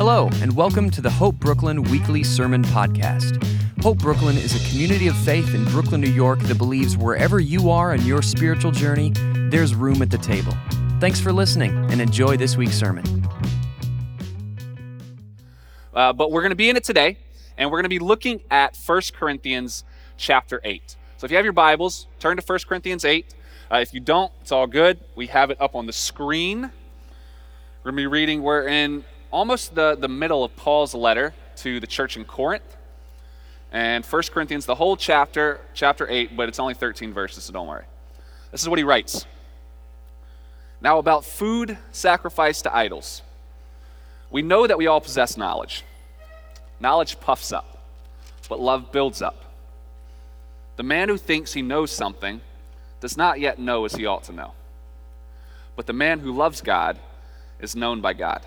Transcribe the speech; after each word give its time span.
Hello, 0.00 0.30
and 0.40 0.56
welcome 0.56 0.88
to 0.88 1.02
the 1.02 1.10
Hope 1.10 1.34
Brooklyn 1.34 1.82
Weekly 1.82 2.24
Sermon 2.24 2.62
Podcast. 2.62 3.36
Hope 3.82 3.98
Brooklyn 3.98 4.38
is 4.38 4.56
a 4.56 4.70
community 4.70 5.08
of 5.08 5.16
faith 5.18 5.54
in 5.54 5.62
Brooklyn, 5.66 6.00
New 6.00 6.08
York 6.08 6.38
that 6.44 6.56
believes 6.56 6.96
wherever 6.96 7.38
you 7.38 7.68
are 7.68 7.94
in 7.94 8.00
your 8.06 8.22
spiritual 8.22 8.70
journey, 8.70 9.12
there's 9.50 9.74
room 9.74 10.00
at 10.00 10.08
the 10.08 10.16
table. 10.16 10.54
Thanks 11.00 11.20
for 11.20 11.34
listening 11.34 11.76
and 11.90 12.00
enjoy 12.00 12.38
this 12.38 12.56
week's 12.56 12.76
sermon. 12.76 13.04
Uh, 15.92 16.14
but 16.14 16.32
we're 16.32 16.40
going 16.40 16.48
to 16.48 16.56
be 16.56 16.70
in 16.70 16.78
it 16.78 16.84
today, 16.84 17.18
and 17.58 17.70
we're 17.70 17.76
going 17.76 17.82
to 17.82 17.90
be 17.90 17.98
looking 17.98 18.40
at 18.50 18.74
1 18.78 19.02
Corinthians 19.12 19.84
chapter 20.16 20.62
8. 20.64 20.96
So 21.18 21.26
if 21.26 21.30
you 21.30 21.36
have 21.36 21.44
your 21.44 21.52
Bibles, 21.52 22.06
turn 22.18 22.38
to 22.38 22.42
1 22.42 22.58
Corinthians 22.66 23.04
8. 23.04 23.34
Uh, 23.70 23.76
if 23.76 23.92
you 23.92 24.00
don't, 24.00 24.32
it's 24.40 24.50
all 24.50 24.66
good. 24.66 24.98
We 25.14 25.26
have 25.26 25.50
it 25.50 25.60
up 25.60 25.74
on 25.74 25.84
the 25.84 25.92
screen. 25.92 26.62
We're 26.62 27.90
going 27.90 27.96
to 27.96 28.02
be 28.02 28.06
reading, 28.06 28.42
we're 28.42 28.66
in 28.66 29.04
almost 29.30 29.74
the, 29.74 29.96
the 29.96 30.08
middle 30.08 30.44
of 30.44 30.54
Paul's 30.56 30.94
letter 30.94 31.34
to 31.56 31.80
the 31.80 31.86
church 31.86 32.16
in 32.16 32.24
Corinth. 32.24 32.76
And 33.72 34.04
1 34.04 34.22
Corinthians, 34.32 34.66
the 34.66 34.74
whole 34.74 34.96
chapter, 34.96 35.60
chapter 35.74 36.08
8, 36.08 36.36
but 36.36 36.48
it's 36.48 36.58
only 36.58 36.74
13 36.74 37.12
verses, 37.12 37.44
so 37.44 37.52
don't 37.52 37.68
worry. 37.68 37.84
This 38.50 38.62
is 38.62 38.68
what 38.68 38.78
he 38.78 38.84
writes. 38.84 39.26
Now, 40.80 40.98
about 40.98 41.24
food 41.24 41.78
sacrificed 41.92 42.64
to 42.64 42.74
idols. 42.74 43.22
We 44.30 44.42
know 44.42 44.66
that 44.66 44.78
we 44.78 44.86
all 44.86 45.00
possess 45.00 45.36
knowledge. 45.36 45.84
Knowledge 46.80 47.20
puffs 47.20 47.52
up, 47.52 47.78
but 48.48 48.58
love 48.58 48.90
builds 48.90 49.20
up. 49.22 49.44
The 50.76 50.82
man 50.82 51.08
who 51.08 51.18
thinks 51.18 51.52
he 51.52 51.62
knows 51.62 51.90
something 51.90 52.40
does 53.00 53.16
not 53.16 53.38
yet 53.38 53.58
know 53.58 53.84
as 53.84 53.94
he 53.94 54.06
ought 54.06 54.24
to 54.24 54.32
know. 54.32 54.52
But 55.76 55.86
the 55.86 55.92
man 55.92 56.20
who 56.20 56.32
loves 56.32 56.60
God 56.60 56.98
is 57.60 57.76
known 57.76 58.00
by 58.00 58.14
God. 58.14 58.42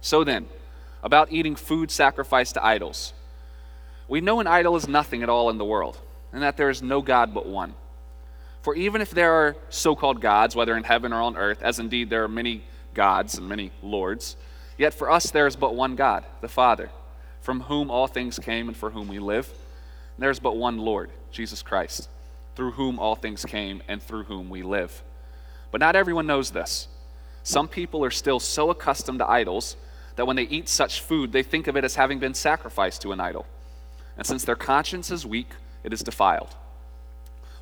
So 0.00 0.24
then, 0.24 0.46
about 1.02 1.32
eating 1.32 1.56
food 1.56 1.90
sacrificed 1.90 2.54
to 2.54 2.64
idols. 2.64 3.12
We 4.08 4.20
know 4.20 4.40
an 4.40 4.46
idol 4.46 4.76
is 4.76 4.88
nothing 4.88 5.22
at 5.22 5.28
all 5.28 5.50
in 5.50 5.58
the 5.58 5.64
world, 5.64 5.98
and 6.32 6.42
that 6.42 6.56
there 6.56 6.70
is 6.70 6.82
no 6.82 7.02
God 7.02 7.34
but 7.34 7.46
one. 7.46 7.74
For 8.62 8.74
even 8.74 9.00
if 9.00 9.10
there 9.10 9.32
are 9.32 9.56
so 9.68 9.94
called 9.94 10.20
gods, 10.20 10.56
whether 10.56 10.76
in 10.76 10.82
heaven 10.82 11.12
or 11.12 11.22
on 11.22 11.36
earth, 11.36 11.62
as 11.62 11.78
indeed 11.78 12.10
there 12.10 12.24
are 12.24 12.28
many 12.28 12.64
gods 12.94 13.38
and 13.38 13.48
many 13.48 13.70
lords, 13.82 14.36
yet 14.76 14.94
for 14.94 15.10
us 15.10 15.30
there 15.30 15.46
is 15.46 15.54
but 15.54 15.74
one 15.74 15.94
God, 15.94 16.24
the 16.40 16.48
Father, 16.48 16.90
from 17.40 17.60
whom 17.60 17.90
all 17.90 18.08
things 18.08 18.38
came 18.38 18.66
and 18.66 18.76
for 18.76 18.90
whom 18.90 19.06
we 19.06 19.20
live. 19.20 19.48
And 19.48 20.22
there 20.22 20.30
is 20.30 20.40
but 20.40 20.56
one 20.56 20.78
Lord, 20.78 21.10
Jesus 21.30 21.62
Christ, 21.62 22.08
through 22.56 22.72
whom 22.72 22.98
all 22.98 23.14
things 23.14 23.44
came 23.44 23.82
and 23.86 24.02
through 24.02 24.24
whom 24.24 24.50
we 24.50 24.64
live. 24.64 25.04
But 25.70 25.80
not 25.80 25.94
everyone 25.94 26.26
knows 26.26 26.50
this. 26.50 26.88
Some 27.44 27.68
people 27.68 28.04
are 28.04 28.10
still 28.10 28.40
so 28.40 28.70
accustomed 28.70 29.20
to 29.20 29.30
idols 29.30 29.76
that 30.16 30.26
when 30.26 30.36
they 30.36 30.44
eat 30.44 30.68
such 30.68 31.00
food, 31.00 31.32
they 31.32 31.42
think 31.42 31.66
of 31.66 31.76
it 31.76 31.84
as 31.84 31.94
having 31.94 32.18
been 32.18 32.34
sacrificed 32.34 33.02
to 33.02 33.12
an 33.12 33.20
idol. 33.20 33.46
And 34.16 34.26
since 34.26 34.44
their 34.44 34.56
conscience 34.56 35.10
is 35.10 35.26
weak, 35.26 35.50
it 35.84 35.92
is 35.92 36.00
defiled. 36.00 36.54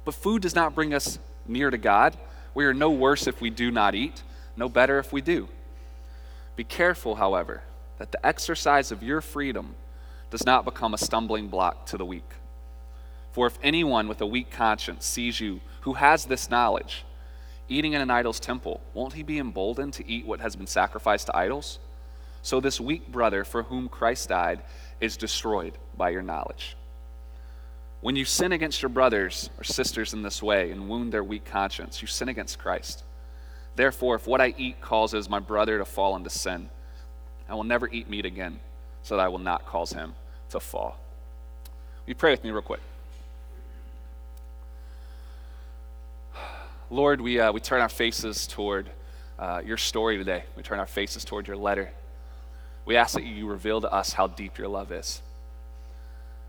But 0.04 0.14
food 0.14 0.42
does 0.42 0.54
not 0.54 0.74
bring 0.74 0.94
us 0.94 1.18
near 1.46 1.70
to 1.70 1.78
God. 1.78 2.16
We 2.54 2.64
are 2.64 2.74
no 2.74 2.90
worse 2.90 3.26
if 3.26 3.40
we 3.40 3.50
do 3.50 3.70
not 3.70 3.94
eat, 3.94 4.22
no 4.56 4.68
better 4.68 4.98
if 4.98 5.12
we 5.12 5.20
do. 5.20 5.48
Be 6.56 6.64
careful, 6.64 7.16
however, 7.16 7.62
that 7.98 8.12
the 8.12 8.24
exercise 8.24 8.92
of 8.92 9.02
your 9.02 9.20
freedom 9.20 9.74
does 10.30 10.46
not 10.46 10.64
become 10.64 10.94
a 10.94 10.98
stumbling 10.98 11.48
block 11.48 11.86
to 11.86 11.96
the 11.96 12.04
weak. 12.04 12.28
For 13.32 13.48
if 13.48 13.58
anyone 13.62 14.06
with 14.06 14.20
a 14.20 14.26
weak 14.26 14.50
conscience 14.50 15.04
sees 15.04 15.40
you 15.40 15.60
who 15.80 15.94
has 15.94 16.24
this 16.24 16.48
knowledge, 16.48 17.04
eating 17.68 17.94
in 17.94 18.00
an 18.00 18.10
idol's 18.10 18.38
temple, 18.38 18.80
won't 18.92 19.14
he 19.14 19.24
be 19.24 19.38
emboldened 19.38 19.92
to 19.94 20.08
eat 20.08 20.24
what 20.24 20.40
has 20.40 20.54
been 20.54 20.68
sacrificed 20.68 21.26
to 21.26 21.36
idols? 21.36 21.80
So 22.44 22.60
this 22.60 22.78
weak 22.78 23.10
brother 23.10 23.42
for 23.42 23.62
whom 23.62 23.88
Christ 23.88 24.28
died 24.28 24.60
is 25.00 25.16
destroyed 25.16 25.78
by 25.96 26.10
your 26.10 26.20
knowledge. 26.20 26.76
When 28.02 28.16
you 28.16 28.26
sin 28.26 28.52
against 28.52 28.82
your 28.82 28.90
brothers 28.90 29.48
or 29.56 29.64
sisters 29.64 30.12
in 30.12 30.20
this 30.20 30.42
way 30.42 30.70
and 30.70 30.86
wound 30.86 31.10
their 31.10 31.24
weak 31.24 31.46
conscience, 31.46 32.02
you 32.02 32.06
sin 32.06 32.28
against 32.28 32.58
Christ. 32.58 33.02
Therefore, 33.76 34.14
if 34.16 34.26
what 34.26 34.42
I 34.42 34.52
eat 34.58 34.82
causes 34.82 35.30
my 35.30 35.38
brother 35.38 35.78
to 35.78 35.86
fall 35.86 36.16
into 36.16 36.28
sin, 36.28 36.68
I 37.48 37.54
will 37.54 37.64
never 37.64 37.88
eat 37.88 38.10
meat 38.10 38.26
again, 38.26 38.60
so 39.02 39.16
that 39.16 39.22
I 39.22 39.28
will 39.28 39.38
not 39.38 39.64
cause 39.64 39.94
him 39.94 40.14
to 40.50 40.60
fall. 40.60 40.98
You 42.06 42.14
pray 42.14 42.32
with 42.32 42.44
me 42.44 42.50
real 42.50 42.60
quick? 42.60 42.80
Lord, 46.90 47.22
we, 47.22 47.40
uh, 47.40 47.52
we 47.52 47.60
turn 47.60 47.80
our 47.80 47.88
faces 47.88 48.46
toward 48.46 48.90
uh, 49.38 49.62
your 49.64 49.78
story 49.78 50.18
today. 50.18 50.44
We 50.56 50.62
turn 50.62 50.78
our 50.78 50.86
faces 50.86 51.24
toward 51.24 51.48
your 51.48 51.56
letter. 51.56 51.90
We 52.86 52.96
ask 52.96 53.14
that 53.14 53.24
you 53.24 53.46
reveal 53.46 53.80
to 53.80 53.92
us 53.92 54.12
how 54.12 54.26
deep 54.26 54.58
your 54.58 54.68
love 54.68 54.92
is. 54.92 55.22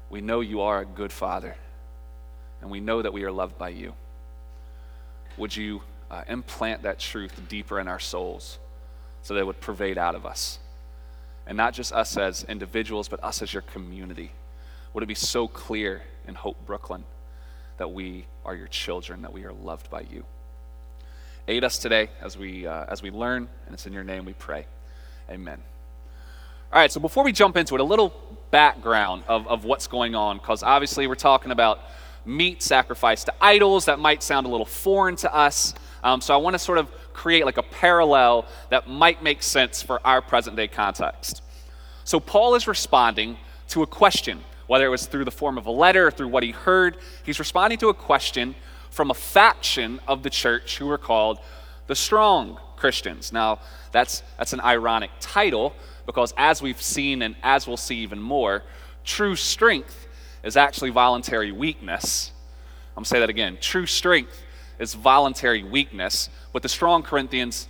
We 0.10 0.22
know 0.22 0.42
you 0.42 0.62
are 0.62 0.82
a 0.82 0.86
good 0.86 1.12
father, 1.12 1.56
and 2.62 2.70
we 2.70 2.80
know 2.80 3.02
that 3.02 3.14
we 3.14 3.24
are 3.24 3.32
loved 3.32 3.58
by 3.58 3.70
you. 3.70 3.94
Would 5.38 5.56
you 5.56 5.82
uh, 6.12 6.24
implant 6.28 6.84
that 6.84 7.00
truth 7.00 7.42
deeper 7.50 7.80
in 7.80 7.88
our 7.88 8.00
souls 8.00 8.60
so 9.24 9.34
that 9.34 9.42
it 9.42 9.46
would 9.46 9.62
pervade 9.62 9.98
out 9.98 10.16
of 10.16 10.26
us? 10.26 10.60
And 11.48 11.58
not 11.58 11.74
just 11.74 11.94
us 11.94 12.18
as 12.18 12.44
individuals, 12.44 13.08
but 13.08 13.24
us 13.24 13.42
as 13.42 13.54
your 13.54 13.62
community. 13.62 14.32
Would 14.94 15.04
it 15.04 15.08
be 15.08 15.16
so 15.16 15.48
clear 15.48 16.04
in 16.28 16.36
Hope 16.36 16.66
Brooklyn 16.66 17.04
that 17.78 17.92
we 17.92 18.26
are 18.46 18.56
your 18.56 18.68
children, 18.68 19.22
that 19.24 19.34
we 19.34 19.44
are 19.44 19.54
loved 19.54 19.90
by 19.90 20.02
you? 20.02 20.26
Aid 21.48 21.64
us 21.64 21.78
today 21.78 22.10
as 22.22 22.38
we, 22.38 22.66
uh, 22.66 22.86
as 22.88 23.04
we 23.04 23.12
learn, 23.12 23.48
and 23.66 23.74
it's 23.74 23.86
in 23.86 23.94
your 23.94 24.04
name 24.04 24.26
we 24.26 24.34
pray. 24.34 24.66
Amen. 25.30 25.62
All 26.74 26.80
right, 26.80 26.92
so 26.92 27.00
before 27.00 27.24
we 27.24 27.32
jump 27.32 27.56
into 27.58 27.76
it, 27.76 27.82
a 27.82 27.86
little 27.86 28.14
background 28.52 29.24
of, 29.28 29.48
of 29.48 29.64
what's 29.64 29.88
going 29.88 30.16
on, 30.16 30.38
because 30.38 30.64
obviously 30.64 31.08
we're 31.08 31.16
talking 31.16 31.52
about 31.52 31.80
meat 32.26 32.62
sacrificed 32.62 33.28
to 33.28 33.34
idols. 33.40 33.86
That 33.86 34.00
might 34.00 34.24
sound 34.24 34.48
a 34.48 34.50
little 34.50 34.66
foreign 34.66 35.16
to 35.18 35.34
us. 35.34 35.74
Um, 36.04 36.22
so 36.22 36.34
I 36.34 36.38
want 36.38 36.56
to 36.56 36.60
sort 36.60 36.78
of 36.78 36.92
create 37.14 37.46
like 37.46 37.58
a 37.58 37.64
parallel 37.64 38.46
that 38.70 38.90
might 38.90 39.24
make 39.24 39.44
sense 39.44 39.82
for 39.82 40.06
our 40.06 40.22
present 40.22 40.56
day 40.56 40.68
context. 40.68 41.44
So 42.04 42.20
Paul 42.20 42.56
is 42.56 42.68
responding 42.68 43.38
to 43.70 43.84
a 43.84 43.88
question, 43.88 44.42
whether 44.68 44.86
it 44.86 44.90
was 44.90 45.06
through 45.06 45.26
the 45.26 45.32
form 45.32 45.58
of 45.58 45.68
a 45.68 45.72
letter 45.72 46.08
or 46.08 46.12
through 46.12 46.28
what 46.28 46.44
he 46.44 46.52
heard. 46.52 46.98
He's 47.24 47.40
responding 47.40 47.78
to 47.80 47.90
a 47.90 47.94
question 47.94 48.56
from 48.90 49.12
a 49.12 49.16
faction 49.16 50.00
of 50.08 50.24
the 50.24 50.30
church 50.30 50.78
who 50.78 50.88
were 50.88 50.98
called 50.98 51.40
the 51.88 51.96
strong 51.96 52.60
Christians. 52.76 53.32
Now, 53.32 53.60
that's, 53.92 54.24
that's 54.38 54.54
an 54.54 54.62
ironic 54.62 55.12
title 55.20 55.74
because 56.06 56.34
as 56.38 56.62
we've 56.62 56.82
seen 56.82 57.22
and 57.22 57.36
as 57.44 57.68
we'll 57.68 57.78
see 57.78 57.98
even 57.98 58.22
more, 58.22 58.64
true 59.04 59.36
strength 59.36 60.08
is 60.44 60.58
actually 60.58 60.92
voluntary 60.92 61.52
weakness. 61.52 62.32
I'm 62.92 63.02
going 63.02 63.04
to 63.06 63.10
say 63.10 63.20
that 63.20 63.30
again. 63.30 63.58
True 63.60 63.86
strength 63.86 64.42
is 64.80 64.94
voluntary 64.94 65.64
weakness, 65.64 66.30
but 66.54 66.62
the 66.62 66.70
strong 66.70 67.04
Corinthians 67.04 67.68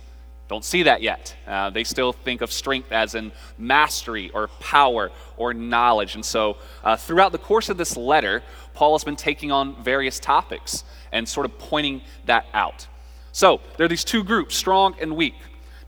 don't 0.48 0.64
see 0.64 0.84
that 0.84 1.02
yet. 1.02 1.34
Uh, 1.46 1.70
they 1.70 1.82
still 1.82 2.12
think 2.12 2.40
of 2.40 2.52
strength 2.52 2.92
as 2.92 3.16
in 3.16 3.32
mastery 3.58 4.30
or 4.32 4.46
power 4.60 5.10
or 5.36 5.52
knowledge. 5.52 6.14
And 6.14 6.24
so, 6.24 6.58
uh, 6.84 6.96
throughout 6.96 7.32
the 7.32 7.38
course 7.38 7.68
of 7.68 7.76
this 7.76 7.96
letter, 7.96 8.42
Paul 8.72 8.94
has 8.94 9.02
been 9.02 9.16
taking 9.16 9.50
on 9.50 9.82
various 9.82 10.20
topics 10.20 10.84
and 11.10 11.28
sort 11.28 11.46
of 11.46 11.58
pointing 11.58 12.02
that 12.26 12.46
out. 12.54 12.86
So, 13.32 13.60
there 13.76 13.86
are 13.86 13.88
these 13.88 14.04
two 14.04 14.22
groups, 14.22 14.54
strong 14.54 14.94
and 15.00 15.16
weak. 15.16 15.34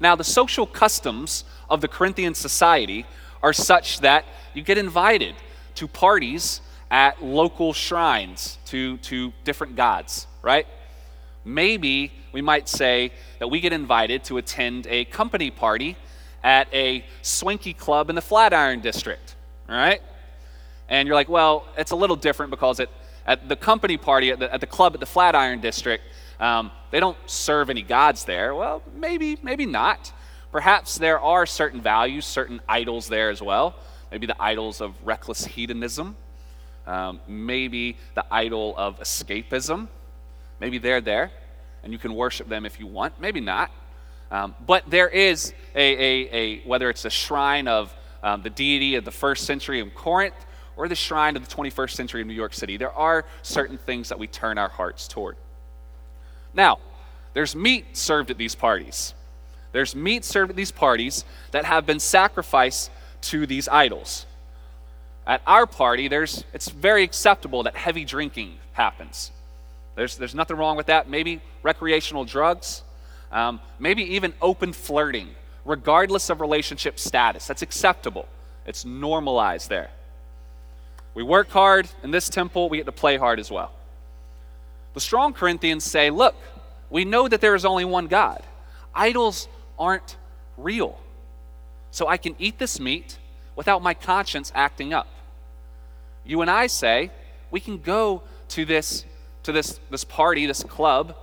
Now, 0.01 0.17
the 0.17 0.25
social 0.25 0.67
customs 0.67 1.45
of 1.71 1.81
the 1.81 1.89
Corinthian 1.89 2.35
society 2.35 3.07
are 3.43 3.53
such 3.53 4.01
that 4.01 4.25
you 4.55 4.63
get 4.63 4.79
invited 4.79 5.35
to 5.77 5.87
parties 5.87 6.61
at 6.91 7.23
local 7.23 7.73
shrines 7.73 8.59
to, 8.67 8.97
to 8.99 9.33
different 9.45 9.77
gods, 9.77 10.27
right? 10.43 10.67
Maybe 11.45 12.13
we 12.33 12.43
might 12.43 12.69
say 12.69 13.13
that 13.39 13.49
we 13.49 13.61
get 13.61 13.73
invited 13.73 14.25
to 14.25 14.39
attend 14.39 14.87
a 14.89 15.05
company 15.07 15.51
party 15.51 15.97
at 16.43 16.73
a 16.73 17.05
swanky 17.23 17.73
club 17.73 18.11
in 18.11 18.17
the 18.17 18.23
Flatiron 18.23 18.81
District, 18.81 19.35
right? 19.69 20.01
And 20.89 21.07
you're 21.07 21.15
like, 21.15 21.29
well, 21.29 21.67
it's 21.77 21.91
a 21.91 21.97
little 21.97 22.17
different 22.17 22.51
because 22.51 22.81
it, 22.81 22.91
at 23.27 23.49
the 23.49 23.57
company 23.57 23.97
party 23.97 24.31
at 24.31 24.39
the, 24.39 24.53
at 24.53 24.61
the 24.61 24.67
club 24.67 24.95
at 24.95 25.01
the 25.01 25.07
Flatiron 25.07 25.61
District, 25.61 26.03
um, 26.41 26.71
they 26.91 27.01
don't 27.01 27.19
serve 27.27 27.69
any 27.69 27.83
gods 27.83 28.25
there. 28.25 28.55
Well, 28.55 28.83
maybe, 28.95 29.39
maybe 29.43 29.67
not. 29.67 30.13
Perhaps 30.51 30.97
there 30.99 31.21
are 31.21 31.45
certain 31.47 31.81
values, 31.81 32.25
certain 32.25 32.61
idols 32.69 33.09
there 33.09 33.31
as 33.31 33.43
well. 33.43 33.77
Maybe 34.11 34.27
the 34.27 34.41
idols 34.41 34.81
of 34.81 34.95
reckless 35.05 35.45
hedonism, 35.45 36.17
um, 36.87 37.21
maybe 37.29 37.97
the 38.15 38.25
idol 38.31 38.75
of 38.77 38.99
escapism. 39.01 39.89
Maybe 40.61 40.79
they're 40.79 41.03
there, 41.03 41.31
and 41.83 41.93
you 41.93 41.99
can 41.99 42.15
worship 42.15 42.49
them 42.49 42.65
if 42.65 42.81
you 42.81 42.87
want. 42.87 43.21
Maybe 43.21 43.41
not. 43.41 43.71
Um, 44.31 44.55
but 44.67 44.89
there 44.89 45.09
is 45.09 45.53
a, 45.75 45.81
a, 45.81 46.35
a, 46.35 46.61
whether 46.67 46.91
it's 46.91 47.05
a 47.05 47.11
shrine 47.11 47.69
of 47.69 47.95
um, 48.23 48.43
the 48.43 48.51
deity 48.51 48.95
of 48.97 49.05
the 49.05 49.11
first 49.11 49.45
century 49.45 49.81
in 49.81 49.91
Corinth 49.91 50.35
or 50.77 50.89
the 50.89 50.95
shrine 50.95 51.37
of 51.37 51.47
the 51.47 51.55
21st 51.55 51.91
century 51.91 52.23
in 52.23 52.29
New 52.29 52.35
York 52.35 52.55
City, 52.55 52.77
there 52.77 52.93
are 52.93 53.25
certain 53.43 53.79
things 53.79 54.09
that 54.09 54.19
we 54.19 54.27
turn 54.27 54.59
our 54.59 54.69
hearts 54.69 55.09
toward. 55.09 55.37
Now, 56.55 56.79
there's 57.35 57.55
meat 57.55 57.97
served 57.97 58.31
at 58.31 58.39
these 58.39 58.55
parties. 58.55 59.15
There's 59.79 59.95
meat 59.95 60.25
served 60.25 60.51
at 60.51 60.57
these 60.57 60.73
parties 60.73 61.25
that 61.53 61.65
have 61.65 61.87
been 61.87 62.01
sacrificed 62.01 62.91
to 63.21 63.47
these 63.47 63.69
idols. 63.69 64.27
At 65.25 65.41
our 65.47 65.67
party, 65.67 66.09
there's, 66.09 66.43
it's 66.53 66.69
very 66.69 67.05
acceptable 67.05 67.63
that 67.63 67.77
heavy 67.77 68.05
drinking 68.05 68.57
happens. 68.73 69.31
There's, 69.95 70.17
there's 70.17 70.35
nothing 70.35 70.57
wrong 70.57 70.77
with 70.77 70.87
that. 70.87 71.09
Maybe 71.09 71.41
recreational 71.63 72.25
drugs, 72.25 72.83
um, 73.31 73.61
maybe 73.79 74.03
even 74.17 74.35
open 74.43 74.73
flirting, 74.73 75.29
regardless 75.65 76.29
of 76.29 76.41
relationship 76.41 76.99
status. 76.99 77.47
That's 77.47 77.63
acceptable, 77.63 78.27
it's 78.67 78.85
normalized 78.85 79.69
there. 79.69 79.91
We 81.15 81.23
work 81.23 81.51
hard 81.51 81.87
in 82.03 82.11
this 82.11 82.29
temple, 82.29 82.69
we 82.69 82.79
get 82.79 82.87
to 82.87 82.91
play 82.91 83.17
hard 83.17 83.39
as 83.39 83.49
well. 83.49 83.71
The 84.95 85.01
strong 85.01 85.35
Corinthians 85.35 85.85
say, 85.85 86.11
look, 86.11 86.35
we 86.91 87.05
know 87.05 87.29
that 87.29 87.41
there 87.41 87.55
is 87.55 87.65
only 87.65 87.85
one 87.85 88.09
God. 88.09 88.43
Idols 88.93 89.47
aren't 89.79 90.17
real. 90.57 90.99
So 91.91 92.09
I 92.09 92.17
can 92.17 92.35
eat 92.39 92.59
this 92.59 92.79
meat 92.79 93.19
without 93.57 93.83
my 93.83 93.95
conscience 93.95 94.53
acting 94.55 94.93
up. 94.93 95.09
You 96.25 96.43
and 96.43 96.51
I 96.51 96.67
say, 96.67 97.11
we 97.51 97.61
can 97.61 97.79
go 97.79 98.23
to 98.49 98.65
this 98.65 99.05
to 99.49 99.53
this, 99.53 99.81
this 99.91 100.05
party, 100.05 100.45
this 100.45 100.63
club, 100.63 101.17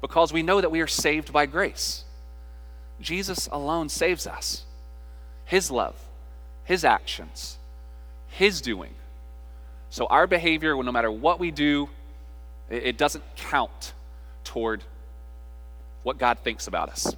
because 0.00 0.32
we 0.32 0.44
know 0.44 0.60
that 0.60 0.70
we 0.70 0.80
are 0.80 0.86
saved 0.86 1.32
by 1.32 1.44
grace. 1.44 2.04
Jesus 3.00 3.48
alone 3.50 3.88
saves 3.88 4.28
us. 4.28 4.64
His 5.44 5.72
love, 5.72 5.96
His 6.62 6.84
actions, 6.84 7.58
His 8.28 8.60
doing. 8.60 8.94
So 9.90 10.06
our 10.06 10.28
behavior, 10.28 10.80
no 10.80 10.92
matter 10.92 11.10
what 11.10 11.40
we 11.40 11.50
do, 11.50 11.88
it 12.70 12.96
doesn't 12.96 13.24
count 13.34 13.92
toward 14.44 14.84
what 16.04 16.16
God 16.16 16.38
thinks 16.44 16.68
about 16.68 16.90
us. 16.90 17.16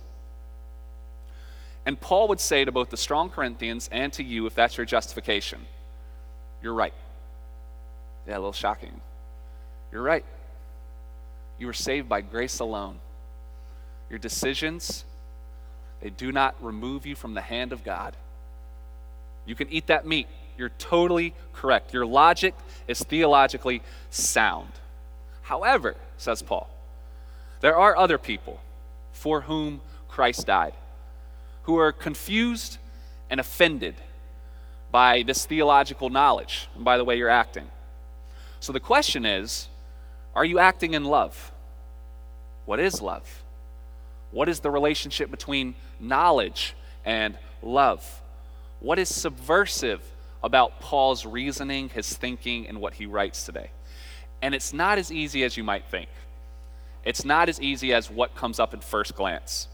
And 1.87 1.99
Paul 2.01 2.27
would 2.29 2.41
say 2.41 2.65
to 2.65 2.73
both 2.73 2.91
the 2.91 2.97
strong 2.97 3.31
Corinthians 3.31 3.89
and 3.93 4.13
to 4.15 4.25
you, 4.25 4.47
if 4.47 4.57
that's 4.57 4.77
your 4.77 4.85
justification, 4.85 5.65
you're 6.61 6.75
right. 6.75 6.93
Yeah, 8.27 8.35
a 8.35 8.39
little 8.39 8.53
shocking. 8.53 9.01
You're 9.93 10.03
right. 10.03 10.25
You 11.59 11.69
were 11.69 11.73
saved 11.73 12.09
by 12.09 12.23
grace 12.23 12.59
alone. 12.59 12.99
Your 14.11 14.19
decisions, 14.19 15.05
they 16.01 16.11
do 16.11 16.33
not 16.33 16.57
remove 16.61 17.07
you 17.07 17.15
from 17.15 17.35
the 17.35 17.41
hand 17.41 17.73
of 17.73 17.85
God. 17.85 18.17
You 19.47 19.55
can 19.55 19.71
eat 19.71 19.87
that 19.87 20.05
meat. 20.05 20.27
You're 20.59 20.71
totally 20.71 21.35
correct. 21.53 21.95
Your 21.95 22.05
logic 22.05 22.55
is 22.89 22.99
theologically 23.01 23.81
sound. 24.11 24.73
However, 25.43 25.95
says 26.19 26.43
Paul, 26.43 26.69
there 27.61 27.77
are 27.77 27.97
other 27.97 28.19
people 28.19 28.61
for 29.13 29.43
whom 29.43 29.81
Christ 30.09 30.49
died 30.49 30.75
who 31.67 31.77
are 31.77 31.91
confused 31.91 32.79
and 33.29 33.41
offended 33.41 33.97
by 34.93 35.25
this 35.25 35.45
theological 35.47 36.09
knowledge 36.11 36.69
and 36.77 36.85
by 36.85 36.97
the 36.97 37.05
way 37.05 37.19
you're 37.19 37.29
acting. 37.29 37.69
So 38.61 38.73
the 38.73 38.81
question 38.81 39.27
is 39.27 39.69
are 40.35 40.45
you 40.45 40.59
acting 40.61 40.95
in 40.95 41.05
love? 41.05 41.53
What 42.67 42.79
is 42.79 43.03
love? 43.03 43.43
What 44.31 44.49
is 44.49 44.61
the 44.61 44.71
relationship 44.71 45.31
between 45.31 45.75
knowledge 45.99 46.75
and 47.05 47.37
love? 47.63 48.23
What 48.79 48.99
is 49.01 49.13
subversive 49.13 50.03
about 50.45 50.79
Paul's 50.81 51.27
reasoning, 51.27 51.89
his 51.89 52.17
thinking, 52.17 52.69
and 52.69 52.81
what 52.81 52.95
he 52.95 53.07
writes 53.07 53.45
today? 53.45 53.71
And 54.41 54.55
it's 54.55 54.73
not 54.73 54.99
as 54.99 55.11
easy 55.11 55.43
as 55.43 55.57
you 55.57 55.65
might 55.65 55.87
think. 55.87 56.11
It's 57.05 57.25
not 57.25 57.49
as 57.49 57.61
easy 57.61 57.93
as 57.93 58.09
what 58.09 58.37
comes 58.37 58.61
up 58.61 58.73
at 58.75 58.85
first 58.85 59.17
glance. 59.17 59.69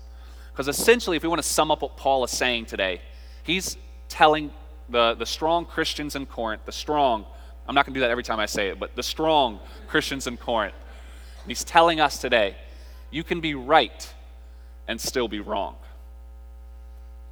Because 0.52 0.68
essentially, 0.68 1.16
if 1.16 1.22
we 1.22 1.28
want 1.28 1.42
to 1.42 1.48
sum 1.48 1.70
up 1.70 1.82
what 1.82 1.96
Paul 1.96 2.24
is 2.24 2.30
saying 2.30 2.66
today, 2.66 3.00
he's 3.42 3.76
telling 4.08 4.50
the, 4.88 5.14
the 5.14 5.26
strong 5.26 5.64
Christians 5.64 6.14
in 6.14 6.26
Corinth, 6.26 6.62
the 6.66 6.72
strong, 6.72 7.24
I'm 7.66 7.74
not 7.74 7.86
going 7.86 7.94
to 7.94 7.98
do 7.98 8.02
that 8.02 8.10
every 8.10 8.22
time 8.22 8.38
I 8.38 8.46
say 8.46 8.68
it, 8.68 8.78
but 8.78 8.94
the 8.94 9.02
strong 9.02 9.60
Christians 9.88 10.26
in 10.26 10.36
Corinth. 10.36 10.74
He's 11.46 11.64
telling 11.64 12.00
us 12.00 12.18
today, 12.18 12.56
you 13.10 13.24
can 13.24 13.40
be 13.40 13.54
right 13.54 14.12
and 14.86 15.00
still 15.00 15.28
be 15.28 15.40
wrong. 15.40 15.76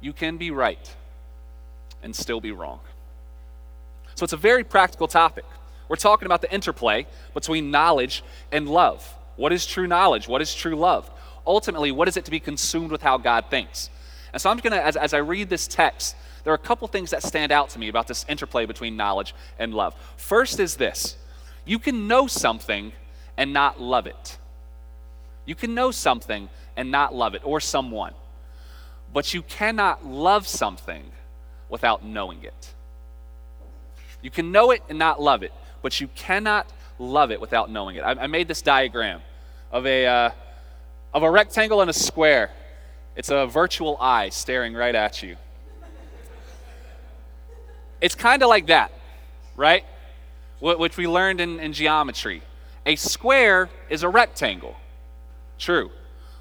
You 0.01 0.13
can 0.13 0.37
be 0.37 0.51
right 0.51 0.95
and 2.01 2.15
still 2.15 2.41
be 2.41 2.51
wrong. 2.51 2.79
So 4.15 4.23
it's 4.23 4.33
a 4.33 4.37
very 4.37 4.63
practical 4.63 5.07
topic. 5.07 5.45
We're 5.87 5.95
talking 5.95 6.25
about 6.25 6.41
the 6.41 6.51
interplay 6.51 7.05
between 7.33 7.69
knowledge 7.69 8.23
and 8.51 8.67
love. 8.67 9.07
What 9.35 9.51
is 9.51 9.65
true 9.65 9.87
knowledge? 9.87 10.27
What 10.27 10.41
is 10.41 10.53
true 10.53 10.75
love? 10.75 11.09
Ultimately, 11.45 11.91
what 11.91 12.07
is 12.07 12.17
it 12.17 12.25
to 12.25 12.31
be 12.31 12.39
consumed 12.39 12.91
with 12.91 13.01
how 13.01 13.17
God 13.17 13.45
thinks? 13.49 13.89
And 14.33 14.41
so 14.41 14.49
I'm 14.49 14.57
going 14.57 14.73
to, 14.73 14.83
as, 14.83 14.95
as 14.95 15.13
I 15.13 15.17
read 15.17 15.49
this 15.49 15.67
text, 15.67 16.15
there 16.43 16.53
are 16.53 16.55
a 16.55 16.59
couple 16.59 16.87
things 16.87 17.11
that 17.11 17.23
stand 17.23 17.51
out 17.51 17.69
to 17.71 17.79
me 17.79 17.87
about 17.87 18.07
this 18.07 18.25
interplay 18.27 18.65
between 18.65 18.95
knowledge 18.95 19.35
and 19.59 19.73
love. 19.73 19.95
First 20.17 20.59
is 20.59 20.75
this 20.75 21.17
you 21.65 21.79
can 21.79 22.07
know 22.07 22.27
something 22.27 22.93
and 23.37 23.53
not 23.53 23.81
love 23.81 24.07
it. 24.07 24.37
You 25.45 25.55
can 25.55 25.73
know 25.73 25.91
something 25.91 26.49
and 26.77 26.91
not 26.91 27.13
love 27.13 27.35
it, 27.35 27.41
or 27.43 27.59
someone. 27.59 28.13
But 29.13 29.33
you 29.33 29.41
cannot 29.41 30.05
love 30.05 30.47
something 30.47 31.03
without 31.69 32.05
knowing 32.05 32.43
it. 32.43 32.73
You 34.21 34.31
can 34.31 34.51
know 34.51 34.71
it 34.71 34.83
and 34.87 34.97
not 34.97 35.21
love 35.21 35.43
it, 35.43 35.51
but 35.81 35.99
you 35.99 36.07
cannot 36.09 36.71
love 36.99 37.31
it 37.31 37.41
without 37.41 37.69
knowing 37.69 37.95
it. 37.95 38.01
I, 38.01 38.11
I 38.11 38.27
made 38.27 38.47
this 38.47 38.61
diagram 38.61 39.21
of 39.71 39.85
a, 39.85 40.05
uh, 40.05 40.29
of 41.13 41.23
a 41.23 41.29
rectangle 41.29 41.81
and 41.81 41.89
a 41.89 41.93
square. 41.93 42.51
It's 43.15 43.29
a 43.29 43.45
virtual 43.45 43.97
eye 43.99 44.29
staring 44.29 44.73
right 44.73 44.95
at 44.95 45.21
you. 45.21 45.35
It's 47.99 48.15
kind 48.15 48.41
of 48.41 48.49
like 48.49 48.67
that, 48.67 48.91
right? 49.55 49.85
Which 50.59 50.97
we 50.97 51.07
learned 51.07 51.41
in, 51.41 51.59
in 51.59 51.73
geometry. 51.73 52.41
A 52.85 52.95
square 52.95 53.69
is 53.89 54.03
a 54.03 54.09
rectangle. 54.09 54.75
True. 55.59 55.91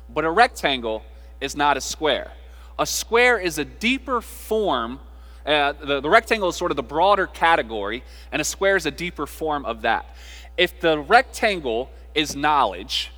But 0.09 0.25
a 0.25 0.31
rectangle 0.31 1.03
is 1.41 1.57
not 1.57 1.77
a 1.77 1.81
square. 1.81 2.33
A 2.79 2.87
square 2.87 3.39
is 3.39 3.59
a 3.59 3.65
deeper 3.65 4.21
form. 4.21 5.01
Uh, 5.45 5.73
the, 5.73 6.01
the 6.01 6.09
rectangle 6.09 6.49
is 6.49 6.57
sort 6.57 6.71
of 6.71 6.77
the 6.77 6.83
broader 6.83 7.27
category, 7.27 8.03
and 8.33 8.41
a 8.41 8.45
square 8.45 8.77
is 8.77 8.87
a 8.87 8.91
deeper 8.91 9.27
form 9.27 9.65
of 9.67 9.83
that. 9.83 10.17
If 10.57 10.81
the 10.81 10.99
rectangle 10.99 11.91
is 12.15 12.35
knowledge 12.35 13.11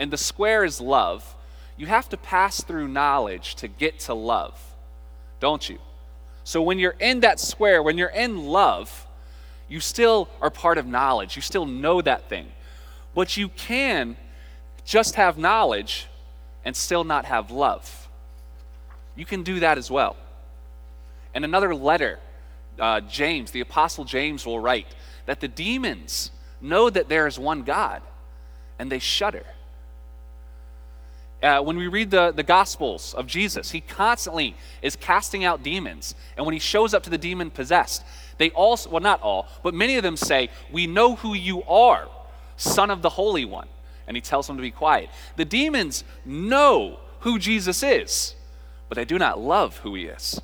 and 0.00 0.10
the 0.10 0.16
square 0.16 0.64
is 0.64 0.80
love, 0.80 1.36
you 1.76 1.86
have 1.86 2.08
to 2.08 2.16
pass 2.16 2.64
through 2.64 2.88
knowledge 2.88 3.54
to 3.56 3.68
get 3.68 4.00
to 4.00 4.14
love, 4.14 4.58
don't 5.40 5.68
you? 5.68 5.78
So 6.42 6.62
when 6.62 6.78
you're 6.78 6.96
in 6.98 7.20
that 7.20 7.38
square, 7.38 7.82
when 7.82 7.98
you're 7.98 8.08
in 8.08 8.46
love, 8.46 9.06
you 9.68 9.78
still 9.78 10.30
are 10.40 10.50
part 10.50 10.78
of 10.78 10.86
knowledge. 10.86 11.36
You 11.36 11.42
still 11.42 11.66
know 11.66 12.00
that 12.00 12.30
thing. 12.30 12.50
But 13.14 13.36
you 13.36 13.50
can 13.50 14.16
just 14.86 15.16
have 15.16 15.36
knowledge 15.36 16.08
and 16.64 16.74
still 16.74 17.04
not 17.04 17.26
have 17.26 17.50
love. 17.50 18.08
You 19.14 19.26
can 19.26 19.42
do 19.42 19.60
that 19.60 19.76
as 19.76 19.90
well. 19.90 20.16
In 21.34 21.44
another 21.44 21.74
letter, 21.74 22.18
uh, 22.78 23.02
James, 23.02 23.50
the 23.50 23.60
Apostle 23.60 24.04
James, 24.04 24.46
will 24.46 24.60
write 24.60 24.86
that 25.26 25.40
the 25.40 25.48
demons 25.48 26.30
know 26.60 26.88
that 26.88 27.10
there 27.10 27.26
is 27.26 27.38
one 27.38 27.64
God 27.64 28.00
and 28.78 28.90
they 28.90 28.98
shudder. 28.98 29.44
Uh, 31.42 31.62
when 31.62 31.76
we 31.76 31.86
read 31.86 32.10
the, 32.10 32.32
the 32.32 32.42
Gospels 32.42 33.14
of 33.14 33.26
Jesus, 33.26 33.70
he 33.70 33.80
constantly 33.80 34.54
is 34.82 34.94
casting 34.94 35.44
out 35.44 35.62
demons. 35.62 36.14
And 36.36 36.44
when 36.44 36.52
he 36.52 36.58
shows 36.58 36.92
up 36.92 37.02
to 37.04 37.10
the 37.10 37.18
demon 37.18 37.50
possessed, 37.50 38.04
they 38.36 38.50
all, 38.50 38.78
well, 38.90 39.00
not 39.00 39.22
all, 39.22 39.48
but 39.62 39.72
many 39.72 39.96
of 39.96 40.02
them 40.02 40.16
say, 40.16 40.50
We 40.70 40.86
know 40.86 41.16
who 41.16 41.34
you 41.34 41.62
are, 41.64 42.08
Son 42.56 42.90
of 42.90 43.00
the 43.00 43.08
Holy 43.08 43.46
One. 43.46 43.68
And 44.06 44.16
he 44.16 44.20
tells 44.20 44.46
them 44.46 44.56
to 44.56 44.62
be 44.62 44.70
quiet. 44.70 45.08
The 45.36 45.44
demons 45.44 46.04
know 46.24 47.00
who 47.20 47.38
Jesus 47.38 47.82
is, 47.82 48.34
but 48.88 48.96
they 48.96 49.04
do 49.04 49.18
not 49.18 49.38
love 49.38 49.78
who 49.78 49.94
he 49.94 50.06
is. 50.06 50.40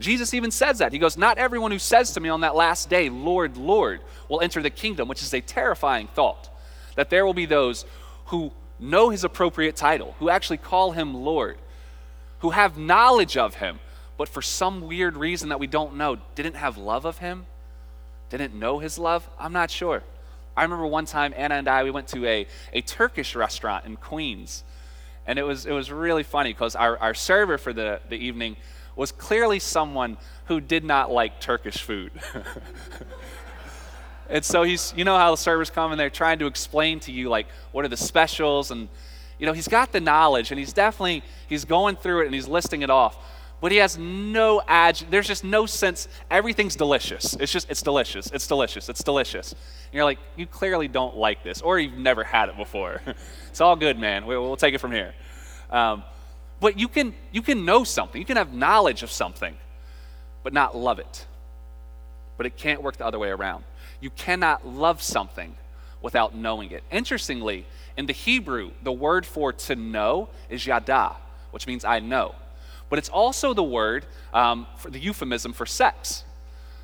Jesus 0.00 0.34
even 0.34 0.50
says 0.50 0.78
that. 0.78 0.92
He 0.92 0.98
goes, 0.98 1.16
Not 1.16 1.38
everyone 1.38 1.72
who 1.72 1.78
says 1.78 2.12
to 2.12 2.20
me 2.20 2.28
on 2.28 2.40
that 2.40 2.54
last 2.54 2.88
day, 2.88 3.08
Lord, 3.10 3.56
Lord, 3.56 4.00
will 4.28 4.40
enter 4.40 4.62
the 4.62 4.70
kingdom, 4.70 5.08
which 5.08 5.22
is 5.22 5.34
a 5.34 5.40
terrifying 5.40 6.08
thought. 6.08 6.48
That 6.96 7.10
there 7.10 7.26
will 7.26 7.34
be 7.34 7.46
those 7.46 7.84
who 8.26 8.52
know 8.78 9.10
his 9.10 9.24
appropriate 9.24 9.76
title, 9.76 10.14
who 10.18 10.28
actually 10.28 10.58
call 10.58 10.92
him 10.92 11.14
Lord, 11.14 11.58
who 12.40 12.50
have 12.50 12.76
knowledge 12.76 13.36
of 13.36 13.56
him, 13.56 13.78
but 14.16 14.28
for 14.28 14.42
some 14.42 14.82
weird 14.82 15.16
reason 15.16 15.48
that 15.48 15.60
we 15.60 15.66
don't 15.66 15.96
know, 15.96 16.18
didn't 16.34 16.56
have 16.56 16.76
love 16.76 17.04
of 17.04 17.18
him, 17.18 17.46
didn't 18.30 18.54
know 18.54 18.78
his 18.78 18.98
love? 18.98 19.28
I'm 19.38 19.52
not 19.52 19.70
sure. 19.70 20.02
I 20.56 20.62
remember 20.62 20.86
one 20.86 21.04
time 21.04 21.34
Anna 21.36 21.56
and 21.56 21.68
I 21.68 21.82
we 21.82 21.90
went 21.90 22.08
to 22.08 22.26
a, 22.26 22.46
a 22.72 22.80
Turkish 22.80 23.34
restaurant 23.34 23.86
in 23.86 23.96
Queens. 23.96 24.64
And 25.26 25.38
it 25.38 25.42
was 25.42 25.66
it 25.66 25.72
was 25.72 25.90
really 25.90 26.22
funny 26.22 26.52
because 26.52 26.76
our, 26.76 26.98
our 26.98 27.14
server 27.14 27.58
for 27.58 27.72
the, 27.72 28.00
the 28.08 28.16
evening 28.16 28.56
was 28.94 29.10
clearly 29.10 29.58
someone 29.58 30.16
who 30.46 30.60
did 30.60 30.84
not 30.84 31.10
like 31.10 31.40
Turkish 31.40 31.78
food. 31.78 32.12
And 34.28 34.44
so 34.44 34.62
he's, 34.62 34.94
you 34.96 35.04
know 35.04 35.16
how 35.16 35.30
the 35.30 35.36
servers 35.36 35.70
come 35.70 35.92
and 35.92 36.00
they're 36.00 36.10
trying 36.10 36.38
to 36.38 36.46
explain 36.46 37.00
to 37.00 37.12
you, 37.12 37.28
like, 37.28 37.46
what 37.72 37.84
are 37.84 37.88
the 37.88 37.96
specials? 37.96 38.70
And 38.70 38.88
You 39.38 39.46
know, 39.46 39.52
he's 39.52 39.68
got 39.68 39.92
the 39.92 40.00
knowledge 40.00 40.50
and 40.50 40.58
he's 40.58 40.72
definitely 40.72 41.22
he's 41.48 41.64
going 41.64 41.96
through 41.96 42.22
it 42.22 42.26
and 42.26 42.34
he's 42.34 42.48
listing 42.48 42.82
it 42.82 42.90
off. 42.90 43.16
But 43.60 43.72
he 43.72 43.78
has 43.78 43.96
no 43.96 44.62
ad 44.66 45.02
there's 45.10 45.26
just 45.26 45.44
no 45.44 45.66
sense 45.66 46.08
everything's 46.30 46.76
delicious. 46.76 47.34
It's 47.34 47.52
just 47.52 47.70
it's 47.70 47.82
delicious. 47.82 48.30
It's 48.30 48.46
delicious. 48.46 48.88
It's 48.88 49.02
delicious. 49.02 49.52
And 49.52 49.94
you're 49.94 50.04
like, 50.04 50.18
you 50.36 50.46
clearly 50.46 50.88
don't 50.88 51.16
like 51.16 51.42
this 51.42 51.62
or 51.62 51.78
you've 51.78 51.98
never 51.98 52.24
had 52.24 52.48
it 52.48 52.56
before. 52.56 53.00
it's 53.48 53.60
all 53.60 53.76
good, 53.76 53.98
man. 53.98 54.26
We'll, 54.26 54.42
we'll 54.42 54.56
take 54.56 54.74
it 54.74 54.80
from 54.80 54.92
here. 54.92 55.14
Um, 55.70 56.04
but 56.60 56.78
you 56.78 56.88
can 56.88 57.14
you 57.32 57.42
can 57.42 57.64
know 57.64 57.84
something. 57.84 58.20
You 58.20 58.26
can 58.26 58.36
have 58.36 58.52
knowledge 58.52 59.02
of 59.02 59.10
something 59.10 59.56
but 60.44 60.52
not 60.52 60.76
love 60.76 61.00
it. 61.00 61.26
But 62.36 62.46
it 62.46 62.56
can't 62.56 62.82
work 62.82 62.98
the 62.98 63.06
other 63.06 63.18
way 63.18 63.30
around. 63.30 63.64
You 64.04 64.10
cannot 64.10 64.66
love 64.66 65.00
something 65.00 65.56
without 66.02 66.34
knowing 66.34 66.72
it. 66.72 66.84
Interestingly, 66.90 67.64
in 67.96 68.04
the 68.04 68.12
Hebrew, 68.12 68.72
the 68.82 68.92
word 68.92 69.24
for 69.24 69.50
to 69.50 69.76
know 69.76 70.28
is 70.50 70.66
yada, 70.66 71.16
which 71.52 71.66
means 71.66 71.86
I 71.86 72.00
know. 72.00 72.34
But 72.90 72.98
it's 72.98 73.08
also 73.08 73.54
the 73.54 73.62
word 73.62 74.04
um, 74.34 74.66
for 74.76 74.90
the 74.90 74.98
euphemism 74.98 75.54
for 75.54 75.64
sex. 75.64 76.24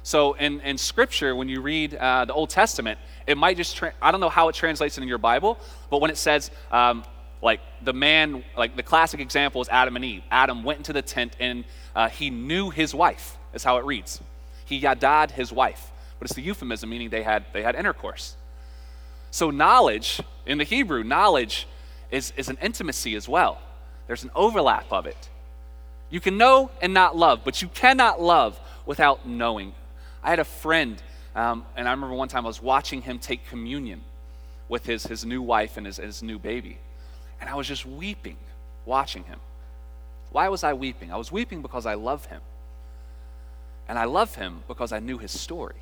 So 0.02 0.32
in, 0.32 0.62
in 0.62 0.78
Scripture, 0.78 1.36
when 1.36 1.50
you 1.50 1.60
read 1.60 1.94
uh, 1.94 2.24
the 2.24 2.32
Old 2.32 2.48
Testament, 2.48 2.98
it 3.26 3.36
might 3.36 3.58
just, 3.58 3.76
tra- 3.76 3.92
I 4.00 4.12
don't 4.12 4.20
know 4.22 4.30
how 4.30 4.48
it 4.48 4.54
translates 4.54 4.96
in 4.96 5.06
your 5.06 5.18
Bible, 5.18 5.58
but 5.90 6.00
when 6.00 6.10
it 6.10 6.16
says, 6.16 6.50
um, 6.72 7.04
like 7.42 7.60
the 7.82 7.92
man, 7.92 8.42
like 8.56 8.76
the 8.76 8.82
classic 8.82 9.20
example 9.20 9.60
is 9.60 9.68
Adam 9.68 9.94
and 9.94 10.06
Eve. 10.06 10.22
Adam 10.30 10.64
went 10.64 10.78
into 10.78 10.94
the 10.94 11.02
tent 11.02 11.36
and 11.38 11.66
uh, 11.94 12.08
he 12.08 12.30
knew 12.30 12.70
his 12.70 12.94
wife, 12.94 13.36
is 13.52 13.62
how 13.62 13.76
it 13.76 13.84
reads. 13.84 14.22
He 14.64 14.80
yadad 14.80 15.32
his 15.32 15.52
wife. 15.52 15.88
But 16.20 16.26
it's 16.26 16.34
the 16.34 16.42
euphemism, 16.42 16.88
meaning 16.88 17.08
they 17.08 17.24
had, 17.24 17.46
they 17.52 17.62
had 17.62 17.74
intercourse. 17.74 18.36
So, 19.32 19.50
knowledge, 19.50 20.20
in 20.46 20.58
the 20.58 20.64
Hebrew, 20.64 21.02
knowledge 21.02 21.66
is, 22.10 22.32
is 22.36 22.48
an 22.48 22.58
intimacy 22.62 23.16
as 23.16 23.28
well. 23.28 23.60
There's 24.06 24.22
an 24.22 24.30
overlap 24.34 24.92
of 24.92 25.06
it. 25.06 25.28
You 26.10 26.20
can 26.20 26.36
know 26.36 26.70
and 26.82 26.92
not 26.92 27.16
love, 27.16 27.40
but 27.44 27.62
you 27.62 27.68
cannot 27.68 28.20
love 28.20 28.60
without 28.84 29.26
knowing. 29.26 29.72
I 30.22 30.30
had 30.30 30.40
a 30.40 30.44
friend, 30.44 31.02
um, 31.34 31.64
and 31.76 31.88
I 31.88 31.92
remember 31.92 32.14
one 32.14 32.28
time 32.28 32.44
I 32.44 32.48
was 32.48 32.60
watching 32.60 33.02
him 33.02 33.18
take 33.18 33.46
communion 33.48 34.02
with 34.68 34.84
his, 34.84 35.04
his 35.04 35.24
new 35.24 35.40
wife 35.40 35.76
and 35.76 35.86
his, 35.86 35.96
his 35.96 36.22
new 36.22 36.38
baby. 36.38 36.78
And 37.40 37.48
I 37.48 37.54
was 37.54 37.66
just 37.66 37.86
weeping 37.86 38.36
watching 38.84 39.24
him. 39.24 39.38
Why 40.32 40.48
was 40.48 40.64
I 40.64 40.74
weeping? 40.74 41.12
I 41.12 41.16
was 41.16 41.32
weeping 41.32 41.62
because 41.62 41.86
I 41.86 41.94
love 41.94 42.26
him. 42.26 42.40
And 43.88 43.98
I 43.98 44.04
love 44.04 44.34
him 44.34 44.62
because 44.68 44.92
I 44.92 44.98
knew 45.00 45.18
his 45.18 45.38
story. 45.38 45.80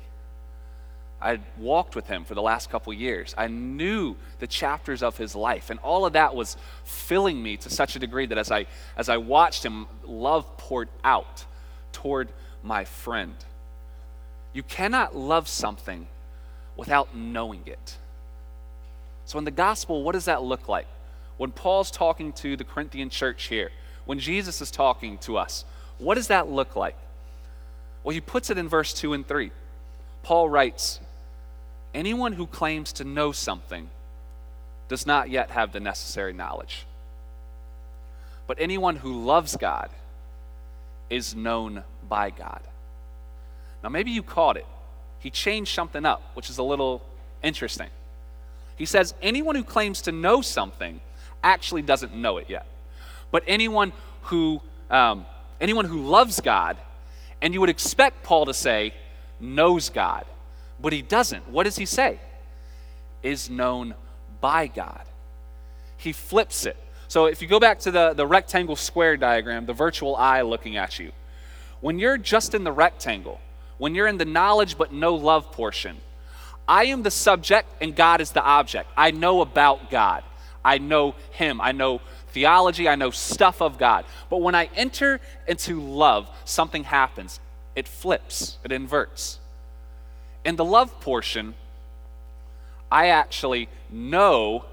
I 1.21 1.39
walked 1.57 1.95
with 1.95 2.07
him 2.07 2.23
for 2.23 2.33
the 2.33 2.41
last 2.41 2.69
couple 2.69 2.93
years. 2.93 3.35
I 3.37 3.47
knew 3.47 4.15
the 4.39 4.47
chapters 4.47 5.03
of 5.03 5.17
his 5.17 5.35
life, 5.35 5.69
and 5.69 5.79
all 5.81 6.05
of 6.05 6.13
that 6.13 6.33
was 6.33 6.55
filling 6.85 7.43
me 7.43 7.57
to 7.57 7.69
such 7.69 7.95
a 7.95 7.99
degree 7.99 8.25
that 8.25 8.37
as 8.37 8.51
I 8.51 8.67
as 8.95 9.09
I 9.09 9.17
watched 9.17 9.63
him, 9.63 9.87
love 10.05 10.57
poured 10.57 10.87
out 11.03 11.45
toward 11.91 12.29
my 12.63 12.85
friend. 12.85 13.35
You 14.53 14.63
cannot 14.63 15.15
love 15.15 15.47
something 15.47 16.07
without 16.77 17.15
knowing 17.15 17.63
it. 17.65 17.97
So 19.25 19.37
in 19.37 19.45
the 19.45 19.51
gospel, 19.51 20.03
what 20.03 20.13
does 20.13 20.25
that 20.25 20.41
look 20.41 20.67
like? 20.67 20.87
When 21.37 21.51
Paul's 21.51 21.91
talking 21.91 22.33
to 22.33 22.55
the 22.57 22.63
Corinthian 22.63 23.09
church 23.09 23.47
here, 23.47 23.69
when 24.05 24.19
Jesus 24.19 24.61
is 24.61 24.71
talking 24.71 25.17
to 25.19 25.37
us, 25.37 25.65
what 25.99 26.15
does 26.15 26.27
that 26.27 26.49
look 26.49 26.75
like? 26.75 26.95
Well, 28.03 28.13
he 28.13 28.21
puts 28.21 28.49
it 28.49 28.57
in 28.57 28.67
verse 28.67 28.93
2 28.93 29.13
and 29.13 29.27
3. 29.27 29.51
Paul 30.23 30.49
writes, 30.49 30.99
Anyone 31.93 32.33
who 32.33 32.45
claims 32.45 32.93
to 32.93 33.03
know 33.03 33.31
something 33.31 33.89
does 34.87 35.05
not 35.05 35.29
yet 35.29 35.51
have 35.51 35.71
the 35.71 35.79
necessary 35.79 36.33
knowledge. 36.33 36.85
But 38.47 38.57
anyone 38.59 38.95
who 38.97 39.23
loves 39.25 39.55
God 39.55 39.89
is 41.09 41.35
known 41.35 41.83
by 42.07 42.29
God. 42.29 42.61
Now, 43.83 43.89
maybe 43.89 44.11
you 44.11 44.23
caught 44.23 44.57
it. 44.57 44.65
He 45.19 45.29
changed 45.29 45.73
something 45.73 46.05
up, 46.05 46.21
which 46.33 46.49
is 46.49 46.57
a 46.57 46.63
little 46.63 47.01
interesting. 47.43 47.89
He 48.75 48.85
says, 48.85 49.13
anyone 49.21 49.55
who 49.55 49.63
claims 49.63 50.01
to 50.03 50.11
know 50.11 50.41
something 50.41 51.01
actually 51.43 51.81
doesn't 51.81 52.15
know 52.15 52.37
it 52.37 52.49
yet. 52.49 52.65
But 53.31 53.43
anyone 53.47 53.93
who, 54.23 54.61
um, 54.89 55.25
anyone 55.59 55.85
who 55.85 56.01
loves 56.05 56.39
God, 56.39 56.77
and 57.41 57.53
you 57.53 57.59
would 57.61 57.69
expect 57.69 58.23
Paul 58.23 58.45
to 58.45 58.53
say, 58.53 58.93
knows 59.39 59.89
God 59.89 60.25
but 60.81 60.93
he 60.93 61.01
doesn't. 61.01 61.49
What 61.49 61.63
does 61.63 61.77
he 61.77 61.85
say? 61.85 62.19
Is 63.21 63.49
known 63.49 63.95
by 64.41 64.67
God. 64.67 65.03
He 65.97 66.13
flips 66.13 66.65
it. 66.65 66.77
So 67.07 67.25
if 67.25 67.41
you 67.41 67.47
go 67.47 67.59
back 67.59 67.79
to 67.79 67.91
the, 67.91 68.13
the 68.13 68.25
rectangle 68.25 68.75
square 68.75 69.17
diagram, 69.17 69.65
the 69.65 69.73
virtual 69.73 70.15
eye 70.15 70.41
looking 70.41 70.77
at 70.77 70.99
you, 70.99 71.11
when 71.81 71.99
you're 71.99 72.17
just 72.17 72.53
in 72.53 72.63
the 72.63 72.71
rectangle, 72.71 73.39
when 73.77 73.95
you're 73.95 74.07
in 74.07 74.17
the 74.17 74.25
knowledge 74.25 74.77
but 74.77 74.93
no 74.93 75.15
love 75.15 75.51
portion, 75.51 75.97
I 76.67 76.85
am 76.85 77.01
the 77.01 77.11
subject 77.11 77.67
and 77.81 77.95
God 77.95 78.21
is 78.21 78.31
the 78.31 78.43
object. 78.43 78.89
I 78.95 79.11
know 79.11 79.41
about 79.41 79.89
God. 79.89 80.23
I 80.63 80.77
know 80.77 81.15
Him. 81.31 81.59
I 81.59 81.71
know 81.71 82.01
theology. 82.27 82.87
I 82.87 82.95
know 82.95 83.09
stuff 83.09 83.61
of 83.61 83.77
God. 83.77 84.05
But 84.29 84.41
when 84.41 84.53
I 84.53 84.69
enter 84.75 85.19
into 85.47 85.81
love, 85.81 86.29
something 86.45 86.83
happens. 86.83 87.39
It 87.75 87.87
flips, 87.87 88.57
it 88.63 88.71
inverts. 88.71 89.39
In 90.49 90.55
the 90.55 90.65
love 90.65 90.99
portion, 90.99 91.53
I 92.91 93.09
actually 93.09 93.69
know 93.91 94.65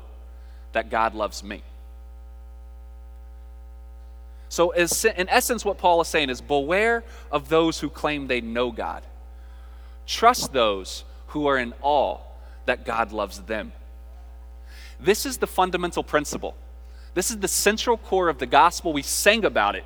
that 0.72 0.88
God 0.88 1.14
loves 1.14 1.44
me. 1.44 1.62
So, 4.48 4.70
in 4.70 5.28
essence, 5.28 5.66
what 5.66 5.76
Paul 5.76 6.00
is 6.00 6.08
saying 6.08 6.30
is 6.30 6.40
beware 6.40 7.04
of 7.30 7.50
those 7.50 7.78
who 7.78 7.90
claim 7.90 8.26
they 8.26 8.40
know 8.40 8.72
God. 8.72 9.02
Trust 10.06 10.54
those 10.54 11.04
who 11.26 11.46
are 11.46 11.58
in 11.58 11.74
awe 11.82 12.20
that 12.64 12.86
God 12.86 13.12
loves 13.12 13.40
them. 13.40 13.72
This 14.98 15.26
is 15.26 15.36
the 15.36 15.46
fundamental 15.46 16.02
principle. 16.02 16.56
This 17.12 17.30
is 17.30 17.36
the 17.36 17.48
central 17.48 17.98
core 17.98 18.30
of 18.30 18.38
the 18.38 18.46
gospel. 18.46 18.94
We 18.94 19.02
sang 19.02 19.44
about 19.44 19.76
it 19.76 19.84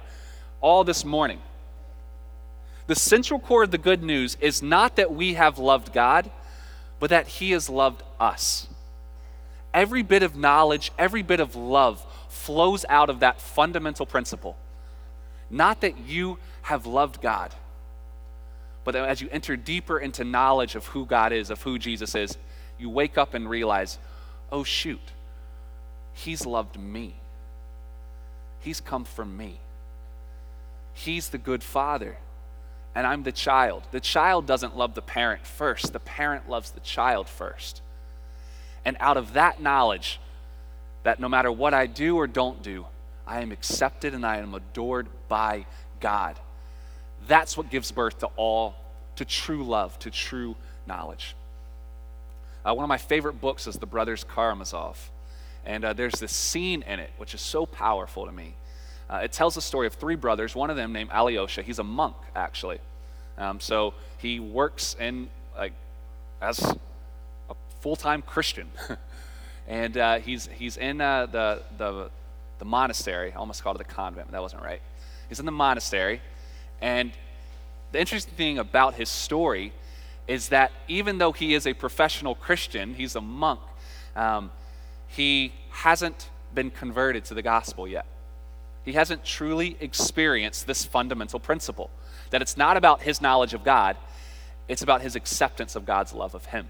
all 0.61 0.85
this 0.85 1.05
morning. 1.05 1.41
The 2.91 2.97
central 2.97 3.39
core 3.39 3.63
of 3.63 3.71
the 3.71 3.79
good 3.79 4.03
news 4.03 4.37
is 4.41 4.65
not 4.65 4.97
that 4.97 5.15
we 5.15 5.35
have 5.35 5.61
loved 5.61 5.93
God, 5.93 6.29
but 6.99 7.11
that 7.11 7.29
He 7.29 7.53
has 7.53 7.71
loved 7.71 8.03
us. 8.19 8.67
Every 9.73 10.03
bit 10.03 10.25
of 10.25 10.35
knowledge, 10.35 10.91
every 10.99 11.23
bit 11.23 11.39
of 11.39 11.55
love 11.55 12.05
flows 12.29 12.85
out 12.89 13.09
of 13.09 13.21
that 13.21 13.41
fundamental 13.41 14.07
principle. 14.07 14.57
Not 15.49 15.83
that 15.83 15.99
you 15.99 16.39
have 16.63 16.85
loved 16.85 17.23
God, 17.23 17.55
but 18.83 18.91
that 18.91 19.09
as 19.09 19.21
you 19.21 19.29
enter 19.31 19.57
deeper 19.57 19.97
into 19.97 20.25
knowledge 20.25 20.75
of 20.75 20.87
who 20.87 21.07
God 21.07 21.33
is, 21.33 21.49
of 21.49 21.63
who 21.63 21.79
Jesus 21.79 22.17
is, 22.17 22.39
you 22.77 22.91
wake 22.91 23.17
up 23.17 23.35
and 23.35 23.49
realize, 23.49 23.99
oh, 24.51 24.65
shoot, 24.65 25.13
He's 26.13 26.45
loved 26.45 26.77
me. 26.77 27.15
He's 28.59 28.81
come 28.81 29.05
from 29.05 29.37
me. 29.37 29.61
He's 30.93 31.29
the 31.29 31.39
good 31.39 31.63
Father 31.63 32.19
and 32.95 33.07
I'm 33.07 33.23
the 33.23 33.33
child. 33.33 33.85
The 33.91 34.01
child 34.01 34.47
doesn't 34.47 34.77
love 34.77 34.95
the 34.95 35.03
parent 35.03 35.47
first, 35.47 35.93
the 35.93 36.01
parent 36.01 36.49
loves 36.49 36.71
the 36.71 36.81
child 36.81 37.29
first. 37.29 37.83
And 38.85 38.97
out 39.01 39.17
of 39.17 39.35
that 39.35 39.61
knowledge, 39.61 40.19
that 41.03 41.21
no 41.21 41.29
matter 41.29 41.51
what 41.51 41.75
I 41.75 41.87
do 41.87 42.17
or 42.17 42.27
don't 42.27 42.63
do, 42.63 42.87
I 43.27 43.41
am 43.41 43.53
accepted 43.53 44.15
and 44.15 44.27
I 44.27 44.39
am 44.39 44.55
adored 44.55 45.07
by 45.29 45.67
God. 46.01 46.39
That's 47.27 47.57
what 47.57 47.71
gives 47.71 47.93
birth 47.93 48.19
to 48.19 48.27
all, 48.37 48.75
to 49.17 49.25
true 49.25 49.63
love, 49.63 49.99
to 50.01 50.11
true 50.11 50.57
knowledge. 50.87 51.37
Uh, 52.65 52.75
one 52.75 52.85
of 52.85 52.89
my 52.89 52.99
favorite 52.99 53.41
books 53.41 53.67
is 53.67 53.77
The 53.77 53.87
Brothers 53.87 54.25
Karamazov. 54.25 55.11
And 55.65 55.85
uh, 55.85 55.93
there's 55.93 56.15
this 56.15 56.33
scene 56.33 56.83
in 56.83 57.01
it 57.01 57.11
which 57.19 57.35
is 57.35 57.41
so 57.41 57.67
powerful 57.67 58.27
to 58.27 58.33
me. 58.33 58.55
Uh, 59.11 59.17
it 59.25 59.33
tells 59.33 59.57
the 59.57 59.61
story 59.61 59.89
of 59.89 59.95
three 59.95 60.15
brothers, 60.15 60.55
one 60.55 60.71
of 60.71 60.77
them 60.77 60.93
named 60.93 61.11
Alyosha. 61.13 61.63
He's 61.63 61.81
a 61.81 61.85
monk, 61.85 62.15
actually. 62.37 62.79
Um, 63.37 63.59
so 63.59 63.95
he 64.19 64.39
works 64.39 64.95
in, 65.01 65.29
like, 65.57 65.73
as 66.41 66.61
a 66.61 67.55
full 67.81 67.97
time 67.97 68.23
Christian. 68.23 68.71
and 69.69 69.97
uh, 69.97 70.19
he's, 70.21 70.49
he's 70.57 70.77
in 70.77 71.01
uh, 71.01 71.27
the, 71.27 71.63
the, 71.77 72.11
the 72.61 72.65
monastery. 72.65 73.33
I 73.33 73.37
almost 73.37 73.65
called 73.65 73.81
it 73.81 73.87
the 73.87 73.93
convent, 73.93 74.29
but 74.29 74.33
that 74.33 74.43
wasn't 74.43 74.63
right. 74.63 74.81
He's 75.29 75.41
in 75.41 75.47
the 75.47 75.53
monastery. 75.53 76.21
And 76.81 77.11
the 77.91 77.99
interesting 77.99 78.35
thing 78.35 78.59
about 78.59 78.95
his 78.95 79.09
story 79.09 79.73
is 80.29 80.51
that 80.51 80.71
even 80.87 81.19
though 81.19 81.33
he 81.33 81.55
is 81.55 81.67
a 81.67 81.75
professional 81.75 82.37
Christian, 82.37 82.95
he's 82.95 83.17
a 83.17 83.21
monk, 83.21 83.61
um, 84.15 84.53
he 85.09 85.53
hasn't 85.71 86.31
been 86.55 86.71
converted 86.71 87.25
to 87.25 87.35
the 87.35 87.43
gospel 87.43 87.89
yet. 87.89 88.07
He 88.85 88.93
hasn't 88.93 89.25
truly 89.25 89.77
experienced 89.81 90.67
this 90.67 90.85
fundamental 90.85 91.39
principle 91.39 91.91
that 92.31 92.43
it's 92.43 92.57
not 92.57 92.77
about 92.77 93.03
his 93.03 93.21
knowledge 93.21 93.55
of 93.55 93.65
God, 93.65 93.97
it's 94.69 94.83
about 94.83 95.03
his 95.03 95.17
acceptance 95.17 95.75
of 95.75 95.85
God's 95.85 96.13
love 96.13 96.35
of 96.35 96.47
him. 96.47 96.69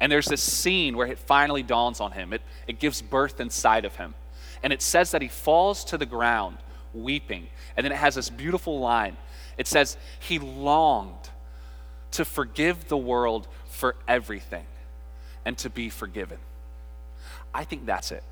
And 0.00 0.10
there's 0.12 0.26
this 0.26 0.42
scene 0.42 0.96
where 0.96 1.06
it 1.06 1.18
finally 1.18 1.62
dawns 1.62 2.00
on 2.00 2.12
him. 2.12 2.32
It, 2.32 2.42
it 2.66 2.78
gives 2.78 3.00
birth 3.00 3.40
inside 3.40 3.84
of 3.84 3.96
him. 3.96 4.14
And 4.62 4.72
it 4.72 4.82
says 4.82 5.12
that 5.12 5.22
he 5.22 5.28
falls 5.28 5.84
to 5.86 5.98
the 5.98 6.06
ground 6.06 6.58
weeping. 6.92 7.48
And 7.76 7.84
then 7.84 7.92
it 7.92 7.96
has 7.96 8.14
this 8.14 8.28
beautiful 8.28 8.80
line. 8.80 9.16
It 9.56 9.66
says, 9.66 9.96
He 10.18 10.38
longed 10.38 11.30
to 12.12 12.24
forgive 12.24 12.88
the 12.88 12.96
world 12.96 13.48
for 13.66 13.96
everything 14.06 14.66
and 15.44 15.56
to 15.58 15.70
be 15.70 15.90
forgiven. 15.90 16.38
I 17.52 17.64
think 17.64 17.86
that's 17.86 18.12
it. 18.12 18.24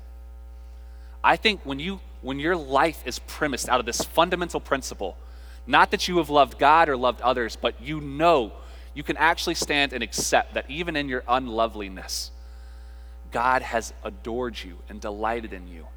I 1.23 1.37
think 1.37 1.61
when 1.63 1.79
you 1.79 2.01
when 2.23 2.39
your 2.39 2.55
life 2.55 3.03
is 3.05 3.19
premised 3.19 3.69
out 3.69 3.79
of 3.79 3.85
this 3.85 4.01
fundamental 4.01 4.59
principle, 4.59 5.15
not 5.67 5.91
that 5.91 6.07
you 6.07 6.17
have 6.17 6.29
loved 6.29 6.57
God 6.57 6.89
or 6.89 6.97
loved 6.97 7.21
others, 7.21 7.55
but 7.55 7.81
you 7.81 8.01
know 8.01 8.53
you 8.93 9.03
can 9.03 9.17
actually 9.17 9.55
stand 9.55 9.93
and 9.93 10.01
accept 10.01 10.55
that 10.55 10.69
even 10.69 10.95
in 10.95 11.09
your 11.09 11.23
unloveliness, 11.27 12.31
God 13.31 13.61
has 13.61 13.93
adored 14.03 14.57
you 14.63 14.77
and 14.89 14.99
delighted 15.01 15.53
in 15.53 15.67
you. 15.67 15.87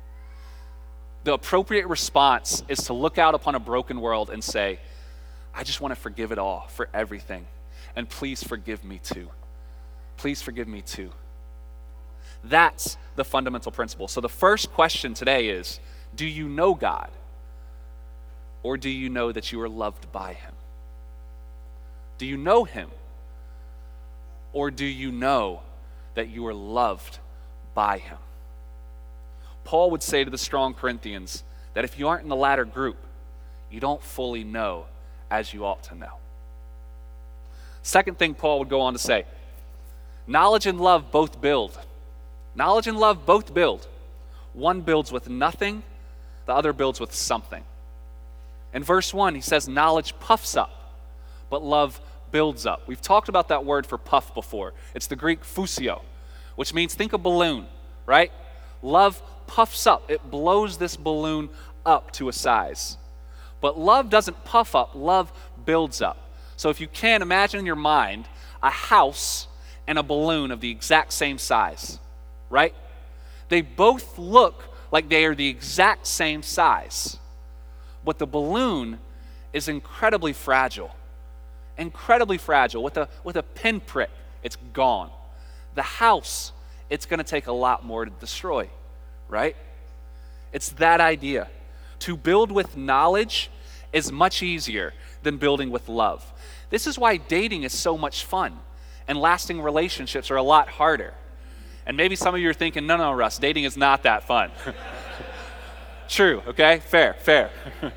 The 1.24 1.34
appropriate 1.34 1.86
response 1.86 2.62
is 2.68 2.78
to 2.84 2.92
look 2.92 3.18
out 3.18 3.34
upon 3.34 3.54
a 3.54 3.60
broken 3.60 4.00
world 4.00 4.30
and 4.30 4.42
say, 4.42 4.78
I 5.54 5.64
just 5.64 5.80
want 5.80 5.94
to 5.94 6.00
forgive 6.00 6.32
it 6.32 6.38
all 6.38 6.66
for 6.68 6.88
everything. 6.92 7.46
And 7.94 8.08
please 8.08 8.42
forgive 8.42 8.84
me 8.84 9.00
too. 9.02 9.28
Please 10.16 10.42
forgive 10.42 10.68
me 10.68 10.82
too. 10.82 11.10
That's 12.44 12.96
the 13.16 13.24
fundamental 13.24 13.72
principle. 13.72 14.08
So 14.08 14.20
the 14.20 14.28
first 14.28 14.72
question 14.72 15.14
today 15.14 15.48
is 15.48 15.80
Do 16.16 16.26
you 16.26 16.48
know 16.48 16.74
God? 16.74 17.10
Or 18.62 18.76
do 18.76 18.90
you 18.90 19.08
know 19.08 19.30
that 19.30 19.52
you 19.52 19.60
are 19.60 19.68
loved 19.68 20.10
by 20.10 20.32
Him? 20.32 20.52
Do 22.18 22.26
you 22.26 22.36
know 22.36 22.64
Him? 22.64 22.90
Or 24.52 24.70
do 24.70 24.84
you 24.84 25.12
know 25.12 25.60
that 26.14 26.30
you 26.30 26.46
are 26.46 26.54
loved 26.54 27.18
by 27.74 27.98
Him? 27.98 28.18
Paul 29.64 29.90
would 29.90 30.02
say 30.02 30.24
to 30.24 30.30
the 30.30 30.38
strong 30.38 30.74
Corinthians 30.74 31.44
that 31.74 31.84
if 31.84 31.98
you 31.98 32.08
aren't 32.08 32.22
in 32.22 32.28
the 32.28 32.36
latter 32.36 32.64
group, 32.64 32.96
you 33.70 33.80
don't 33.80 34.02
fully 34.02 34.44
know 34.44 34.86
as 35.30 35.52
you 35.52 35.64
ought 35.66 35.82
to 35.84 35.94
know. 35.94 36.14
Second 37.82 38.18
thing 38.18 38.34
Paul 38.34 38.60
would 38.60 38.68
go 38.68 38.80
on 38.80 38.94
to 38.94 38.98
say 38.98 39.26
knowledge 40.26 40.66
and 40.66 40.80
love 40.80 41.10
both 41.10 41.40
build. 41.40 41.78
Knowledge 42.54 42.86
and 42.86 42.98
love 42.98 43.26
both 43.26 43.52
build. 43.52 43.86
One 44.54 44.80
builds 44.80 45.12
with 45.12 45.28
nothing, 45.28 45.82
the 46.46 46.54
other 46.54 46.72
builds 46.72 47.00
with 47.00 47.14
something. 47.14 47.62
In 48.72 48.82
verse 48.82 49.12
1, 49.12 49.34
he 49.34 49.40
says, 49.40 49.68
Knowledge 49.68 50.18
puffs 50.18 50.56
up, 50.56 50.94
but 51.50 51.62
love 51.62 52.00
builds 52.30 52.66
up. 52.66 52.86
We've 52.86 53.00
talked 53.00 53.28
about 53.28 53.48
that 53.48 53.64
word 53.64 53.86
for 53.86 53.98
puff 53.98 54.34
before. 54.34 54.72
It's 54.94 55.06
the 55.06 55.16
Greek 55.16 55.44
fusio, 55.44 56.02
which 56.56 56.74
means 56.74 56.94
think 56.94 57.12
a 57.12 57.18
balloon, 57.18 57.66
right? 58.04 58.32
Love 58.82 59.22
puffs 59.46 59.86
up, 59.86 60.10
it 60.10 60.30
blows 60.30 60.78
this 60.78 60.96
balloon 60.96 61.48
up 61.84 62.12
to 62.12 62.28
a 62.28 62.32
size. 62.32 62.98
But 63.60 63.78
love 63.78 64.10
doesn't 64.10 64.44
puff 64.44 64.74
up, 64.74 64.94
love 64.94 65.32
builds 65.64 66.02
up. 66.02 66.18
So 66.56 66.70
if 66.70 66.80
you 66.80 66.88
can, 66.88 67.22
imagine 67.22 67.60
in 67.60 67.66
your 67.66 67.76
mind 67.76 68.28
a 68.62 68.70
house 68.70 69.46
and 69.86 69.98
a 69.98 70.02
balloon 70.02 70.50
of 70.50 70.60
the 70.60 70.70
exact 70.70 71.12
same 71.12 71.38
size 71.38 71.98
right? 72.50 72.74
They 73.48 73.60
both 73.62 74.18
look 74.18 74.64
like 74.96 75.10
they 75.10 75.26
are 75.26 75.34
the 75.34 75.46
exact 75.46 76.06
same 76.06 76.42
size. 76.42 77.18
But 78.02 78.18
the 78.18 78.26
balloon 78.26 78.98
is 79.52 79.68
incredibly 79.68 80.32
fragile. 80.32 80.90
Incredibly 81.76 82.38
fragile. 82.38 82.82
With 82.82 82.96
a, 82.96 83.06
with 83.22 83.36
a 83.36 83.42
pinprick, 83.42 84.08
it's 84.42 84.56
gone. 84.72 85.10
The 85.74 85.82
house, 85.82 86.52
it's 86.88 87.04
going 87.04 87.18
to 87.18 87.24
take 87.24 87.46
a 87.46 87.52
lot 87.52 87.84
more 87.84 88.06
to 88.06 88.10
destroy, 88.10 88.70
right? 89.28 89.54
It's 90.54 90.70
that 90.70 91.02
idea. 91.02 91.50
To 91.98 92.16
build 92.16 92.50
with 92.50 92.74
knowledge 92.74 93.50
is 93.92 94.10
much 94.10 94.42
easier 94.42 94.94
than 95.22 95.36
building 95.36 95.68
with 95.68 95.90
love. 95.90 96.24
This 96.70 96.86
is 96.86 96.98
why 96.98 97.18
dating 97.18 97.64
is 97.64 97.74
so 97.74 97.98
much 97.98 98.24
fun 98.24 98.58
and 99.06 99.18
lasting 99.18 99.60
relationships 99.60 100.30
are 100.30 100.36
a 100.36 100.42
lot 100.42 100.70
harder. 100.70 101.12
And 101.86 101.96
maybe 101.96 102.16
some 102.16 102.34
of 102.34 102.40
you 102.40 102.50
are 102.50 102.54
thinking, 102.54 102.86
no, 102.86 102.96
no, 102.96 103.12
Russ, 103.12 103.38
dating 103.38 103.64
is 103.64 103.76
not 103.76 104.02
that 104.02 104.24
fun. 104.24 104.50
True, 106.08 106.42
okay? 106.48 106.80
Fair, 106.80 107.14
fair. 107.14 107.50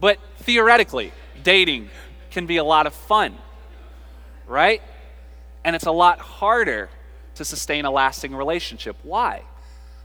but 0.00 0.18
theoretically, 0.38 1.12
dating 1.44 1.90
can 2.30 2.46
be 2.46 2.56
a 2.56 2.64
lot 2.64 2.88
of 2.88 2.94
fun, 2.94 3.36
right? 4.48 4.82
And 5.64 5.76
it's 5.76 5.86
a 5.86 5.92
lot 5.92 6.18
harder 6.18 6.90
to 7.36 7.44
sustain 7.44 7.84
a 7.84 7.90
lasting 7.90 8.34
relationship. 8.34 8.96
Why? 9.04 9.42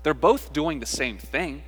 They're 0.04 0.14
both 0.14 0.54
doing 0.54 0.80
the 0.80 0.86
same 0.86 1.18
thing. 1.18 1.64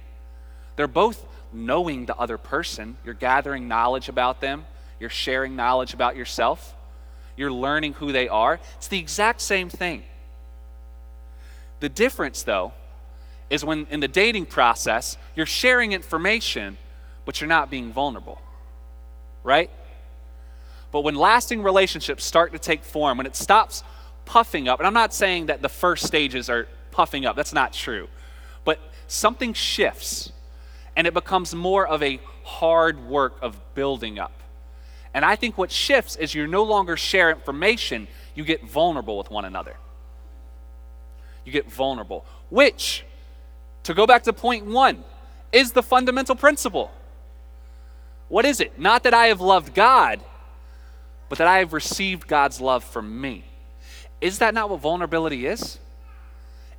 They're 0.75 0.87
both 0.87 1.25
knowing 1.51 2.05
the 2.05 2.15
other 2.15 2.37
person. 2.37 2.97
You're 3.03 3.15
gathering 3.15 3.67
knowledge 3.67 4.09
about 4.09 4.41
them, 4.41 4.65
you're 4.99 5.09
sharing 5.09 5.55
knowledge 5.55 5.95
about 5.95 6.15
yourself 6.15 6.75
you're 7.39 7.51
learning 7.51 7.93
who 7.93 8.11
they 8.11 8.27
are. 8.27 8.59
It's 8.77 8.87
the 8.87 8.99
exact 8.99 9.41
same 9.41 9.69
thing. 9.69 10.03
The 11.79 11.89
difference, 11.89 12.43
though, 12.43 12.73
is 13.49 13.63
when 13.63 13.87
in 13.89 14.01
the 14.01 14.07
dating 14.07 14.47
process, 14.47 15.17
you're 15.35 15.45
sharing 15.45 15.93
information, 15.93 16.77
but 17.25 17.39
you're 17.39 17.47
not 17.47 17.69
being 17.69 17.91
vulnerable, 17.91 18.41
right? 19.43 19.71
But 20.91 21.01
when 21.01 21.15
lasting 21.15 21.63
relationships 21.63 22.25
start 22.25 22.51
to 22.51 22.59
take 22.59 22.83
form, 22.83 23.17
when 23.17 23.25
it 23.25 23.35
stops 23.35 23.83
puffing 24.25 24.67
up, 24.67 24.79
and 24.79 24.85
I'm 24.85 24.93
not 24.93 25.13
saying 25.13 25.45
that 25.45 25.61
the 25.61 25.69
first 25.69 26.05
stages 26.05 26.49
are 26.49 26.67
puffing 26.91 27.25
up, 27.25 27.35
that's 27.35 27.53
not 27.53 27.73
true, 27.73 28.09
but 28.65 28.79
something 29.07 29.53
shifts 29.53 30.31
and 30.99 31.07
it 31.07 31.13
becomes 31.13 31.55
more 31.55 31.87
of 31.87 32.03
a 32.03 32.19
hard 32.43 33.07
work 33.07 33.37
of 33.41 33.57
building 33.73 34.19
up. 34.19 34.38
And 35.13 35.25
I 35.25 35.35
think 35.35 35.57
what 35.57 35.71
shifts 35.71 36.15
is 36.15 36.35
you 36.35 36.47
no 36.47 36.63
longer 36.63 36.95
share 36.95 37.31
information, 37.31 38.07
you 38.35 38.43
get 38.43 38.63
vulnerable 38.63 39.17
with 39.17 39.31
one 39.31 39.45
another. 39.45 39.75
You 41.45 41.51
get 41.51 41.71
vulnerable, 41.71 42.25
which, 42.49 43.05
to 43.83 43.93
go 43.93 44.05
back 44.05 44.23
to 44.23 44.33
point 44.33 44.65
one, 44.65 45.03
is 45.51 45.71
the 45.71 45.81
fundamental 45.81 46.35
principle. 46.35 46.91
What 48.27 48.45
is 48.45 48.59
it? 48.59 48.77
Not 48.77 49.03
that 49.03 49.13
I 49.13 49.27
have 49.27 49.41
loved 49.41 49.73
God, 49.73 50.19
but 51.27 51.39
that 51.39 51.47
I 51.47 51.59
have 51.59 51.73
received 51.73 52.27
God's 52.27 52.61
love 52.61 52.83
from 52.83 53.19
me. 53.19 53.45
Is 54.21 54.39
that 54.39 54.53
not 54.53 54.69
what 54.69 54.79
vulnerability 54.79 55.47
is? 55.47 55.79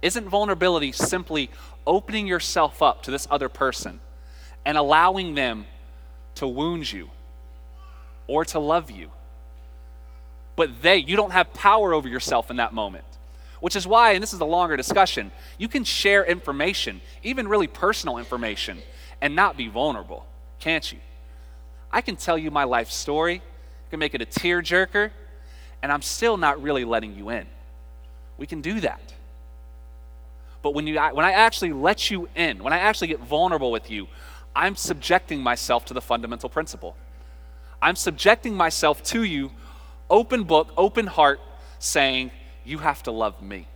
Isn't 0.02 0.28
vulnerability 0.28 0.92
simply 0.92 1.50
opening 1.86 2.26
yourself 2.26 2.82
up 2.82 3.02
to 3.02 3.10
this 3.10 3.26
other 3.30 3.48
person 3.48 4.00
and 4.64 4.78
allowing 4.78 5.34
them 5.34 5.66
to 6.36 6.46
wound 6.46 6.92
you 6.92 7.10
or 8.30 8.44
to 8.44 8.60
love 8.60 8.92
you. 8.92 9.10
But 10.54 10.82
they, 10.82 10.98
you 10.98 11.16
don't 11.16 11.32
have 11.32 11.52
power 11.52 11.92
over 11.92 12.08
yourself 12.08 12.48
in 12.48 12.58
that 12.58 12.72
moment. 12.72 13.04
Which 13.58 13.74
is 13.74 13.88
why, 13.88 14.12
and 14.12 14.22
this 14.22 14.32
is 14.32 14.40
a 14.40 14.44
longer 14.44 14.76
discussion, 14.76 15.32
you 15.58 15.66
can 15.66 15.82
share 15.82 16.24
information, 16.24 17.00
even 17.24 17.48
really 17.48 17.66
personal 17.66 18.18
information, 18.18 18.78
and 19.20 19.34
not 19.34 19.56
be 19.56 19.66
vulnerable, 19.66 20.26
can't 20.60 20.90
you? 20.92 20.98
I 21.90 22.02
can 22.02 22.14
tell 22.14 22.38
you 22.38 22.52
my 22.52 22.64
life 22.64 22.88
story, 22.90 23.42
I 23.88 23.90
can 23.90 23.98
make 23.98 24.14
it 24.14 24.22
a 24.22 24.26
tearjerker, 24.26 25.10
and 25.82 25.90
I'm 25.90 26.02
still 26.02 26.36
not 26.36 26.62
really 26.62 26.84
letting 26.84 27.16
you 27.16 27.30
in. 27.30 27.46
We 28.38 28.46
can 28.46 28.60
do 28.60 28.80
that. 28.80 29.12
But 30.62 30.72
when, 30.72 30.86
you, 30.86 31.00
when 31.00 31.26
I 31.26 31.32
actually 31.32 31.72
let 31.72 32.12
you 32.12 32.28
in, 32.36 32.62
when 32.62 32.72
I 32.72 32.78
actually 32.78 33.08
get 33.08 33.18
vulnerable 33.18 33.72
with 33.72 33.90
you, 33.90 34.06
I'm 34.54 34.76
subjecting 34.76 35.40
myself 35.40 35.84
to 35.86 35.94
the 35.94 36.00
fundamental 36.00 36.48
principle. 36.48 36.96
I'm 37.82 37.96
subjecting 37.96 38.54
myself 38.54 39.02
to 39.04 39.22
you, 39.22 39.52
open 40.08 40.44
book, 40.44 40.72
open 40.76 41.06
heart, 41.06 41.40
saying, 41.78 42.30
You 42.64 42.78
have 42.78 43.02
to 43.04 43.10
love 43.10 43.42
me. 43.42 43.66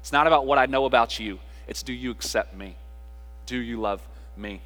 It's 0.00 0.12
not 0.12 0.26
about 0.26 0.46
what 0.46 0.58
I 0.58 0.66
know 0.66 0.84
about 0.84 1.18
you, 1.18 1.38
it's 1.66 1.82
do 1.82 1.92
you 1.92 2.10
accept 2.10 2.54
me? 2.54 2.76
Do 3.46 3.56
you 3.56 3.80
love 3.80 4.06
me? 4.36 4.60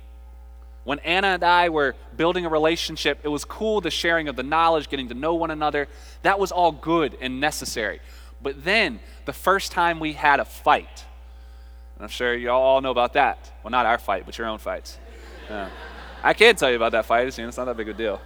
When 0.85 0.99
Anna 1.01 1.29
and 1.29 1.45
I 1.45 1.69
were 1.69 1.95
building 2.17 2.45
a 2.45 2.49
relationship, 2.49 3.21
it 3.23 3.29
was 3.29 3.45
cool 3.45 3.81
the 3.81 3.91
sharing 3.91 4.27
of 4.29 4.35
the 4.35 4.43
knowledge, 4.43 4.89
getting 4.89 5.09
to 5.09 5.15
know 5.15 5.35
one 5.35 5.53
another. 5.53 5.87
That 6.23 6.41
was 6.41 6.51
all 6.51 6.73
good 6.73 7.17
and 7.21 7.41
necessary. 7.41 8.01
But 8.43 8.65
then, 8.65 8.99
the 9.25 9.33
first 9.33 9.71
time 9.71 10.01
we 10.01 10.15
had 10.15 10.41
a 10.41 10.45
fight, 10.45 11.05
and 11.95 12.05
I'm 12.05 12.09
sure 12.09 12.35
you 12.35 12.51
all 12.51 12.81
know 12.81 12.91
about 12.91 13.13
that. 13.13 13.53
Well, 13.63 13.71
not 13.71 13.87
our 13.87 13.99
fight, 13.99 14.27
but 14.27 14.37
your 14.37 14.49
own 14.49 14.59
fights. 14.59 14.99
Uh, 15.49 15.69
I 16.23 16.35
can 16.35 16.57
tell 16.57 16.71
you 16.71 16.77
about 16.77 16.93
that 16.93 17.07
fight. 17.07 17.29
It's 17.29 17.39
not 17.39 17.65
that 17.65 17.77
big 17.77 17.89
a 17.89 17.95
deal. 17.95 18.21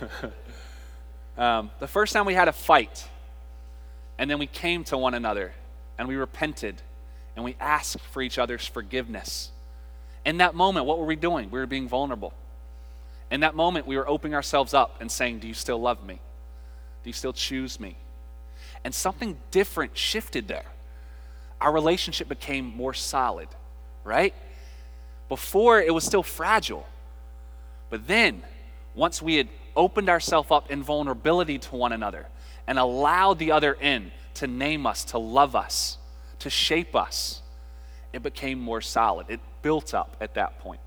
um, 1.38 1.70
the 1.80 1.88
first 1.88 2.12
time 2.12 2.26
we 2.26 2.34
had 2.34 2.48
a 2.48 2.52
fight, 2.52 3.08
and 4.18 4.30
then 4.30 4.38
we 4.38 4.46
came 4.46 4.84
to 4.84 4.98
one 4.98 5.14
another 5.14 5.52
and 5.98 6.08
we 6.08 6.16
repented 6.16 6.80
and 7.34 7.44
we 7.44 7.56
asked 7.60 8.00
for 8.12 8.22
each 8.22 8.38
other's 8.38 8.66
forgiveness. 8.66 9.50
In 10.24 10.38
that 10.38 10.54
moment, 10.54 10.86
what 10.86 10.98
were 10.98 11.04
we 11.04 11.16
doing? 11.16 11.50
We 11.50 11.58
were 11.58 11.66
being 11.66 11.88
vulnerable. 11.88 12.32
In 13.30 13.40
that 13.40 13.54
moment, 13.54 13.86
we 13.86 13.96
were 13.96 14.08
opening 14.08 14.34
ourselves 14.34 14.72
up 14.72 14.96
and 15.00 15.10
saying, 15.10 15.40
Do 15.40 15.48
you 15.48 15.54
still 15.54 15.80
love 15.80 16.04
me? 16.04 16.14
Do 16.14 17.10
you 17.10 17.12
still 17.12 17.32
choose 17.32 17.78
me? 17.78 17.96
And 18.84 18.94
something 18.94 19.38
different 19.50 19.96
shifted 19.96 20.48
there. 20.48 20.64
Our 21.60 21.72
relationship 21.72 22.28
became 22.28 22.64
more 22.64 22.94
solid, 22.94 23.48
right? 24.04 24.34
Before, 25.28 25.80
it 25.80 25.92
was 25.92 26.04
still 26.04 26.22
fragile. 26.22 26.86
But 27.90 28.06
then, 28.06 28.42
once 28.94 29.20
we 29.20 29.36
had 29.36 29.48
opened 29.76 30.08
ourselves 30.08 30.50
up 30.50 30.70
in 30.70 30.82
vulnerability 30.82 31.58
to 31.58 31.76
one 31.76 31.92
another 31.92 32.26
and 32.66 32.78
allowed 32.78 33.38
the 33.38 33.52
other 33.52 33.74
in 33.74 34.10
to 34.34 34.46
name 34.46 34.86
us, 34.86 35.04
to 35.04 35.18
love 35.18 35.54
us, 35.54 35.98
to 36.40 36.50
shape 36.50 36.94
us, 36.94 37.42
it 38.12 38.22
became 38.22 38.58
more 38.58 38.80
solid. 38.80 39.26
It 39.28 39.40
built 39.62 39.94
up 39.94 40.16
at 40.20 40.34
that 40.34 40.58
point. 40.58 40.80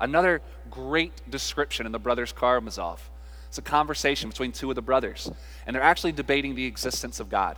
Another 0.00 0.40
great 0.70 1.12
description 1.30 1.86
in 1.86 1.92
the 1.92 1.98
Brothers 1.98 2.32
Karamazov. 2.32 3.08
It's 3.48 3.58
a 3.58 3.62
conversation 3.62 4.28
between 4.28 4.52
two 4.52 4.70
of 4.70 4.76
the 4.76 4.82
brothers, 4.82 5.30
and 5.66 5.74
they're 5.74 5.82
actually 5.82 6.12
debating 6.12 6.54
the 6.54 6.66
existence 6.66 7.18
of 7.18 7.28
God. 7.28 7.56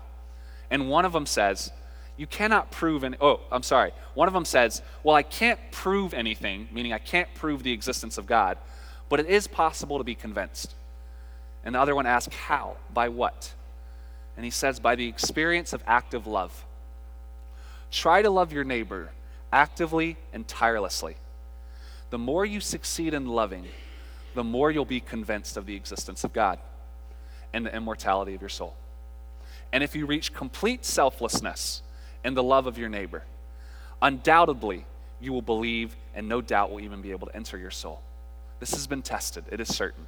And 0.70 0.88
one 0.88 1.04
of 1.04 1.12
them 1.12 1.26
says, 1.26 1.70
You 2.16 2.26
cannot 2.26 2.70
prove 2.70 3.04
any. 3.04 3.16
Oh, 3.20 3.40
I'm 3.50 3.62
sorry. 3.62 3.92
One 4.14 4.26
of 4.26 4.34
them 4.34 4.46
says, 4.46 4.82
Well, 5.04 5.14
I 5.14 5.22
can't 5.22 5.60
prove 5.70 6.14
anything, 6.14 6.68
meaning 6.72 6.92
I 6.92 6.98
can't 6.98 7.32
prove 7.34 7.62
the 7.62 7.72
existence 7.72 8.16
of 8.16 8.26
God, 8.26 8.56
but 9.12 9.20
it 9.20 9.26
is 9.26 9.46
possible 9.46 9.98
to 9.98 10.04
be 10.04 10.14
convinced. 10.14 10.74
And 11.64 11.74
the 11.74 11.80
other 11.80 11.94
one 11.94 12.06
asks, 12.06 12.34
How? 12.34 12.78
By 12.94 13.10
what? 13.10 13.52
And 14.36 14.44
he 14.44 14.50
says, 14.50 14.80
By 14.80 14.94
the 14.94 15.06
experience 15.06 15.74
of 15.74 15.84
active 15.86 16.26
love. 16.26 16.64
Try 17.90 18.22
to 18.22 18.30
love 18.30 18.54
your 18.54 18.64
neighbor 18.64 19.10
actively 19.52 20.16
and 20.32 20.48
tirelessly 20.48 21.16
the 22.08 22.18
more 22.18 22.44
you 22.44 22.60
succeed 22.60 23.14
in 23.14 23.26
loving, 23.26 23.66
the 24.34 24.44
more 24.44 24.70
you'll 24.70 24.84
be 24.84 25.00
convinced 25.00 25.58
of 25.58 25.64
the 25.64 25.74
existence 25.74 26.24
of 26.24 26.32
God 26.34 26.58
and 27.54 27.64
the 27.64 27.74
immortality 27.74 28.34
of 28.34 28.40
your 28.40 28.50
soul. 28.50 28.74
And 29.72 29.82
if 29.82 29.94
you 29.94 30.04
reach 30.04 30.32
complete 30.34 30.84
selflessness 30.84 31.82
in 32.22 32.32
the 32.34 32.42
love 32.42 32.66
of 32.66 32.76
your 32.76 32.90
neighbor, 32.90 33.24
undoubtedly 34.02 34.84
you 35.22 35.32
will 35.32 35.40
believe 35.40 35.96
and 36.14 36.28
no 36.28 36.42
doubt 36.42 36.70
will 36.70 36.80
even 36.80 37.00
be 37.00 37.12
able 37.12 37.28
to 37.28 37.34
enter 37.36 37.56
your 37.56 37.70
soul. 37.70 38.02
This 38.62 38.74
has 38.74 38.86
been 38.86 39.02
tested, 39.02 39.46
it 39.50 39.58
is 39.58 39.74
certain. 39.74 40.06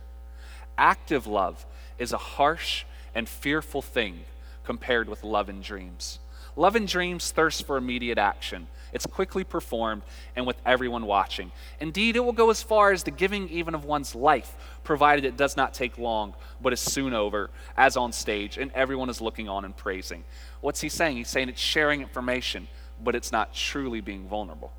Active 0.79 1.27
love 1.27 1.67
is 1.99 2.13
a 2.13 2.17
harsh 2.17 2.85
and 3.13 3.29
fearful 3.29 3.83
thing 3.83 4.27
compared 4.63 5.09
with 5.09 5.25
love 5.25 5.49
and 5.49 5.61
dreams. 5.61 6.21
Love 6.55 6.77
and 6.77 6.87
dreams 6.87 7.33
thirst 7.33 7.67
for 7.67 7.77
immediate 7.77 8.17
action. 8.17 8.69
It's 8.93 9.07
quickly 9.07 9.43
performed 9.43 10.03
and 10.37 10.47
with 10.47 10.57
everyone 10.65 11.05
watching. 11.05 11.51
Indeed, 11.81 12.15
it 12.15 12.21
will 12.21 12.33
go 12.33 12.49
as 12.51 12.63
far 12.63 12.93
as 12.93 13.03
the 13.03 13.11
giving 13.11 13.49
even 13.49 13.75
of 13.75 13.85
one's 13.85 14.15
life, 14.15 14.55
provided 14.85 15.25
it 15.25 15.37
does 15.37 15.57
not 15.57 15.75
take 15.75 15.99
long, 15.99 16.35
but 16.63 16.73
is 16.73 16.79
soon 16.79 17.13
over, 17.13 17.51
as 17.77 17.97
on 17.97 18.13
stage, 18.13 18.57
and 18.57 18.71
everyone 18.71 19.11
is 19.11 19.21
looking 19.21 19.49
on 19.49 19.65
and 19.65 19.77
praising. 19.77 20.23
What's 20.61 20.81
he 20.81 20.89
saying? 20.89 21.17
He's 21.17 21.27
saying 21.27 21.49
it's 21.49 21.61
sharing 21.61 22.03
information, 22.03 22.69
but 23.03 23.17
it's 23.17 23.33
not 23.33 23.53
truly 23.53 24.01
being 24.01 24.29
vulnerable. 24.29 24.73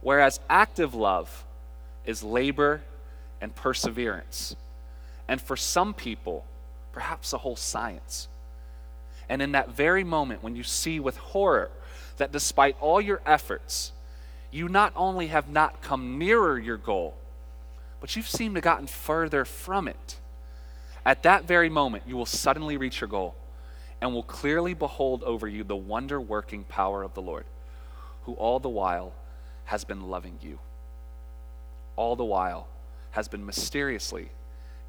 Whereas 0.00 0.38
active 0.48 0.94
love 0.94 1.44
is 2.08 2.24
labor 2.24 2.80
and 3.38 3.54
perseverance. 3.54 4.56
And 5.28 5.40
for 5.40 5.56
some 5.56 5.92
people, 5.92 6.46
perhaps 6.90 7.34
a 7.34 7.38
whole 7.38 7.54
science. 7.54 8.28
And 9.28 9.42
in 9.42 9.52
that 9.52 9.68
very 9.68 10.04
moment, 10.04 10.42
when 10.42 10.56
you 10.56 10.62
see 10.62 10.98
with 10.98 11.18
horror 11.18 11.70
that 12.16 12.32
despite 12.32 12.76
all 12.80 12.98
your 12.98 13.20
efforts, 13.26 13.92
you 14.50 14.70
not 14.70 14.94
only 14.96 15.26
have 15.26 15.50
not 15.50 15.82
come 15.82 16.18
nearer 16.18 16.58
your 16.58 16.78
goal, 16.78 17.14
but 18.00 18.16
you've 18.16 18.28
seemed 18.28 18.54
to 18.54 18.62
gotten 18.62 18.86
further 18.86 19.44
from 19.44 19.86
it. 19.86 20.16
At 21.04 21.24
that 21.24 21.44
very 21.44 21.68
moment, 21.68 22.04
you 22.06 22.16
will 22.16 22.26
suddenly 22.26 22.78
reach 22.78 23.02
your 23.02 23.08
goal 23.08 23.34
and 24.00 24.14
will 24.14 24.22
clearly 24.22 24.72
behold 24.72 25.22
over 25.24 25.46
you 25.46 25.62
the 25.62 25.76
wonder 25.76 26.18
working 26.18 26.64
power 26.64 27.02
of 27.02 27.12
the 27.12 27.22
Lord, 27.22 27.44
who 28.24 28.32
all 28.32 28.60
the 28.60 28.68
while 28.70 29.12
has 29.66 29.84
been 29.84 30.08
loving 30.08 30.38
you. 30.40 30.58
All 31.98 32.14
the 32.14 32.24
while 32.24 32.68
has 33.10 33.26
been 33.26 33.44
mysteriously 33.44 34.28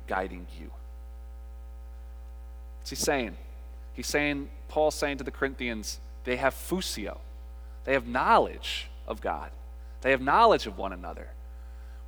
guiding 0.06 0.46
you. 0.60 0.70
What's 2.78 2.92
he 2.92 2.96
saying? 2.96 3.36
He's 3.94 4.06
saying, 4.06 4.48
Paul's 4.68 4.94
saying 4.94 5.18
to 5.18 5.24
the 5.24 5.32
Corinthians, 5.32 6.00
they 6.24 6.36
have 6.36 6.54
phusio. 6.54 7.18
They 7.86 7.94
have 7.94 8.06
knowledge 8.06 8.92
of 9.08 9.22
God. 9.22 9.50
They 10.02 10.12
have 10.12 10.22
knowledge 10.22 10.68
of 10.68 10.78
one 10.78 10.94
another. 10.94 11.30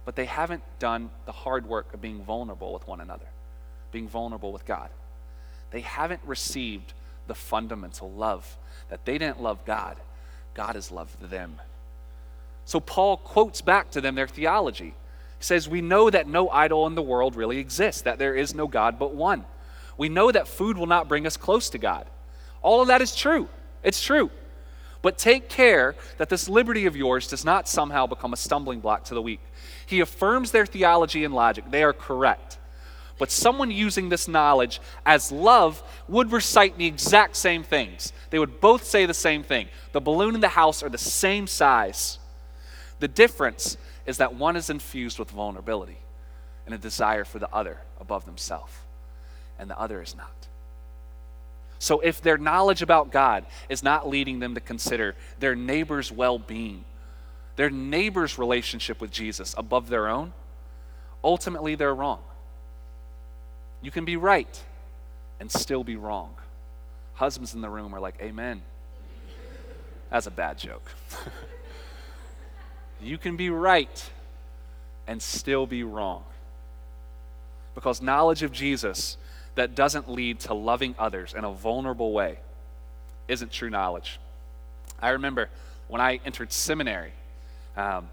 But 0.05 0.15
they 0.15 0.25
haven't 0.25 0.61
done 0.77 1.09
the 1.25 1.31
hard 1.31 1.65
work 1.65 1.95
of 1.95 2.01
being 2.01 2.23
vulnerable 2.23 2.71
with 2.71 2.87
one 2.87 3.01
another, 3.01 3.25
being 3.91 4.07
vulnerable 4.07 4.51
with 4.51 4.65
God. 4.65 4.89
They 5.71 5.81
haven't 5.81 6.21
received 6.27 6.93
the 7.25 7.33
fundamental 7.33 8.11
love 8.11 8.55
that 8.89 9.05
they 9.05 9.17
didn't 9.17 9.41
love 9.41 9.65
God, 9.65 9.97
God 10.53 10.75
has 10.75 10.91
loved 10.91 11.19
them. 11.21 11.59
So 12.65 12.79
Paul 12.79 13.17
quotes 13.17 13.61
back 13.61 13.91
to 13.91 14.01
them 14.01 14.15
their 14.15 14.27
theology. 14.27 14.93
He 15.37 15.43
says, 15.43 15.67
We 15.67 15.81
know 15.81 16.09
that 16.09 16.27
no 16.27 16.49
idol 16.49 16.87
in 16.87 16.95
the 16.95 17.01
world 17.01 17.35
really 17.35 17.57
exists, 17.57 18.01
that 18.03 18.19
there 18.19 18.35
is 18.35 18.53
no 18.53 18.67
God 18.67 18.99
but 18.99 19.13
one. 19.13 19.45
We 19.97 20.09
know 20.09 20.31
that 20.31 20.47
food 20.47 20.77
will 20.77 20.87
not 20.87 21.07
bring 21.07 21.27
us 21.27 21.37
close 21.37 21.69
to 21.71 21.77
God. 21.77 22.07
All 22.61 22.81
of 22.81 22.87
that 22.87 23.01
is 23.01 23.15
true. 23.15 23.49
It's 23.83 24.01
true. 24.01 24.31
But 25.01 25.17
take 25.17 25.49
care 25.49 25.95
that 26.17 26.29
this 26.29 26.47
liberty 26.47 26.85
of 26.85 26.95
yours 26.95 27.27
does 27.27 27.43
not 27.43 27.67
somehow 27.67 28.05
become 28.05 28.33
a 28.33 28.37
stumbling 28.37 28.79
block 28.79 29.03
to 29.05 29.15
the 29.15 29.21
weak. 29.21 29.41
He 29.85 29.99
affirms 29.99 30.51
their 30.51 30.65
theology 30.65 31.23
and 31.23 31.33
logic. 31.33 31.65
They 31.71 31.83
are 31.83 31.93
correct. 31.93 32.59
But 33.17 33.31
someone 33.31 33.71
using 33.71 34.09
this 34.09 34.27
knowledge 34.27 34.79
as 35.05 35.31
love 35.31 35.83
would 36.07 36.31
recite 36.31 36.77
the 36.77 36.87
exact 36.87 37.35
same 37.35 37.63
things. 37.63 38.13
They 38.29 38.39
would 38.39 38.59
both 38.59 38.83
say 38.83 39.05
the 39.05 39.13
same 39.13 39.43
thing. 39.43 39.69
The 39.91 40.01
balloon 40.01 40.33
and 40.33 40.43
the 40.43 40.49
house 40.49 40.81
are 40.81 40.89
the 40.89 40.97
same 40.97 41.45
size. 41.47 42.17
The 43.01 43.07
difference 43.07 43.77
is 44.05 44.17
that 44.17 44.35
one 44.35 44.55
is 44.55 44.69
infused 44.69 45.17
with 45.17 45.31
vulnerability 45.31 45.97
and 46.67 46.75
a 46.75 46.77
desire 46.77 47.25
for 47.25 47.39
the 47.39 47.51
other 47.51 47.79
above 47.99 48.25
themselves, 48.25 48.71
and 49.57 49.67
the 49.67 49.77
other 49.77 50.03
is 50.03 50.15
not. 50.15 50.31
So 51.79 51.99
if 51.99 52.21
their 52.21 52.37
knowledge 52.37 52.83
about 52.83 53.11
God 53.11 53.43
is 53.69 53.81
not 53.81 54.07
leading 54.07 54.37
them 54.37 54.53
to 54.53 54.61
consider 54.61 55.15
their 55.39 55.55
neighbor's 55.55 56.11
well 56.11 56.37
being, 56.37 56.85
their 57.55 57.71
neighbor's 57.71 58.37
relationship 58.37 59.01
with 59.01 59.09
Jesus 59.09 59.55
above 59.57 59.89
their 59.89 60.07
own, 60.07 60.31
ultimately 61.23 61.73
they're 61.73 61.95
wrong. 61.95 62.21
You 63.81 63.89
can 63.89 64.05
be 64.05 64.15
right 64.15 64.63
and 65.39 65.51
still 65.51 65.83
be 65.83 65.95
wrong. 65.95 66.35
Husbands 67.15 67.55
in 67.55 67.61
the 67.61 67.69
room 67.69 67.95
are 67.95 67.99
like, 67.99 68.21
Amen. 68.21 68.61
That's 70.11 70.27
a 70.27 70.31
bad 70.31 70.59
joke. 70.59 70.91
you 73.01 73.17
can 73.17 73.35
be 73.35 73.49
right 73.49 74.09
and 75.07 75.21
still 75.21 75.65
be 75.65 75.83
wrong. 75.83 76.23
Because 77.75 78.01
knowledge 78.01 78.43
of 78.43 78.51
Jesus 78.51 79.17
that 79.55 79.75
doesn't 79.75 80.09
lead 80.09 80.39
to 80.41 80.53
loving 80.53 80.95
others 80.97 81.33
in 81.33 81.43
a 81.43 81.51
vulnerable 81.51 82.13
way 82.13 82.39
isn't 83.27 83.51
true 83.51 83.69
knowledge. 83.69 84.19
I 85.01 85.09
remember 85.09 85.49
when 85.87 86.01
I 86.01 86.19
entered 86.25 86.51
seminary, 86.51 87.11
um, 87.75 88.09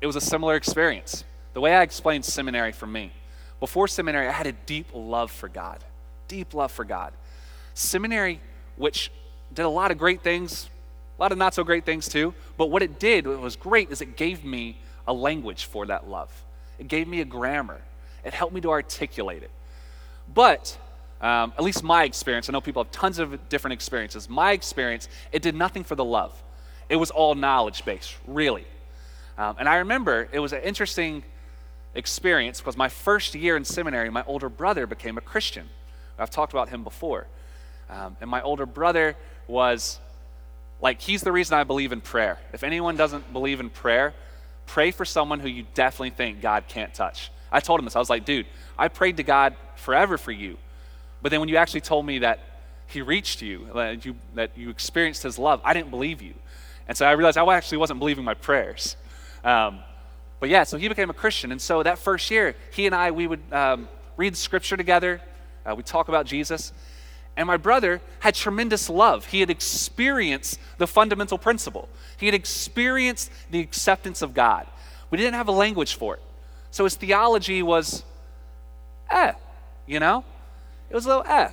it 0.00 0.06
was 0.06 0.16
a 0.16 0.20
similar 0.20 0.56
experience. 0.56 1.24
The 1.54 1.60
way 1.60 1.74
I 1.74 1.82
explained 1.82 2.24
seminary 2.24 2.72
for 2.72 2.86
me, 2.86 3.12
before 3.60 3.88
seminary, 3.88 4.28
I 4.28 4.32
had 4.32 4.46
a 4.46 4.52
deep 4.52 4.88
love 4.94 5.30
for 5.30 5.48
God, 5.48 5.82
deep 6.28 6.54
love 6.54 6.70
for 6.70 6.84
God. 6.84 7.12
Seminary, 7.74 8.40
which 8.76 9.10
did 9.52 9.64
a 9.64 9.68
lot 9.68 9.90
of 9.90 9.98
great 9.98 10.22
things, 10.22 10.68
a 11.18 11.22
lot 11.22 11.32
of 11.32 11.38
not 11.38 11.54
so 11.54 11.64
great 11.64 11.84
things 11.84 12.08
too, 12.08 12.32
but 12.56 12.66
what 12.66 12.82
it 12.82 12.98
did, 12.98 13.26
what 13.26 13.40
was 13.40 13.56
great, 13.56 13.90
is 13.90 14.00
it 14.00 14.16
gave 14.16 14.44
me 14.44 14.78
a 15.06 15.12
language 15.12 15.64
for 15.64 15.86
that 15.86 16.08
love. 16.08 16.30
It 16.78 16.86
gave 16.86 17.08
me 17.08 17.20
a 17.20 17.24
grammar. 17.24 17.80
It 18.24 18.34
helped 18.34 18.54
me 18.54 18.60
to 18.60 18.70
articulate 18.70 19.42
it. 19.42 19.50
But 20.32 20.78
um, 21.20 21.52
at 21.58 21.64
least 21.64 21.82
my 21.82 22.04
experience, 22.04 22.48
I 22.48 22.52
know 22.52 22.60
people 22.60 22.84
have 22.84 22.92
tons 22.92 23.18
of 23.18 23.48
different 23.48 23.72
experiences. 23.72 24.28
My 24.28 24.52
experience, 24.52 25.08
it 25.32 25.42
did 25.42 25.56
nothing 25.56 25.82
for 25.82 25.96
the 25.96 26.04
love. 26.04 26.40
It 26.88 26.96
was 26.96 27.10
all 27.10 27.34
knowledge 27.34 27.84
based, 27.84 28.14
really. 28.26 28.66
Um, 29.36 29.56
and 29.58 29.68
I 29.68 29.76
remember 29.76 30.28
it 30.30 30.38
was 30.38 30.52
an 30.52 30.62
interesting 30.62 31.24
experience 31.94 32.60
because 32.60 32.76
my 32.76 32.88
first 32.88 33.34
year 33.34 33.56
in 33.56 33.64
seminary, 33.64 34.10
my 34.10 34.24
older 34.26 34.48
brother 34.48 34.86
became 34.86 35.18
a 35.18 35.20
Christian. 35.20 35.68
I've 36.18 36.30
talked 36.30 36.52
about 36.52 36.68
him 36.68 36.84
before. 36.84 37.26
Um, 37.90 38.16
and 38.20 38.28
my 38.28 38.42
older 38.42 38.66
brother 38.66 39.16
was 39.46 39.98
like, 40.80 41.00
he's 41.00 41.22
the 41.22 41.32
reason 41.32 41.58
I 41.58 41.64
believe 41.64 41.92
in 41.92 42.00
prayer. 42.00 42.38
If 42.52 42.62
anyone 42.62 42.96
doesn't 42.96 43.32
believe 43.32 43.60
in 43.60 43.70
prayer, 43.70 44.14
pray 44.66 44.90
for 44.90 45.04
someone 45.04 45.40
who 45.40 45.48
you 45.48 45.66
definitely 45.74 46.10
think 46.10 46.40
God 46.40 46.64
can't 46.68 46.94
touch. 46.94 47.30
I 47.50 47.60
told 47.60 47.80
him 47.80 47.84
this. 47.84 47.96
I 47.96 47.98
was 47.98 48.10
like, 48.10 48.24
dude, 48.24 48.46
I 48.78 48.88
prayed 48.88 49.16
to 49.16 49.22
God 49.22 49.56
forever 49.76 50.18
for 50.18 50.32
you. 50.32 50.56
But 51.22 51.30
then 51.30 51.40
when 51.40 51.48
you 51.48 51.56
actually 51.56 51.80
told 51.80 52.06
me 52.06 52.20
that 52.20 52.40
he 52.86 53.02
reached 53.02 53.42
you, 53.42 53.68
that 53.74 54.04
you, 54.04 54.16
that 54.34 54.56
you 54.56 54.70
experienced 54.70 55.22
his 55.22 55.38
love, 55.38 55.60
I 55.64 55.74
didn't 55.74 55.90
believe 55.90 56.22
you. 56.22 56.34
And 56.86 56.96
so 56.96 57.06
I 57.06 57.12
realized 57.12 57.36
I 57.36 57.54
actually 57.54 57.78
wasn't 57.78 57.98
believing 57.98 58.24
my 58.24 58.34
prayers. 58.34 58.96
Um, 59.44 59.80
but 60.40 60.48
yeah, 60.48 60.62
so 60.62 60.78
he 60.78 60.88
became 60.88 61.10
a 61.10 61.14
Christian. 61.14 61.50
And 61.50 61.60
so 61.60 61.82
that 61.82 61.98
first 61.98 62.30
year, 62.30 62.54
he 62.72 62.86
and 62.86 62.94
I, 62.94 63.10
we 63.10 63.26
would 63.26 63.42
um, 63.52 63.88
read 64.16 64.36
scripture 64.36 64.76
together. 64.76 65.20
Uh, 65.66 65.74
we 65.74 65.82
talk 65.82 66.08
about 66.08 66.24
Jesus. 66.24 66.72
And 67.38 67.46
my 67.46 67.56
brother 67.56 68.00
had 68.18 68.34
tremendous 68.34 68.90
love. 68.90 69.26
He 69.26 69.38
had 69.38 69.48
experienced 69.48 70.58
the 70.76 70.88
fundamental 70.88 71.38
principle, 71.38 71.88
he 72.18 72.26
had 72.26 72.34
experienced 72.34 73.30
the 73.50 73.60
acceptance 73.60 74.20
of 74.20 74.34
God. 74.34 74.66
We 75.10 75.16
didn't 75.16 75.34
have 75.34 75.48
a 75.48 75.52
language 75.52 75.94
for 75.94 76.16
it. 76.16 76.22
So 76.70 76.84
his 76.84 76.96
theology 76.96 77.62
was, 77.62 78.02
eh, 79.08 79.32
you 79.86 80.00
know? 80.00 80.24
It 80.90 80.94
was 80.94 81.06
a 81.06 81.08
little 81.08 81.24
eh. 81.26 81.50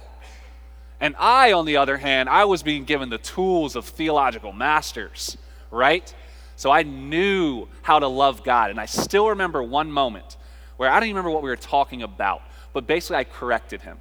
And 1.00 1.16
I, 1.20 1.54
on 1.54 1.66
the 1.66 1.78
other 1.78 1.98
hand, 1.98 2.30
I 2.30 2.46
was 2.46 2.64
being 2.64 2.84
given 2.84 3.10
the 3.10 3.18
tools 3.20 3.76
of 3.76 3.86
theological 3.86 4.52
masters, 4.52 5.38
right? 5.70 6.14
So 6.56 6.72
I 6.72 6.84
knew 6.84 7.68
how 7.84 8.00
to 8.00 8.08
love 8.08 8.44
God. 8.44 8.72
And 8.72 8.80
I 8.80 8.88
still 8.88 9.30
remember 9.30 9.62
one 9.62 9.92
moment 9.92 10.36
where 10.78 10.90
I 10.90 11.00
don't 11.00 11.10
even 11.10 11.18
remember 11.18 11.30
what 11.30 11.44
we 11.44 11.50
were 11.50 11.56
talking 11.56 12.02
about, 12.02 12.42
but 12.74 12.88
basically 12.88 13.18
I 13.18 13.24
corrected 13.24 13.82
him. 13.82 14.00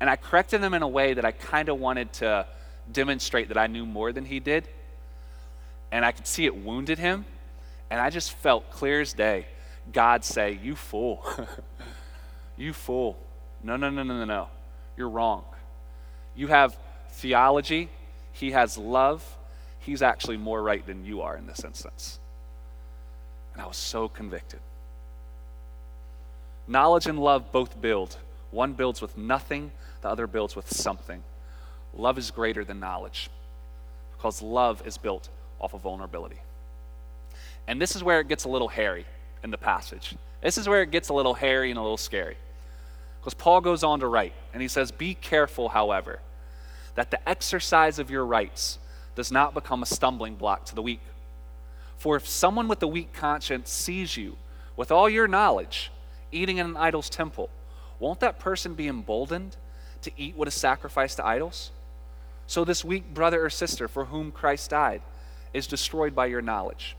And 0.00 0.10
I 0.10 0.16
corrected 0.16 0.62
him 0.62 0.74
in 0.74 0.82
a 0.82 0.88
way 0.88 1.14
that 1.14 1.24
I 1.24 1.32
kind 1.32 1.68
of 1.68 1.78
wanted 1.78 2.12
to 2.14 2.46
demonstrate 2.90 3.48
that 3.48 3.58
I 3.58 3.66
knew 3.66 3.86
more 3.86 4.12
than 4.12 4.24
he 4.24 4.40
did. 4.40 4.68
And 5.90 6.04
I 6.04 6.12
could 6.12 6.26
see 6.26 6.44
it 6.44 6.56
wounded 6.56 6.98
him. 6.98 7.24
And 7.90 8.00
I 8.00 8.10
just 8.10 8.32
felt 8.32 8.70
clear 8.70 9.00
as 9.00 9.12
day 9.12 9.46
God 9.92 10.24
say, 10.24 10.58
You 10.62 10.76
fool. 10.76 11.24
you 12.56 12.72
fool. 12.72 13.16
No, 13.62 13.76
no, 13.76 13.90
no, 13.90 14.02
no, 14.02 14.18
no, 14.18 14.24
no. 14.24 14.48
You're 14.96 15.08
wrong. 15.08 15.44
You 16.34 16.48
have 16.48 16.76
theology, 17.10 17.88
he 18.32 18.52
has 18.52 18.76
love. 18.76 19.24
He's 19.78 20.02
actually 20.02 20.36
more 20.36 20.60
right 20.62 20.84
than 20.84 21.04
you 21.04 21.22
are 21.22 21.36
in 21.36 21.46
this 21.46 21.64
instance. 21.64 22.18
And 23.54 23.62
I 23.62 23.66
was 23.66 23.76
so 23.76 24.08
convicted. 24.08 24.58
Knowledge 26.66 27.06
and 27.06 27.18
love 27.18 27.52
both 27.52 27.80
build. 27.80 28.16
One 28.50 28.72
builds 28.72 29.00
with 29.00 29.16
nothing, 29.16 29.70
the 30.06 30.12
other 30.12 30.28
builds 30.28 30.54
with 30.54 30.72
something. 30.72 31.20
Love 31.92 32.16
is 32.16 32.30
greater 32.30 32.64
than 32.64 32.78
knowledge 32.78 33.28
because 34.16 34.40
love 34.40 34.86
is 34.86 34.96
built 34.96 35.28
off 35.58 35.74
of 35.74 35.80
vulnerability. 35.80 36.38
And 37.66 37.82
this 37.82 37.96
is 37.96 38.04
where 38.04 38.20
it 38.20 38.28
gets 38.28 38.44
a 38.44 38.48
little 38.48 38.68
hairy 38.68 39.04
in 39.42 39.50
the 39.50 39.58
passage. 39.58 40.14
This 40.40 40.58
is 40.58 40.68
where 40.68 40.82
it 40.82 40.92
gets 40.92 41.08
a 41.08 41.12
little 41.12 41.34
hairy 41.34 41.70
and 41.70 41.78
a 41.78 41.82
little 41.82 41.96
scary. 41.96 42.36
Because 43.20 43.34
Paul 43.34 43.60
goes 43.60 43.82
on 43.82 43.98
to 43.98 44.06
write, 44.06 44.32
and 44.52 44.62
he 44.62 44.68
says, 44.68 44.92
Be 44.92 45.14
careful, 45.14 45.70
however, 45.70 46.20
that 46.94 47.10
the 47.10 47.28
exercise 47.28 47.98
of 47.98 48.08
your 48.08 48.24
rights 48.24 48.78
does 49.16 49.32
not 49.32 49.54
become 49.54 49.82
a 49.82 49.86
stumbling 49.86 50.36
block 50.36 50.66
to 50.66 50.76
the 50.76 50.82
weak. 50.82 51.00
For 51.96 52.14
if 52.14 52.28
someone 52.28 52.68
with 52.68 52.80
a 52.80 52.86
weak 52.86 53.12
conscience 53.12 53.70
sees 53.70 54.16
you 54.16 54.36
with 54.76 54.92
all 54.92 55.10
your 55.10 55.26
knowledge 55.26 55.90
eating 56.30 56.58
in 56.58 56.66
an 56.66 56.76
idol's 56.76 57.10
temple, 57.10 57.50
won't 57.98 58.20
that 58.20 58.38
person 58.38 58.74
be 58.74 58.86
emboldened 58.86 59.56
to 60.06 60.12
eat 60.16 60.36
what 60.36 60.48
is 60.48 60.54
sacrificed 60.54 61.18
to 61.18 61.26
idols? 61.26 61.70
So 62.46 62.64
this 62.64 62.84
weak 62.84 63.12
brother 63.12 63.44
or 63.44 63.50
sister 63.50 63.88
for 63.88 64.06
whom 64.06 64.32
Christ 64.32 64.70
died 64.70 65.02
is 65.52 65.66
destroyed 65.66 66.14
by 66.14 66.26
your 66.26 66.42
knowledge. 66.42 66.96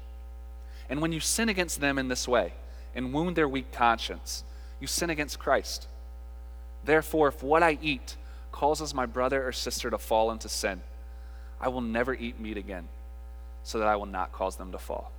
And 0.89 1.01
when 1.01 1.11
you 1.11 1.19
sin 1.19 1.49
against 1.49 1.81
them 1.81 1.97
in 1.97 2.07
this 2.07 2.27
way 2.27 2.53
and 2.93 3.13
wound 3.13 3.35
their 3.35 3.47
weak 3.47 3.71
conscience, 3.71 4.43
you 4.79 4.87
sin 4.87 5.09
against 5.09 5.39
Christ. 5.39 5.87
Therefore, 6.83 7.29
if 7.29 7.43
what 7.43 7.63
I 7.63 7.77
eat 7.81 8.15
causes 8.51 8.93
my 8.93 9.05
brother 9.05 9.45
or 9.45 9.51
sister 9.51 9.89
to 9.89 9.97
fall 9.97 10.31
into 10.31 10.49
sin, 10.49 10.81
I 11.59 11.69
will 11.69 11.81
never 11.81 12.13
eat 12.13 12.39
meat 12.39 12.57
again, 12.57 12.87
so 13.63 13.79
that 13.79 13.87
I 13.87 13.95
will 13.95 14.05
not 14.05 14.31
cause 14.31 14.55
them 14.57 14.71
to 14.71 14.77
fall. 14.77 15.11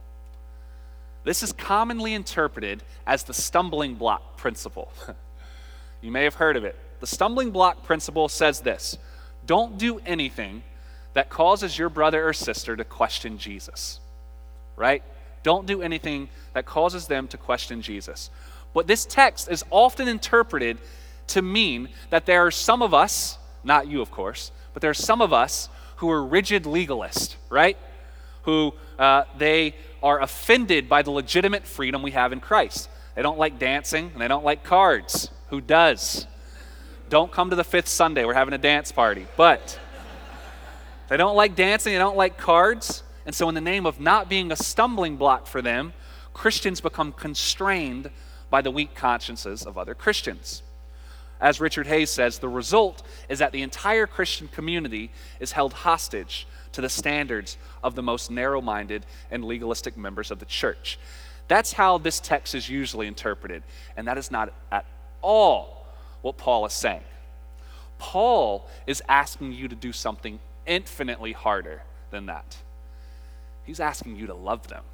This 1.24 1.42
is 1.42 1.53
commonly 1.53 2.14
interpreted 2.14 2.83
as 3.07 3.24
the 3.24 3.35
stumbling 3.35 3.96
block 3.96 4.37
principle. 4.37 4.92
you 6.01 6.11
may 6.11 6.24
have 6.24 6.35
heard 6.35 6.57
of 6.57 6.64
it. 6.64 6.77
The 7.01 7.07
stumbling 7.07 7.51
block 7.51 7.85
principle 7.85 8.29
says 8.29 8.61
this 8.61 8.99
don't 9.47 9.79
do 9.79 10.01
anything 10.05 10.63
that 11.15 11.31
causes 11.31 11.79
your 11.79 11.89
brother 11.89 12.29
or 12.29 12.33
sister 12.33 12.77
to 12.77 12.85
question 12.85 13.39
Jesus, 13.39 14.01
right? 14.77 15.03
Don't 15.43 15.67
do 15.67 15.81
anything 15.81 16.29
that 16.53 16.67
causes 16.67 17.07
them 17.07 17.29
to 17.29 17.37
question 17.37 17.81
Jesus. 17.81 18.31
But 18.75 18.87
this 18.87 19.07
text 19.07 19.51
is 19.51 19.65
often 19.71 20.09
interpreted 20.09 20.79
to 21.29 21.43
mean 21.43 21.89
that 22.11 22.27
there 22.27 22.47
are 22.47 22.51
some 22.51 22.83
of 22.83 22.93
us, 22.93 23.39
not 23.65 23.87
you, 23.87 24.03
of 24.03 24.11
course, 24.11 24.53
but 24.73 24.83
there 24.83 24.91
are 24.91 24.95
some 24.95 25.21
of 25.21 25.33
us 25.33 25.69
who 25.97 26.11
are 26.11 26.25
rigid 26.25 26.65
legalists, 26.65 27.37
right? 27.49 27.77
Who 28.43 28.75
uh, 28.99 29.25
they 29.37 29.75
are 30.03 30.21
offended 30.21 30.89
by 30.89 31.03
the 31.03 31.11
legitimate 31.11 31.67
freedom 31.67 32.03
we 32.03 32.13
have 32.13 32.33
in 32.33 32.41
Christ. 32.41 32.89
They 33.15 33.23
don't 33.23 33.39
like 33.39 33.59
dancing 33.59 34.11
and 34.13 34.21
they 34.21 34.29
don't 34.29 34.45
like 34.45 34.63
cards. 34.63 35.31
Who 35.51 35.61
does? 35.61 36.27
Don't 37.09 37.33
come 37.33 37.51
to 37.51 37.57
the 37.57 37.64
fifth 37.64 37.88
Sunday. 37.88 38.25
We're 38.25 38.35
having 38.35 38.55
a 38.55 38.59
dance 38.59 38.92
party. 38.92 39.27
But 39.37 39.79
they 41.09 41.16
don't 41.16 41.37
like 41.37 41.55
dancing, 41.55 41.92
they 41.92 41.99
don't 41.99 42.16
like 42.16 42.37
cards. 42.37 43.03
And 43.25 43.35
so, 43.35 43.49
in 43.49 43.55
the 43.55 43.61
name 43.61 43.87
of 43.87 44.01
not 44.01 44.29
being 44.29 44.53
a 44.53 44.57
stumbling 44.57 45.16
block 45.16 45.47
for 45.47 45.62
them, 45.62 45.92
Christians 46.35 46.81
become 46.81 47.12
constrained 47.12 48.11
by 48.51 48.62
the 48.62 48.71
weak 48.71 48.94
consciences 48.94 49.64
of 49.64 49.77
other 49.77 49.94
Christians. 49.94 50.62
As 51.40 51.61
Richard 51.61 51.87
Hays 51.87 52.11
says, 52.11 52.38
the 52.38 52.49
result 52.49 53.03
is 53.29 53.38
that 53.38 53.53
the 53.53 53.62
entire 53.62 54.07
Christian 54.07 54.49
community 54.49 55.11
is 55.40 55.53
held 55.53 55.73
hostage 55.73 56.47
to 56.73 56.81
the 56.81 56.88
standards 56.88 57.59
of 57.83 57.94
the 57.94 58.03
most 58.03 58.31
narrow 58.31 58.61
minded 58.61 59.07
and 59.31 59.44
legalistic 59.44 59.97
members 59.97 60.31
of 60.31 60.40
the 60.40 60.47
church. 60.47 60.99
That's 61.47 61.73
how 61.73 61.99
this 61.99 62.18
text 62.21 62.55
is 62.55 62.68
usually 62.68 63.07
interpreted, 63.07 63.62
and 63.97 64.07
that 64.09 64.18
is 64.18 64.31
not 64.31 64.53
at 64.73 64.85
all 65.23 65.78
what 66.22 66.37
Paul 66.37 66.66
is 66.66 66.72
saying. 66.72 67.02
Paul 67.98 68.66
is 68.87 69.02
asking 69.09 69.52
you 69.52 69.68
to 69.68 69.74
do 69.74 69.92
something 69.92 70.38
infinitely 70.66 71.33
harder 71.33 71.83
than 72.11 72.26
that. 72.26 72.59
He's 73.64 73.81
asking 73.81 74.16
you 74.16 74.26
to 74.26 74.35
love 74.35 74.68
them. 74.68 74.85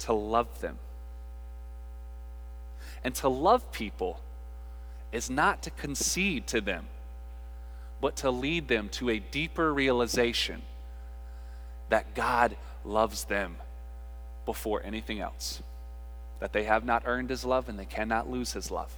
To 0.00 0.12
love 0.12 0.60
them. 0.60 0.78
And 3.02 3.14
to 3.16 3.28
love 3.28 3.72
people 3.72 4.20
is 5.10 5.30
not 5.30 5.62
to 5.62 5.70
concede 5.70 6.46
to 6.48 6.60
them, 6.60 6.86
but 8.00 8.16
to 8.16 8.30
lead 8.30 8.68
them 8.68 8.88
to 8.90 9.10
a 9.10 9.18
deeper 9.18 9.72
realization 9.72 10.62
that 11.88 12.14
God 12.14 12.56
loves 12.84 13.24
them 13.24 13.56
before 14.46 14.82
anything 14.84 15.20
else, 15.20 15.62
that 16.38 16.52
they 16.52 16.64
have 16.64 16.84
not 16.84 17.02
earned 17.04 17.30
His 17.30 17.44
love 17.44 17.68
and 17.68 17.78
they 17.78 17.84
cannot 17.84 18.30
lose 18.30 18.52
His 18.52 18.70
love. 18.70 18.94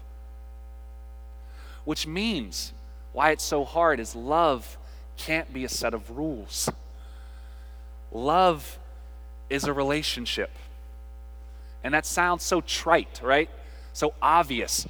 Which 1.85 2.07
means 2.07 2.73
why 3.13 3.31
it's 3.31 3.45
so 3.45 3.65
hard 3.65 4.01
is 4.01 4.15
love 4.15 4.79
can't 5.17 5.53
be 5.53 5.65
a 5.65 5.69
set 5.69 5.95
of 5.95 6.11
rules. 6.11 6.71
Love 8.11 8.79
is 9.51 9.65
a 9.65 9.73
relationship. 9.73 10.51
And 11.85 11.93
that 11.95 12.07
sounds 12.07 12.43
so 12.43 12.61
trite, 12.61 13.21
right? 13.23 13.51
So 13.93 14.15
obvious. 14.23 14.87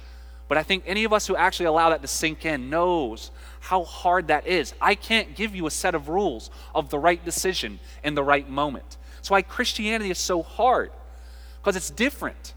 But 0.47 0.57
I 0.57 0.63
think 0.63 0.83
any 0.85 1.03
of 1.03 1.13
us 1.13 1.27
who 1.27 1.35
actually 1.35 1.65
allow 1.65 1.89
that 1.89 2.01
to 2.01 2.07
sink 2.07 2.45
in 2.45 2.69
knows 2.69 3.31
how 3.59 3.83
hard 3.83 4.27
that 4.27 4.45
is. 4.45 4.73
I 4.81 4.95
can't 4.95 5.35
give 5.35 5.55
you 5.55 5.65
a 5.65 5.71
set 5.71 5.95
of 5.95 6.09
rules 6.09 6.51
of 6.75 6.89
the 6.89 6.99
right 6.99 7.23
decision 7.23 7.79
in 8.03 8.13
the 8.13 8.23
right 8.23 8.47
moment. 8.47 8.97
That's 9.15 9.31
why 9.31 9.41
Christianity 9.41 10.11
is 10.11 10.17
so 10.17 10.43
hard, 10.43 10.91
because 11.61 11.75
it's 11.75 11.89
different. 11.89 12.53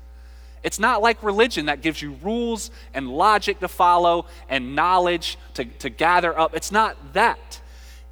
It's 0.66 0.81
not 0.81 1.00
like 1.00 1.22
religion 1.22 1.66
that 1.66 1.81
gives 1.81 2.02
you 2.02 2.16
rules 2.24 2.72
and 2.92 3.09
logic 3.09 3.61
to 3.61 3.68
follow 3.68 4.26
and 4.48 4.74
knowledge 4.74 5.38
to, 5.55 5.64
to 5.64 5.88
gather 5.88 6.37
up. 6.37 6.57
It's 6.57 6.72
not 6.72 7.12
that. 7.12 7.61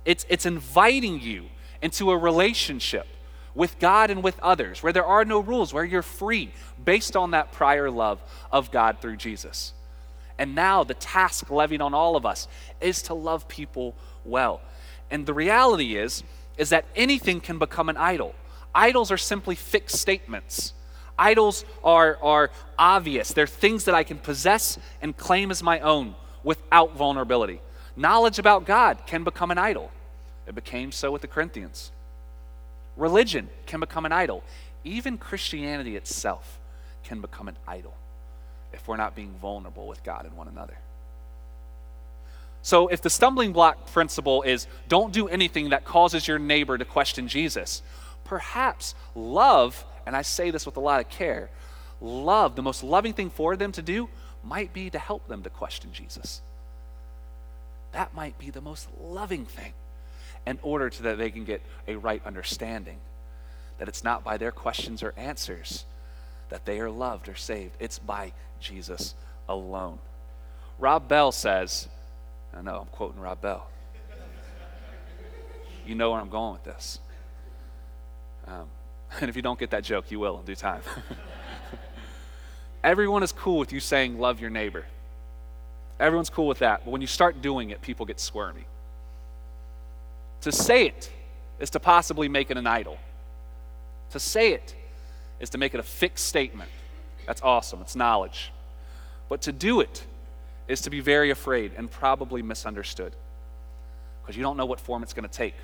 It's, 0.05 0.25
it's 0.29 0.47
inviting 0.47 1.21
you 1.21 1.47
into 1.83 2.13
a 2.13 2.17
relationship 2.17 3.09
with 3.57 3.81
God 3.81 4.09
and 4.09 4.23
with 4.23 4.39
others, 4.39 4.85
where 4.85 4.93
there 4.93 5.05
are 5.05 5.25
no 5.25 5.41
rules, 5.41 5.75
where 5.75 5.83
you're 5.83 6.01
free 6.01 6.53
based 6.83 7.17
on 7.17 7.33
that 7.33 7.51
prior 7.51 7.91
love 7.91 8.21
of 8.53 8.71
God 8.71 8.99
through 9.01 9.17
Jesus. 9.17 9.73
And 10.39 10.55
now 10.55 10.85
the 10.85 10.95
task 10.95 11.51
levied 11.51 11.81
on 11.81 11.93
all 11.93 12.15
of 12.15 12.25
us 12.25 12.47
is 12.81 13.03
to 13.03 13.15
love 13.15 13.49
people 13.49 13.97
well. 14.25 14.61
And 15.11 15.27
the 15.27 15.35
reality 15.35 15.97
is 15.97 16.23
is 16.57 16.69
that 16.69 16.85
anything 16.95 17.41
can 17.41 17.59
become 17.59 17.89
an 17.89 17.97
idol. 17.97 18.33
Idols 18.73 19.11
are 19.11 19.17
simply 19.17 19.57
fixed 19.57 19.97
statements. 19.97 20.73
Idols 21.19 21.65
are, 21.83 22.19
are 22.23 22.51
obvious. 22.79 23.33
They're 23.33 23.47
things 23.47 23.85
that 23.85 23.95
I 23.95 24.03
can 24.03 24.19
possess 24.19 24.79
and 25.01 25.17
claim 25.17 25.51
as 25.51 25.63
my 25.63 25.81
own 25.81 26.15
without 26.43 26.97
vulnerability. 26.97 27.61
Knowledge 27.97 28.39
about 28.39 28.65
God 28.65 28.99
can 29.07 29.25
become 29.25 29.51
an 29.51 29.59
idol. 29.59 29.91
It 30.47 30.55
became 30.55 30.93
so 30.93 31.11
with 31.13 31.23
the 31.23 31.29
Corinthians. 31.29 31.93
Religion 32.97 33.49
can 33.67 33.81
become 33.81 34.05
an 34.05 34.13
idol. 34.13 34.43
Even 34.83 35.17
Christianity 35.17 35.97
itself 35.97 36.59
can 37.05 37.21
become 37.21 37.49
an 37.49 37.57
idol 37.67 37.95
if 38.73 38.87
we're 38.89 38.97
not 38.97 39.15
being 39.15 39.35
vulnerable 39.41 39.87
with 39.87 40.03
God 40.03 40.27
and 40.27 40.37
one 40.37 40.49
another. 40.49 40.77
So, 42.63 42.89
if 42.89 43.03
the 43.03 43.11
stumbling 43.11 43.53
block 43.53 43.93
principle 43.93 44.43
is 44.43 44.67
don't 44.89 45.13
do 45.13 45.29
anything 45.29 45.69
that 45.69 45.85
causes 45.85 46.27
your 46.27 46.39
neighbor 46.39 46.79
to 46.79 46.85
question 46.85 47.29
Jesus, 47.29 47.83
perhaps 48.25 48.95
love, 49.15 49.85
and 50.07 50.17
I 50.17 50.23
say 50.23 50.51
this 50.51 50.67
with 50.67 50.77
a 50.77 50.81
lot 50.81 51.01
of 51.01 51.09
care, 51.09 51.51
love, 52.01 52.57
the 52.57 52.63
most 52.63 52.83
loving 52.83 53.13
thing 53.13 53.31
for 53.31 53.57
them 53.57 53.73
to 53.73 53.83
do, 53.83 54.09
might 54.43 54.73
be 54.73 54.91
to 54.91 54.99
help 54.99 55.27
them 55.29 55.43
to 55.43 55.51
question 55.51 55.93
Jesus. 55.93 56.43
that 57.93 58.13
might 58.15 58.37
be 58.39 58.51
the 58.51 58.61
most 58.61 58.89
loving 59.01 59.47
thing 59.47 59.73
in 60.47 60.59
order 60.63 60.91
to 60.91 61.03
that 61.05 61.17
they 61.17 61.31
can 61.31 61.45
get 61.45 61.63
a 61.87 61.95
right 61.97 62.21
understanding 62.27 62.99
that 63.79 63.89
it's 63.89 64.05
not 64.05 64.25
by 64.25 64.37
their 64.37 64.53
questions 64.53 65.03
or 65.03 65.15
answers 65.17 65.85
that 66.49 66.65
they 66.65 66.81
are 66.81 66.91
loved 66.91 67.29
or 67.29 67.35
saved. 67.35 67.73
It's 67.81 67.99
by 67.99 68.33
Jesus 68.61 69.15
alone. 69.49 69.99
Rob 70.79 71.09
Bell 71.09 71.33
says, 71.33 71.89
I 72.57 72.63
know 72.63 72.81
I'm 72.81 72.87
quoting 72.87 73.21
Rob 73.21 73.41
Bell. 73.41 73.67
you 75.87 75.95
know 75.95 76.11
where 76.11 76.21
I'm 76.21 76.31
going 76.31 76.53
with 76.53 76.65
this. 76.65 76.99
Um, 78.47 78.67
and 79.21 79.29
if 79.29 79.37
you 79.37 79.43
don't 79.43 79.59
get 79.59 79.71
that 79.71 79.85
joke, 79.85 80.11
you 80.11 80.19
will 80.19 80.39
in 80.39 80.45
due 80.45 80.55
time. 80.55 80.83
Everyone 82.85 83.23
is 83.23 83.33
cool 83.33 83.59
with 83.59 83.73
you 83.73 83.81
saying, 83.81 84.19
love 84.19 84.41
your 84.41 84.51
neighbor. 84.51 84.85
Everyone's 85.99 86.31
cool 86.31 86.47
with 86.47 86.59
that. 86.59 86.85
But 86.85 86.91
when 86.91 87.01
you 87.01 87.07
start 87.07 87.41
doing 87.41 87.71
it, 87.71 87.81
people 87.81 88.05
get 88.05 88.21
squirmy. 88.21 88.67
To 90.43 90.53
say 90.53 90.87
it 90.87 91.11
is 91.61 91.71
to 91.71 91.81
possibly 91.81 92.29
make 92.29 92.51
it 92.51 92.57
an 92.57 92.67
idol. 92.67 92.99
To 94.11 94.21
say 94.21 94.53
it 94.53 94.75
is 95.41 95.51
to 95.51 95.59
make 95.59 95.73
it 95.73 95.81
a 95.81 95.85
fixed 95.85 96.27
statement. 96.27 96.71
That's 97.27 97.41
awesome, 97.43 97.81
it's 97.81 97.97
knowledge. 97.97 98.53
But 99.29 99.43
to 99.43 99.53
do 99.53 99.81
it 99.81 100.05
is 100.69 100.83
to 100.83 100.91
be 100.91 101.01
very 101.01 101.31
afraid 101.31 101.73
and 101.77 101.91
probably 101.91 102.43
misunderstood 102.43 103.15
because 104.23 104.37
you 104.37 104.43
don't 104.43 104.57
know 104.57 104.67
what 104.67 104.81
form 104.81 105.03
it's 105.03 105.13
going 105.13 105.29
to 105.29 105.35
take. 105.35 105.55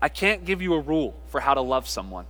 I 0.00 0.08
can't 0.08 0.44
give 0.44 0.62
you 0.62 0.74
a 0.74 0.80
rule 0.80 1.14
for 1.28 1.40
how 1.40 1.54
to 1.54 1.60
love 1.60 1.88
someone, 1.88 2.26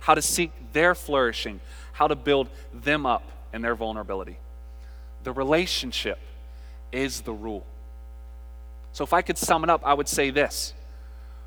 how 0.00 0.14
to 0.14 0.22
seek 0.22 0.52
their 0.72 0.94
flourishing, 0.94 1.60
how 1.92 2.08
to 2.08 2.16
build 2.16 2.48
them 2.72 3.06
up 3.06 3.22
in 3.52 3.62
their 3.62 3.74
vulnerability. 3.74 4.38
The 5.22 5.32
relationship 5.32 6.18
is 6.92 7.22
the 7.22 7.32
rule. 7.32 7.64
So 8.92 9.02
if 9.02 9.12
I 9.12 9.22
could 9.22 9.38
sum 9.38 9.64
it 9.64 9.70
up, 9.70 9.82
I 9.84 9.94
would 9.94 10.08
say 10.08 10.30
this 10.30 10.74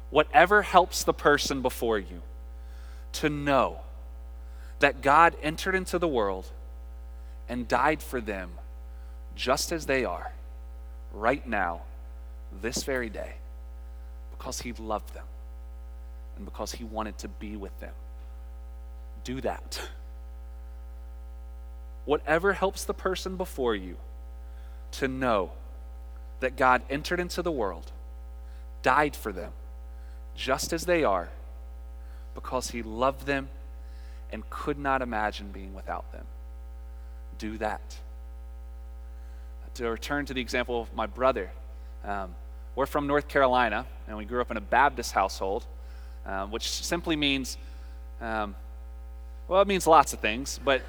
whatever 0.10 0.62
helps 0.62 1.04
the 1.04 1.14
person 1.14 1.62
before 1.62 2.00
you 2.00 2.22
to 3.14 3.30
know 3.30 3.82
that 4.80 5.02
God 5.02 5.36
entered 5.42 5.76
into 5.76 6.00
the 6.00 6.08
world 6.08 6.48
and 7.50 7.68
died 7.68 8.02
for 8.02 8.22
them 8.22 8.52
just 9.36 9.72
as 9.72 9.86
they 9.86 10.04
are, 10.06 10.34
right 11.14 11.46
now, 11.48 11.82
this 12.62 12.84
very 12.84 13.10
day, 13.10 13.36
because 14.38 14.62
he 14.62 14.74
loved 14.74 15.14
them 15.14 15.26
and 16.36 16.46
because 16.46 16.74
he 16.74 16.84
wanted 16.84 17.18
to 17.20 17.28
be 17.28 17.56
with 17.56 17.78
them. 17.80 17.94
Do 19.24 19.42
that. 19.42 19.82
Whatever 22.06 22.54
helps 22.54 22.86
the 22.86 22.94
person 22.94 23.36
before 23.36 23.76
you 23.76 23.98
to 24.92 25.08
know 25.08 25.52
that 26.40 26.56
God 26.56 26.82
entered 26.90 27.20
into 27.20 27.42
the 27.42 27.52
world, 27.52 27.92
died 28.84 29.16
for 29.16 29.32
them, 29.32 29.52
just 30.36 30.72
as 30.72 30.86
they 30.86 31.04
are, 31.04 31.30
because 32.36 32.70
he 32.70 32.84
loved 32.84 33.26
them 33.26 33.50
and 34.32 34.48
could 34.50 34.78
not 34.78 35.02
imagine 35.02 35.52
being 35.52 35.74
without 35.74 36.12
them. 36.12 36.26
Do 37.38 37.58
that. 37.58 37.98
To 39.76 39.90
return 39.90 40.26
to 40.28 40.34
the 40.34 40.42
example 40.42 40.82
of 40.82 40.94
my 40.96 41.06
brother, 41.06 41.52
um, 42.04 42.36
we're 42.78 42.86
from 42.86 43.08
North 43.08 43.28
Carolina, 43.28 43.88
and 44.08 44.16
we 44.16 44.24
grew 44.24 44.40
up 44.40 44.52
in 44.52 44.56
a 44.56 44.62
Baptist 44.62 45.12
household, 45.12 45.66
um, 46.28 46.52
which 46.52 46.70
simply 46.70 47.16
means, 47.16 47.58
um, 48.22 48.56
well, 49.48 49.64
it 49.64 49.68
means 49.68 49.88
lots 49.88 50.14
of 50.14 50.20
things, 50.20 50.60
but 50.64 50.84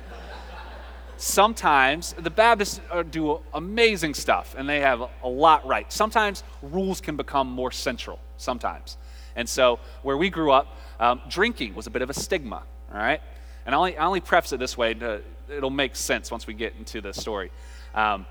sometimes 1.17 2.13
the 2.13 2.29
Baptists 2.29 2.83
do 3.11 3.41
amazing 3.55 4.13
stuff, 4.13 4.55
and 4.59 4.69
they 4.69 4.81
have 4.81 5.01
a 5.23 5.29
lot 5.29 5.67
right. 5.67 5.91
Sometimes 5.91 6.45
rules 6.61 7.01
can 7.01 7.17
become 7.17 7.51
more 7.51 7.73
central, 7.73 8.21
sometimes. 8.37 8.99
And 9.35 9.49
so, 9.49 9.81
where 10.03 10.19
we 10.19 10.29
grew 10.29 10.53
up, 10.53 10.77
um, 11.01 11.23
drinking 11.31 11.75
was 11.75 11.87
a 11.87 11.91
bit 11.91 12.03
of 12.03 12.11
a 12.11 12.15
stigma, 12.15 12.65
all 12.93 12.99
right? 12.99 13.23
And 13.65 13.75
I 13.75 13.79
only, 13.79 13.97
I 13.97 14.05
only 14.05 14.21
preface 14.21 14.53
it 14.53 14.61
this 14.61 14.77
way, 14.77 14.93
to, 14.93 15.23
it'll 15.49 15.71
make 15.71 15.97
sense 15.97 16.31
once 16.31 16.47
we 16.47 16.53
get 16.53 16.75
into 16.79 17.01
the 17.01 17.15
story. 17.15 17.51
Um, 17.95 18.27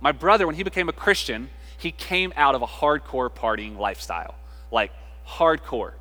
my 0.00 0.12
brother, 0.12 0.46
when 0.46 0.56
he 0.56 0.62
became 0.62 0.88
a 0.88 0.92
Christian, 0.92 1.50
he 1.78 1.90
came 1.90 2.32
out 2.36 2.54
of 2.54 2.62
a 2.62 2.66
hardcore 2.66 3.30
partying 3.30 3.78
lifestyle, 3.78 4.34
like 4.70 4.92
hardcore. 5.26 5.92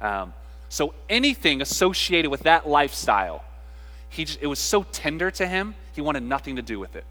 Um, 0.00 0.32
so 0.68 0.94
anything 1.08 1.62
associated 1.62 2.30
with 2.30 2.40
that 2.40 2.68
lifestyle, 2.68 3.44
he 4.08 4.24
just, 4.24 4.38
it 4.40 4.46
was 4.46 4.58
so 4.58 4.82
tender 4.84 5.30
to 5.32 5.46
him, 5.46 5.74
he 5.94 6.00
wanted 6.00 6.22
nothing 6.22 6.56
to 6.56 6.62
do 6.62 6.78
with 6.78 6.96
it. 6.96 7.04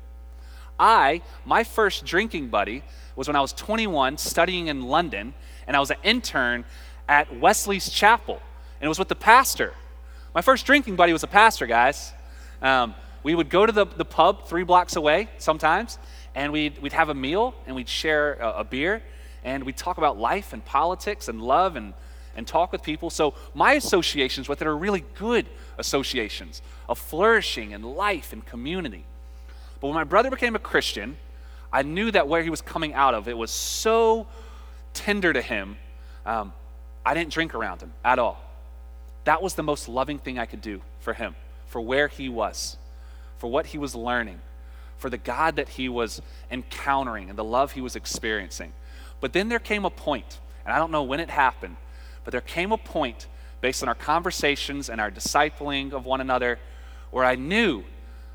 I, 0.79 1.21
my 1.45 1.63
first 1.63 2.05
drinking 2.05 2.49
buddy 2.49 2.83
was 3.15 3.27
when 3.27 3.35
I 3.35 3.41
was 3.41 3.53
21 3.53 4.17
studying 4.17 4.67
in 4.67 4.83
London, 4.83 5.33
and 5.65 5.75
I 5.75 5.79
was 5.79 5.89
an 5.89 5.97
intern 6.03 6.65
at 7.09 7.39
Wesley's 7.39 7.89
Chapel, 7.89 8.41
and 8.79 8.85
it 8.85 8.89
was 8.89 8.99
with 8.99 9.07
the 9.07 9.15
pastor. 9.15 9.73
My 10.35 10.41
first 10.41 10.65
drinking 10.65 10.95
buddy 10.95 11.13
was 11.13 11.23
a 11.23 11.27
pastor, 11.27 11.65
guys. 11.65 12.13
Um, 12.61 12.93
we 13.23 13.33
would 13.33 13.49
go 13.49 13.65
to 13.65 13.71
the, 13.71 13.85
the 13.85 14.05
pub 14.05 14.47
three 14.47 14.63
blocks 14.63 14.95
away 14.95 15.29
sometimes, 15.39 15.97
and 16.37 16.53
we'd, 16.53 16.79
we'd 16.83 16.93
have 16.93 17.09
a 17.09 17.15
meal, 17.15 17.55
and 17.65 17.75
we'd 17.75 17.89
share 17.89 18.35
a, 18.35 18.59
a 18.59 18.63
beer, 18.63 19.01
and 19.43 19.63
we'd 19.63 19.75
talk 19.75 19.97
about 19.97 20.19
life 20.19 20.53
and 20.53 20.63
politics 20.63 21.27
and 21.27 21.41
love 21.41 21.75
and, 21.75 21.95
and 22.35 22.45
talk 22.45 22.71
with 22.71 22.83
people. 22.83 23.09
So 23.09 23.33
my 23.55 23.73
associations 23.73 24.47
with 24.47 24.61
it 24.61 24.67
are 24.67 24.77
really 24.77 25.03
good 25.15 25.47
associations 25.79 26.61
of 26.87 26.99
flourishing 26.99 27.73
and 27.73 27.83
life 27.83 28.33
and 28.33 28.45
community. 28.45 29.03
But 29.81 29.87
when 29.87 29.95
my 29.95 30.03
brother 30.03 30.29
became 30.29 30.55
a 30.55 30.59
Christian, 30.59 31.17
I 31.73 31.81
knew 31.81 32.11
that 32.11 32.27
where 32.27 32.43
he 32.43 32.51
was 32.51 32.61
coming 32.61 32.93
out 32.93 33.15
of, 33.15 33.27
it 33.27 33.37
was 33.37 33.49
so 33.49 34.27
tender 34.93 35.33
to 35.33 35.41
him. 35.41 35.77
Um, 36.23 36.53
I 37.03 37.15
didn't 37.15 37.33
drink 37.33 37.55
around 37.55 37.81
him 37.81 37.93
at 38.05 38.19
all. 38.19 38.39
That 39.23 39.41
was 39.41 39.55
the 39.55 39.63
most 39.63 39.89
loving 39.89 40.19
thing 40.19 40.37
I 40.37 40.45
could 40.45 40.61
do 40.61 40.81
for 40.99 41.13
him, 41.13 41.35
for 41.65 41.81
where 41.81 42.07
he 42.07 42.29
was, 42.29 42.77
for 43.39 43.49
what 43.49 43.65
he 43.65 43.79
was 43.79 43.95
learning, 43.95 44.39
for 44.97 45.09
the 45.09 45.17
God 45.17 45.55
that 45.55 45.69
he 45.69 45.89
was 45.89 46.21
encountering 46.51 47.29
and 47.29 47.37
the 47.37 47.43
love 47.43 47.73
he 47.73 47.81
was 47.81 47.95
experiencing. 47.95 48.73
But 49.19 49.33
then 49.33 49.49
there 49.49 49.59
came 49.59 49.85
a 49.85 49.89
point, 49.89 50.39
and 50.65 50.73
I 50.73 50.79
don't 50.79 50.91
know 50.91 51.03
when 51.03 51.19
it 51.19 51.29
happened, 51.29 51.77
but 52.23 52.31
there 52.31 52.41
came 52.41 52.71
a 52.71 52.77
point 52.77 53.27
based 53.61 53.81
on 53.81 53.89
our 53.89 53.95
conversations 53.95 54.89
and 54.89 55.01
our 55.01 55.09
discipling 55.09 55.93
of 55.93 56.05
one 56.05 56.21
another 56.21 56.59
where 57.11 57.25
I 57.25 57.35
knew 57.35 57.83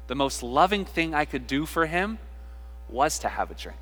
the 0.06 0.14
most 0.14 0.42
loving 0.42 0.84
thing 0.84 1.14
I 1.14 1.24
could 1.24 1.46
do 1.46 1.66
for 1.66 1.86
him 1.86 2.18
was 2.88 3.18
to 3.20 3.28
have 3.28 3.50
a 3.50 3.54
drink. 3.54 3.78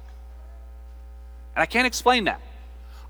And 1.54 1.62
I 1.62 1.66
can't 1.66 1.86
explain 1.86 2.24
that 2.24 2.40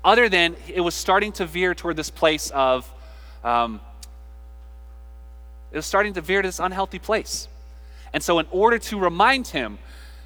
other 0.03 0.29
than 0.29 0.55
it 0.67 0.81
was 0.81 0.95
starting 0.95 1.31
to 1.33 1.45
veer 1.45 1.75
toward 1.75 1.95
this 1.95 2.09
place 2.09 2.49
of, 2.51 2.91
um, 3.43 3.79
it 5.71 5.77
was 5.77 5.85
starting 5.85 6.13
to 6.13 6.21
veer 6.21 6.41
to 6.41 6.47
this 6.47 6.59
unhealthy 6.59 6.99
place. 6.99 7.47
And 8.13 8.21
so, 8.21 8.39
in 8.39 8.47
order 8.51 8.77
to 8.77 8.99
remind 8.99 9.47
him 9.47 9.79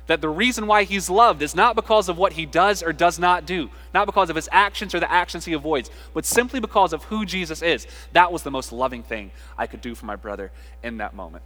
that 0.07 0.21
the 0.21 0.29
reason 0.29 0.67
why 0.67 0.83
he's 0.83 1.09
loved 1.09 1.41
is 1.41 1.55
not 1.55 1.75
because 1.75 2.09
of 2.09 2.17
what 2.17 2.33
he 2.33 2.45
does 2.45 2.83
or 2.83 2.93
does 2.93 3.17
not 3.17 3.45
do, 3.45 3.69
not 3.93 4.05
because 4.05 4.29
of 4.29 4.35
his 4.35 4.47
actions 4.51 4.93
or 4.93 4.99
the 4.99 5.11
actions 5.11 5.45
he 5.45 5.53
avoids, 5.53 5.89
but 6.13 6.25
simply 6.25 6.59
because 6.59 6.93
of 6.93 7.03
who 7.05 7.25
Jesus 7.25 7.61
is, 7.61 7.87
that 8.13 8.31
was 8.31 8.43
the 8.43 8.51
most 8.51 8.71
loving 8.71 9.01
thing 9.01 9.31
I 9.57 9.67
could 9.67 9.81
do 9.81 9.95
for 9.95 10.05
my 10.05 10.15
brother 10.15 10.51
in 10.83 10.97
that 10.97 11.15
moment. 11.15 11.43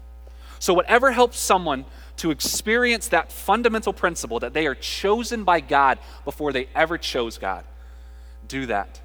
So, 0.60 0.74
whatever 0.74 1.12
helps 1.12 1.40
someone 1.40 1.86
to 2.18 2.32
experience 2.32 3.08
that 3.10 3.32
fundamental 3.32 3.94
principle 3.94 4.40
that 4.42 4.54
they 4.54 4.68
are 4.68 4.76
chosen 4.76 5.44
by 5.44 5.62
God 5.62 6.00
before 6.26 6.52
they 6.52 6.68
ever 6.76 6.98
chose 6.98 7.38
God, 7.38 7.64
do 8.48 8.66
that. 8.66 9.00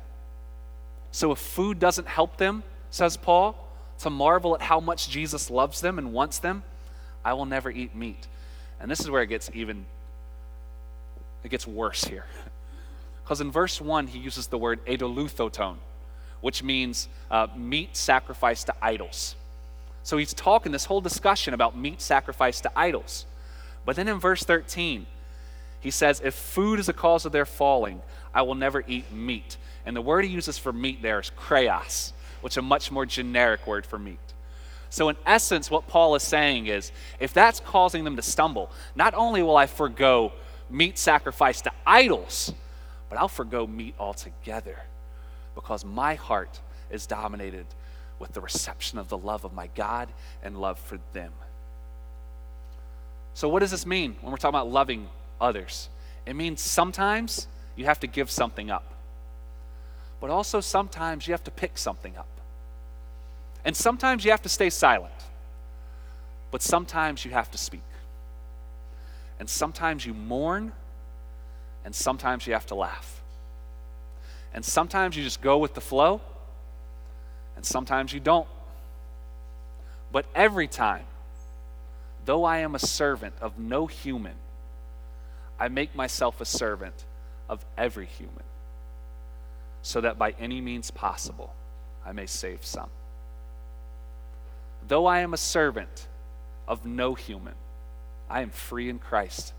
So 1.15 1.31
if 1.31 1.39
food 1.39 1.79
doesn't 1.79 2.09
help 2.09 2.39
them, 2.39 2.65
says 2.91 3.17
Paul, 3.17 3.57
to 4.01 4.11
marvel 4.11 4.57
at 4.57 4.63
how 4.63 4.81
much 4.81 5.09
Jesus 5.09 5.49
loves 5.49 5.81
them 5.81 5.97
and 5.97 6.13
wants 6.13 6.41
them, 6.41 6.65
I 7.25 7.33
will 7.33 7.47
never 7.47 7.71
eat 7.71 7.95
meat. 7.95 8.27
And 8.81 8.91
this 8.91 9.01
is 9.01 9.11
where 9.11 9.23
it 9.23 9.29
gets 9.29 9.51
even 9.55 9.87
it 11.43 11.51
gets 11.51 11.67
worse 11.67 12.05
here. 12.05 12.27
Because 13.23 13.41
in 13.41 13.51
verse 13.51 13.81
1, 13.81 14.09
he 14.09 14.19
uses 14.19 14.49
the 14.49 14.59
word 14.59 14.85
idoluthoton, 14.85 15.77
which 16.43 16.63
means 16.63 17.09
uh, 17.31 17.47
meat 17.57 17.97
sacrificed 17.97 18.67
to 18.67 18.75
idols. 18.83 19.35
So 20.03 20.19
he's 20.19 20.35
talking 20.35 20.73
this 20.73 20.85
whole 20.85 21.01
discussion 21.01 21.55
about 21.55 21.75
meat 21.75 22.03
sacrificed 22.03 22.65
to 22.65 22.73
idols. 22.77 23.25
But 23.87 23.97
then 23.97 24.09
in 24.09 24.21
verse 24.21 24.43
13, 24.45 25.07
he 25.81 25.91
says, 25.91 26.21
If 26.23 26.35
food 26.35 26.79
is 26.79 26.91
a 26.91 26.93
cause 26.93 27.25
of 27.25 27.33
their 27.33 27.47
falling, 27.47 28.03
I 28.35 28.43
will 28.43 28.55
never 28.55 28.85
eat 28.87 29.11
meat. 29.11 29.57
And 29.87 29.97
the 29.97 30.03
word 30.03 30.27
he 30.27 30.31
uses 30.31 30.59
for 30.59 30.73
meat 30.73 31.01
there 31.01 31.19
is 31.19 31.31
kreos, 31.31 32.13
which 32.43 32.55
is 32.55 32.59
a 32.59 32.63
much 32.63 32.91
more 32.91 33.07
generic 33.07 33.67
word 33.67 33.87
for 33.87 33.99
meat. 33.99 34.19
So, 34.95 35.09
in 35.09 35.17
essence, 35.27 35.73
what 35.73 35.89
Paul 35.89 36.15
is 36.15 36.23
saying 36.23 36.69
is 36.69 36.93
if 37.19 37.35
that's 37.35 37.59
causing 37.59 38.05
them 38.05 38.15
to 38.15 38.23
stumble, 38.23 38.71
not 38.95 39.13
only 39.15 39.43
will 39.43 39.57
I 39.57 39.67
forego 39.67 40.33
meat 40.71 40.99
sacrifice 40.99 41.61
to 41.63 41.73
idols, 41.85 42.55
but 43.09 43.19
I'll 43.19 43.27
forego 43.27 43.67
meat 43.67 43.97
altogether 43.99 44.85
because 45.57 45.85
my 45.85 46.15
heart 46.15 46.61
is 46.93 47.09
dominated 47.09 47.67
with 48.21 48.35
the 48.35 48.41
reception 48.41 49.01
of 49.01 49.09
the 49.09 49.19
love 49.19 49.45
of 49.45 49.53
my 49.53 49.67
God 49.75 50.11
and 50.45 50.61
love 50.61 50.79
for 50.79 51.01
them. 51.13 51.33
So, 53.35 53.49
what 53.49 53.59
does 53.59 53.73
this 53.73 53.87
mean 53.87 54.15
when 54.21 54.31
we're 54.31 54.37
talking 54.37 54.55
about 54.55 54.71
loving 54.71 55.09
others? 55.41 55.89
It 56.25 56.37
means 56.37 56.61
sometimes 56.61 57.49
you 57.75 57.87
have 57.87 57.99
to 57.99 58.07
give 58.07 58.31
something 58.31 58.71
up, 58.71 58.95
but 60.21 60.31
also 60.31 60.61
sometimes 60.61 61.27
you 61.27 61.33
have 61.33 61.43
to 61.43 61.51
pick 61.51 61.79
something 61.79 62.17
up. 62.17 62.29
And 63.65 63.77
sometimes 63.77 64.25
you 64.25 64.31
have 64.31 64.43
to 64.43 64.49
stay 64.49 64.71
silent, 64.71 65.13
but 66.51 66.63
sometimes 66.63 67.25
you 67.25 67.31
have 67.31 67.51
to 67.51 67.59
speak. 67.59 67.81
And 69.39 69.49
sometimes 69.49 70.05
you 70.05 70.15
mourn, 70.15 70.73
and 71.85 71.95
sometimes 71.95 72.47
you 72.47 72.53
have 72.53 72.67
to 72.67 72.75
laugh. 72.75 73.23
And 74.53 74.65
sometimes 74.65 75.17
you 75.17 75.25
just 75.25 75.41
go 75.41 75.59
with 75.59 75.75
the 75.75 75.81
flow, 75.81 76.21
and 77.57 77.65
sometimes 77.65 78.13
you 78.13 78.21
don't. 78.21 78.49
But 80.13 80.27
every 80.35 80.69
time, 80.69 81.07
though 82.25 82.45
I 82.45 82.59
am 82.59 82.75
a 82.75 82.79
servant 82.79 83.35
of 83.41 83.59
no 83.59 83.87
human, 83.87 84.35
I 85.59 85.69
make 85.69 85.95
myself 85.95 86.41
a 86.41 86.45
servant 86.45 87.05
of 87.49 87.65
every 87.77 88.07
human, 88.07 88.45
so 89.83 90.01
that 90.01 90.19
by 90.19 90.35
any 90.39 90.61
means 90.61 90.91
possible 90.91 91.55
I 92.05 92.13
may 92.13 92.27
save 92.27 92.65
some. 92.65 92.91
Though 94.87 95.07
I 95.07 95.21
am 95.21 95.33
a 95.33 95.39
servant 95.39 96.09
of 96.69 96.85
no 96.85 97.15
human, 97.15 97.55
I 98.29 98.43
am 98.43 98.51
free 98.51 98.89
in 98.89 98.99
Christ. 98.99 99.53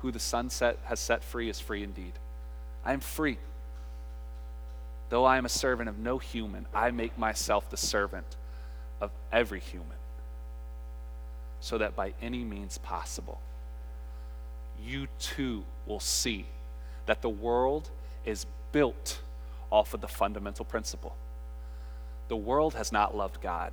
Who 0.00 0.10
the 0.10 0.18
Son 0.18 0.50
set, 0.50 0.78
has 0.84 1.00
set 1.00 1.24
free 1.24 1.48
is 1.48 1.60
free 1.60 1.82
indeed. 1.82 2.12
I 2.84 2.92
am 2.92 3.00
free. 3.00 3.38
Though 5.08 5.24
I 5.24 5.38
am 5.38 5.44
a 5.44 5.50
servant 5.50 5.88
of 5.88 5.98
no 5.98 6.18
human, 6.18 6.66
I 6.74 6.90
make 6.90 7.18
myself 7.18 7.68
the 7.70 7.76
servant 7.76 8.36
of 9.00 9.10
every 9.32 9.60
human, 9.60 9.96
so 11.60 11.78
that 11.78 11.96
by 11.96 12.14
any 12.20 12.44
means 12.44 12.78
possible, 12.78 13.40
you 14.82 15.08
too 15.18 15.64
will 15.86 16.00
see 16.00 16.46
that 17.06 17.22
the 17.22 17.28
world 17.28 17.90
is 18.24 18.46
built 18.72 19.20
off 19.70 19.94
of 19.94 20.00
the 20.00 20.08
fundamental 20.08 20.64
principle. 20.64 21.16
The 22.28 22.36
world 22.36 22.74
has 22.74 22.92
not 22.92 23.16
loved 23.16 23.40
God, 23.40 23.72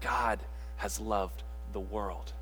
God 0.00 0.38
has 0.78 1.00
loved 1.00 1.42
the 1.72 1.80
world. 1.80 2.32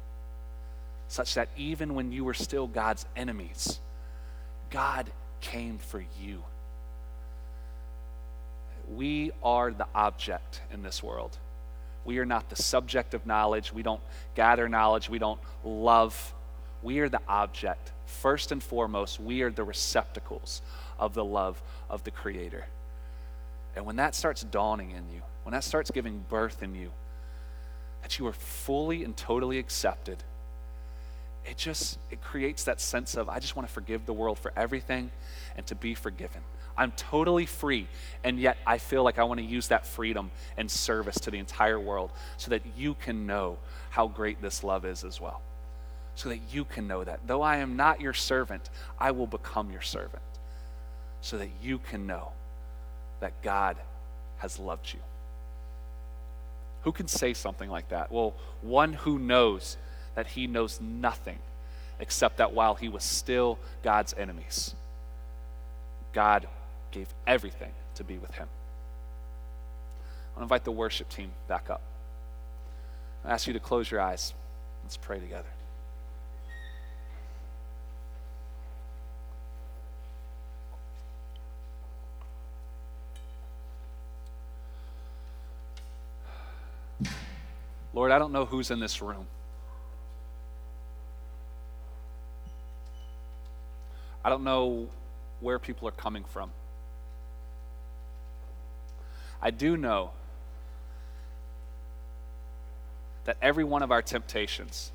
Such 1.08 1.34
that 1.34 1.48
even 1.56 1.94
when 1.94 2.12
you 2.12 2.24
were 2.24 2.34
still 2.34 2.66
God's 2.66 3.06
enemies, 3.16 3.80
God 4.70 5.10
came 5.40 5.78
for 5.78 6.04
you. 6.20 6.42
We 8.94 9.32
are 9.42 9.70
the 9.70 9.86
object 9.94 10.62
in 10.72 10.82
this 10.82 11.02
world. 11.02 11.36
We 12.04 12.18
are 12.18 12.26
not 12.26 12.48
the 12.48 12.56
subject 12.56 13.12
of 13.14 13.26
knowledge. 13.26 13.72
We 13.72 13.82
don't 13.82 14.00
gather 14.34 14.68
knowledge. 14.68 15.10
We 15.10 15.18
don't 15.18 15.40
love. 15.64 16.32
We 16.82 17.00
are 17.00 17.08
the 17.08 17.20
object. 17.28 17.92
First 18.06 18.52
and 18.52 18.62
foremost, 18.62 19.20
we 19.20 19.42
are 19.42 19.50
the 19.50 19.64
receptacles 19.64 20.62
of 20.98 21.14
the 21.14 21.24
love 21.24 21.60
of 21.90 22.04
the 22.04 22.10
Creator. 22.10 22.66
And 23.76 23.84
when 23.84 23.96
that 23.96 24.14
starts 24.14 24.42
dawning 24.42 24.90
in 24.90 25.04
you, 25.14 25.22
when 25.42 25.52
that 25.52 25.64
starts 25.64 25.90
giving 25.90 26.24
birth 26.28 26.62
in 26.62 26.74
you, 26.74 26.90
that 28.08 28.18
you 28.18 28.26
are 28.26 28.32
fully 28.32 29.04
and 29.04 29.14
totally 29.14 29.58
accepted, 29.58 30.16
it 31.44 31.58
just 31.58 31.98
it 32.10 32.22
creates 32.22 32.64
that 32.64 32.80
sense 32.80 33.14
of 33.16 33.28
I 33.28 33.38
just 33.38 33.54
want 33.54 33.68
to 33.68 33.74
forgive 33.74 34.06
the 34.06 34.14
world 34.14 34.38
for 34.38 34.50
everything 34.56 35.10
and 35.58 35.66
to 35.66 35.74
be 35.74 35.94
forgiven. 35.94 36.40
I'm 36.74 36.92
totally 36.92 37.44
free, 37.44 37.86
and 38.24 38.38
yet 38.38 38.56
I 38.66 38.78
feel 38.78 39.02
like 39.02 39.18
I 39.18 39.24
want 39.24 39.40
to 39.40 39.46
use 39.46 39.68
that 39.68 39.84
freedom 39.84 40.30
and 40.56 40.70
service 40.70 41.16
to 41.20 41.30
the 41.30 41.36
entire 41.36 41.78
world 41.78 42.10
so 42.38 42.50
that 42.50 42.62
you 42.78 42.94
can 42.94 43.26
know 43.26 43.58
how 43.90 44.06
great 44.08 44.40
this 44.40 44.64
love 44.64 44.86
is 44.86 45.04
as 45.04 45.20
well. 45.20 45.42
So 46.14 46.30
that 46.30 46.40
you 46.50 46.64
can 46.64 46.88
know 46.88 47.04
that. 47.04 47.20
Though 47.26 47.42
I 47.42 47.58
am 47.58 47.76
not 47.76 48.00
your 48.00 48.14
servant, 48.14 48.70
I 48.98 49.10
will 49.10 49.26
become 49.26 49.70
your 49.70 49.82
servant 49.82 50.22
so 51.20 51.36
that 51.36 51.50
you 51.60 51.78
can 51.78 52.06
know 52.06 52.32
that 53.20 53.42
God 53.42 53.76
has 54.38 54.58
loved 54.58 54.94
you. 54.94 55.00
Who 56.88 56.92
can 56.92 57.06
say 57.06 57.34
something 57.34 57.68
like 57.68 57.90
that? 57.90 58.10
Well, 58.10 58.32
one 58.62 58.94
who 58.94 59.18
knows 59.18 59.76
that 60.14 60.28
he 60.28 60.46
knows 60.46 60.80
nothing 60.80 61.38
except 62.00 62.38
that 62.38 62.54
while 62.54 62.76
he 62.76 62.88
was 62.88 63.04
still 63.04 63.58
God's 63.82 64.14
enemies, 64.16 64.74
God 66.14 66.48
gave 66.90 67.08
everything 67.26 67.72
to 67.96 68.04
be 68.04 68.16
with 68.16 68.36
him. 68.36 68.48
I 70.34 70.38
want 70.38 70.38
to 70.38 70.42
invite 70.44 70.64
the 70.64 70.72
worship 70.72 71.10
team 71.10 71.32
back 71.46 71.68
up. 71.68 71.82
I 73.22 73.32
ask 73.32 73.46
you 73.46 73.52
to 73.52 73.60
close 73.60 73.90
your 73.90 74.00
eyes. 74.00 74.32
Let's 74.82 74.96
pray 74.96 75.20
together. 75.20 75.57
Lord, 87.98 88.12
I 88.12 88.20
don't 88.20 88.30
know 88.30 88.44
who's 88.44 88.70
in 88.70 88.78
this 88.78 89.02
room. 89.02 89.26
I 94.24 94.30
don't 94.30 94.44
know 94.44 94.86
where 95.40 95.58
people 95.58 95.88
are 95.88 95.90
coming 95.90 96.22
from. 96.22 96.52
I 99.42 99.50
do 99.50 99.76
know 99.76 100.12
that 103.24 103.36
every 103.42 103.64
one 103.64 103.82
of 103.82 103.90
our 103.90 104.00
temptations, 104.00 104.92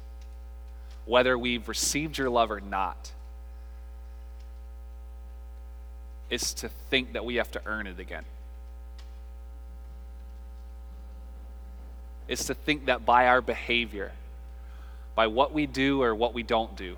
whether 1.04 1.38
we've 1.38 1.68
received 1.68 2.18
your 2.18 2.30
love 2.30 2.52
or 2.52 2.62
not, 2.62 3.12
is 6.30 6.54
to 6.54 6.70
think 6.70 7.12
that 7.12 7.26
we 7.26 7.36
have 7.36 7.52
to 7.52 7.62
earn 7.66 7.86
it 7.86 8.00
again. 8.00 8.24
Is 12.28 12.46
to 12.46 12.54
think 12.54 12.86
that 12.86 13.06
by 13.06 13.28
our 13.28 13.42
behavior, 13.42 14.12
by 15.16 15.28
what 15.28 15.54
we 15.54 15.66
do 15.66 16.02
or 16.02 16.16
what 16.16 16.34
we 16.34 16.44
don't 16.44 16.76
do, 16.76 16.98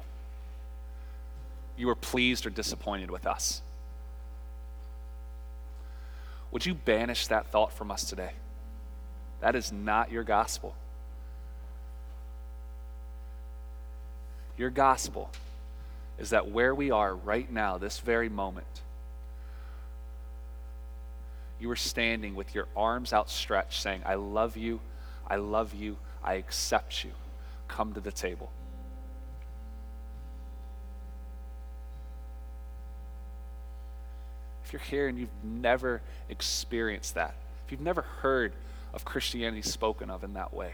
you 1.78 1.90
are 1.90 1.96
pleased 1.96 2.46
or 2.46 2.50
disappointed 2.50 3.12
with 3.12 3.26
us. 3.26 3.62
Would 6.52 6.66
you 6.66 6.74
banish 6.74 7.28
that 7.28 7.48
thought 7.48 7.74
from 7.74 7.92
us 7.92 8.06
today? 8.06 8.32
That 9.42 9.56
is 9.56 9.72
not 9.72 10.12
your 10.12 10.24
gospel. 10.24 10.74
Your 14.58 14.70
gospel 14.70 15.30
is 16.18 16.30
that 16.30 16.50
where 16.50 16.74
we 16.74 16.92
are 16.92 17.14
right 17.14 17.52
now, 17.52 17.78
this 17.78 18.00
very 18.00 18.30
moment, 18.30 18.66
you 21.60 21.70
are 21.72 21.76
standing 21.76 22.36
with 22.36 22.56
your 22.56 22.68
arms 22.76 23.12
outstretched, 23.12 23.82
saying, 23.82 24.04
I 24.06 24.16
love 24.16 24.56
you, 24.56 24.80
I 25.28 25.38
love 25.38 25.74
you, 25.74 25.98
I 26.24 26.36
accept 26.36 27.04
you. 27.04 27.12
Come 27.68 27.94
to 27.94 28.00
the 28.00 28.12
table. 28.12 28.52
If 34.64 34.74
you're 34.74 34.82
here 34.82 35.08
and 35.08 35.18
you've 35.18 35.30
never 35.44 36.02
experienced 36.30 37.16
that, 37.16 37.36
if 37.66 37.72
you've 37.72 37.82
never 37.82 38.02
heard 38.02 38.54
of 38.94 39.06
Christianity 39.06 39.62
spoken 39.62 40.10
of 40.10 40.24
in 40.24 40.34
that 40.34 40.54
way, 40.54 40.74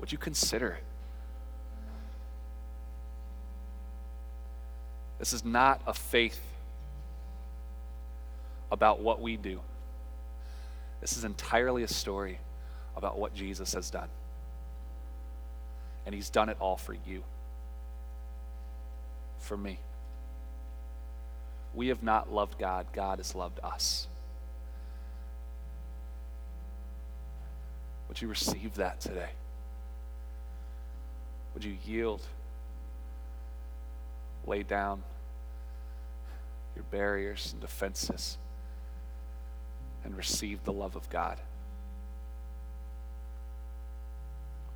would 0.00 0.12
you 0.12 0.18
consider 0.18 0.70
it? 0.70 0.84
This 5.18 5.32
is 5.32 5.44
not 5.44 5.80
a 5.86 5.94
faith 5.94 6.40
about 8.70 9.00
what 9.00 9.20
we 9.20 9.36
do. 9.36 9.60
This 11.00 11.16
is 11.16 11.24
entirely 11.24 11.82
a 11.82 11.88
story 11.88 12.38
about 12.96 13.18
what 13.18 13.34
Jesus 13.34 13.74
has 13.74 13.90
done. 13.90 14.08
And 16.04 16.14
he's 16.14 16.30
done 16.30 16.48
it 16.48 16.56
all 16.60 16.76
for 16.76 16.94
you, 17.06 17.22
for 19.38 19.56
me. 19.56 19.78
We 21.74 21.88
have 21.88 22.02
not 22.02 22.32
loved 22.32 22.58
God, 22.58 22.86
God 22.92 23.18
has 23.18 23.34
loved 23.34 23.60
us. 23.62 24.06
Would 28.08 28.22
you 28.22 28.28
receive 28.28 28.74
that 28.76 29.00
today? 29.00 29.30
Would 31.54 31.64
you 31.64 31.76
yield? 31.84 32.22
Lay 34.46 34.62
down 34.62 35.02
your 36.76 36.84
barriers 36.90 37.50
and 37.52 37.60
defenses 37.60 38.38
and 40.06 40.16
receive 40.16 40.64
the 40.64 40.72
love 40.72 40.96
of 40.96 41.10
God. 41.10 41.38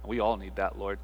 We 0.05 0.21
all 0.21 0.37
need 0.37 0.57
that, 0.57 0.79
Lord. 0.79 0.99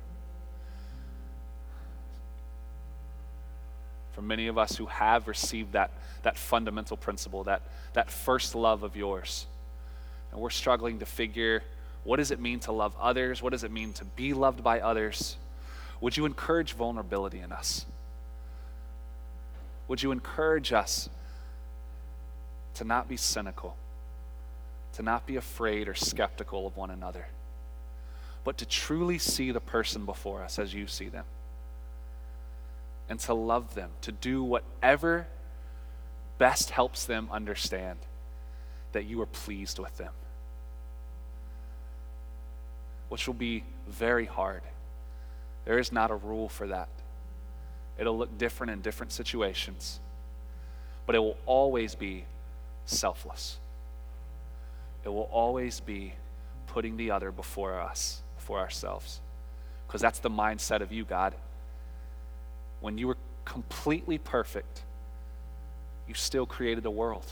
for 4.16 4.22
many 4.22 4.46
of 4.46 4.56
us 4.56 4.74
who 4.74 4.86
have 4.86 5.28
received 5.28 5.72
that, 5.72 5.90
that 6.22 6.38
fundamental 6.38 6.96
principle, 6.96 7.44
that, 7.44 7.60
that 7.92 8.10
first 8.10 8.54
love 8.54 8.82
of 8.82 8.96
yours. 8.96 9.44
And 10.32 10.40
we're 10.40 10.48
struggling 10.48 11.00
to 11.00 11.06
figure 11.06 11.62
what 12.02 12.16
does 12.16 12.30
it 12.30 12.40
mean 12.40 12.58
to 12.60 12.72
love 12.72 12.94
others? 12.98 13.42
What 13.42 13.50
does 13.50 13.62
it 13.62 13.70
mean 13.70 13.92
to 13.92 14.06
be 14.06 14.32
loved 14.32 14.64
by 14.64 14.80
others? 14.80 15.36
Would 16.00 16.16
you 16.16 16.24
encourage 16.24 16.72
vulnerability 16.72 17.40
in 17.40 17.52
us? 17.52 17.84
Would 19.86 20.02
you 20.02 20.12
encourage 20.12 20.72
us 20.72 21.10
to 22.72 22.84
not 22.84 23.10
be 23.10 23.18
cynical, 23.18 23.76
to 24.96 25.02
not 25.02 25.26
be 25.26 25.36
afraid 25.36 25.88
or 25.88 25.94
skeptical 25.94 26.66
of 26.66 26.74
one 26.74 26.90
another, 26.90 27.26
but 28.44 28.56
to 28.56 28.64
truly 28.64 29.18
see 29.18 29.50
the 29.50 29.60
person 29.60 30.06
before 30.06 30.42
us 30.42 30.58
as 30.58 30.72
you 30.72 30.86
see 30.86 31.06
them, 31.06 31.26
and 33.06 33.20
to 33.20 33.34
love 33.34 33.74
them, 33.74 33.90
to 34.00 34.10
do 34.10 34.42
whatever 34.42 35.26
best 36.38 36.70
helps 36.70 37.04
them 37.04 37.28
understand 37.30 37.98
that 38.92 39.04
you 39.04 39.20
are 39.20 39.26
pleased 39.26 39.78
with 39.78 39.94
them, 39.98 40.14
which 43.10 43.26
will 43.26 43.34
be 43.34 43.64
very 43.86 44.24
hard. 44.24 44.62
There 45.66 45.78
is 45.78 45.92
not 45.92 46.10
a 46.10 46.16
rule 46.16 46.48
for 46.48 46.68
that. 46.68 46.88
It'll 47.98 48.16
look 48.16 48.38
different 48.38 48.70
in 48.70 48.80
different 48.80 49.12
situations, 49.12 50.00
but 51.04 51.14
it 51.14 51.18
will 51.18 51.36
always 51.44 51.94
be 51.94 52.24
selfless. 52.86 53.58
It 55.06 55.10
will 55.10 55.30
always 55.30 55.78
be 55.78 56.14
putting 56.66 56.96
the 56.96 57.12
other 57.12 57.30
before 57.30 57.80
us, 57.80 58.22
before 58.34 58.58
ourselves. 58.58 59.20
Because 59.86 60.00
that's 60.00 60.18
the 60.18 60.28
mindset 60.28 60.80
of 60.80 60.90
you, 60.90 61.04
God. 61.04 61.32
When 62.80 62.98
you 62.98 63.06
were 63.06 63.16
completely 63.44 64.18
perfect, 64.18 64.82
you 66.08 66.14
still 66.14 66.44
created 66.44 66.82
the 66.82 66.90
world. 66.90 67.24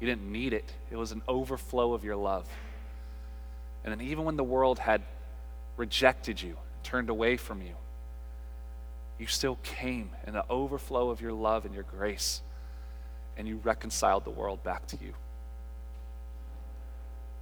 You 0.00 0.06
didn't 0.06 0.32
need 0.32 0.54
it, 0.54 0.72
it 0.90 0.96
was 0.96 1.12
an 1.12 1.20
overflow 1.28 1.92
of 1.92 2.02
your 2.02 2.16
love. 2.16 2.48
And 3.84 3.92
then, 3.92 4.06
even 4.06 4.24
when 4.24 4.36
the 4.36 4.44
world 4.44 4.78
had 4.78 5.02
rejected 5.76 6.40
you, 6.40 6.56
turned 6.82 7.10
away 7.10 7.36
from 7.36 7.60
you, 7.60 7.74
you 9.18 9.26
still 9.26 9.58
came 9.62 10.12
in 10.26 10.32
the 10.32 10.44
overflow 10.48 11.10
of 11.10 11.20
your 11.20 11.32
love 11.32 11.66
and 11.66 11.74
your 11.74 11.84
grace, 11.84 12.40
and 13.36 13.46
you 13.46 13.60
reconciled 13.62 14.24
the 14.24 14.30
world 14.30 14.64
back 14.64 14.86
to 14.86 14.96
you. 14.96 15.12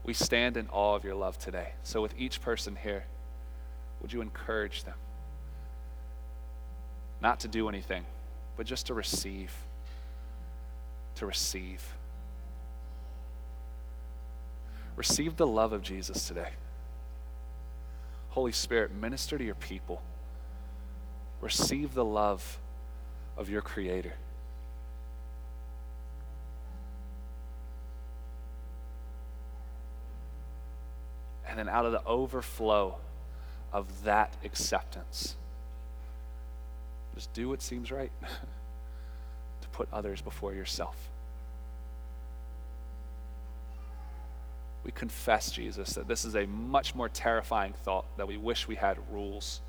We 0.07 0.14
stand 0.14 0.57
in 0.57 0.68
awe 0.68 0.94
of 0.94 1.04
your 1.04 1.16
love 1.16 1.36
today. 1.36 1.72
So, 1.82 2.00
with 2.00 2.14
each 2.16 2.40
person 2.40 2.76
here, 2.80 3.04
would 4.00 4.12
you 4.12 4.20
encourage 4.20 4.84
them 4.84 4.94
not 7.20 7.40
to 7.40 7.48
do 7.48 7.68
anything, 7.68 8.07
but 8.57 8.66
just 8.66 8.86
to 8.86 8.94
receive? 8.94 9.52
To 11.16 11.26
receive. 11.26 11.82
Receive 14.94 15.36
the 15.36 15.46
love 15.46 15.72
of 15.72 15.82
Jesus 15.82 16.28
today. 16.28 16.50
Holy 18.28 18.52
Spirit, 18.52 18.94
minister 18.94 19.36
to 19.36 19.44
your 19.44 19.57
people. 19.57 20.02
Receive 21.40 21.94
the 21.94 22.04
love 22.04 22.59
of 23.36 23.50
your 23.50 23.61
Creator. 23.61 24.14
And 31.57 31.66
then 31.66 31.74
out 31.74 31.86
of 31.86 31.92
the 31.92 32.04
overflow 32.04 32.96
of 33.72 34.04
that 34.04 34.34
acceptance, 34.44 35.36
just 37.14 37.32
do 37.32 37.48
what 37.48 37.62
seems 37.62 37.90
right 37.90 38.12
to 39.62 39.68
put 39.68 39.88
others 39.92 40.20
before 40.20 40.52
yourself. 40.52 40.96
We 44.84 44.92
confess, 44.92 45.50
Jesus, 45.50 45.94
that 45.94 46.07
this 46.07 46.24
is 46.24 46.36
a 46.36 46.46
much 46.46 46.94
more 46.94 47.09
terrifying 47.09 47.72
thought 47.72 48.04
that 48.18 48.28
we 48.28 48.36
wish 48.36 48.68
we 48.68 48.76
had 48.76 48.98
rules 49.11 49.61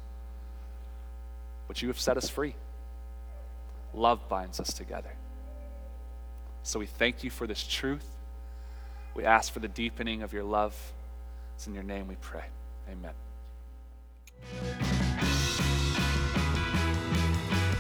but 1.68 1.82
you 1.82 1.90
have 1.90 2.00
set 2.00 2.18
us 2.18 2.30
free. 2.30 2.56
Love 3.94 4.28
binds 4.30 4.60
us 4.60 4.74
together. 4.74 5.12
So 6.64 6.80
we 6.80 6.86
thank 6.86 7.24
you 7.24 7.30
for 7.30 7.46
this 7.46 7.66
truth. 7.66 8.08
We 9.16 9.26
ask 9.26 9.52
for 9.52 9.60
the 9.60 9.68
deepening 9.68 10.22
of 10.22 10.34
your 10.34 10.44
love. 10.44 10.76
It's 11.58 11.66
in 11.66 11.74
your 11.74 11.82
name 11.82 12.08
we 12.08 12.14
pray. 12.22 12.44
Amen. 12.88 13.14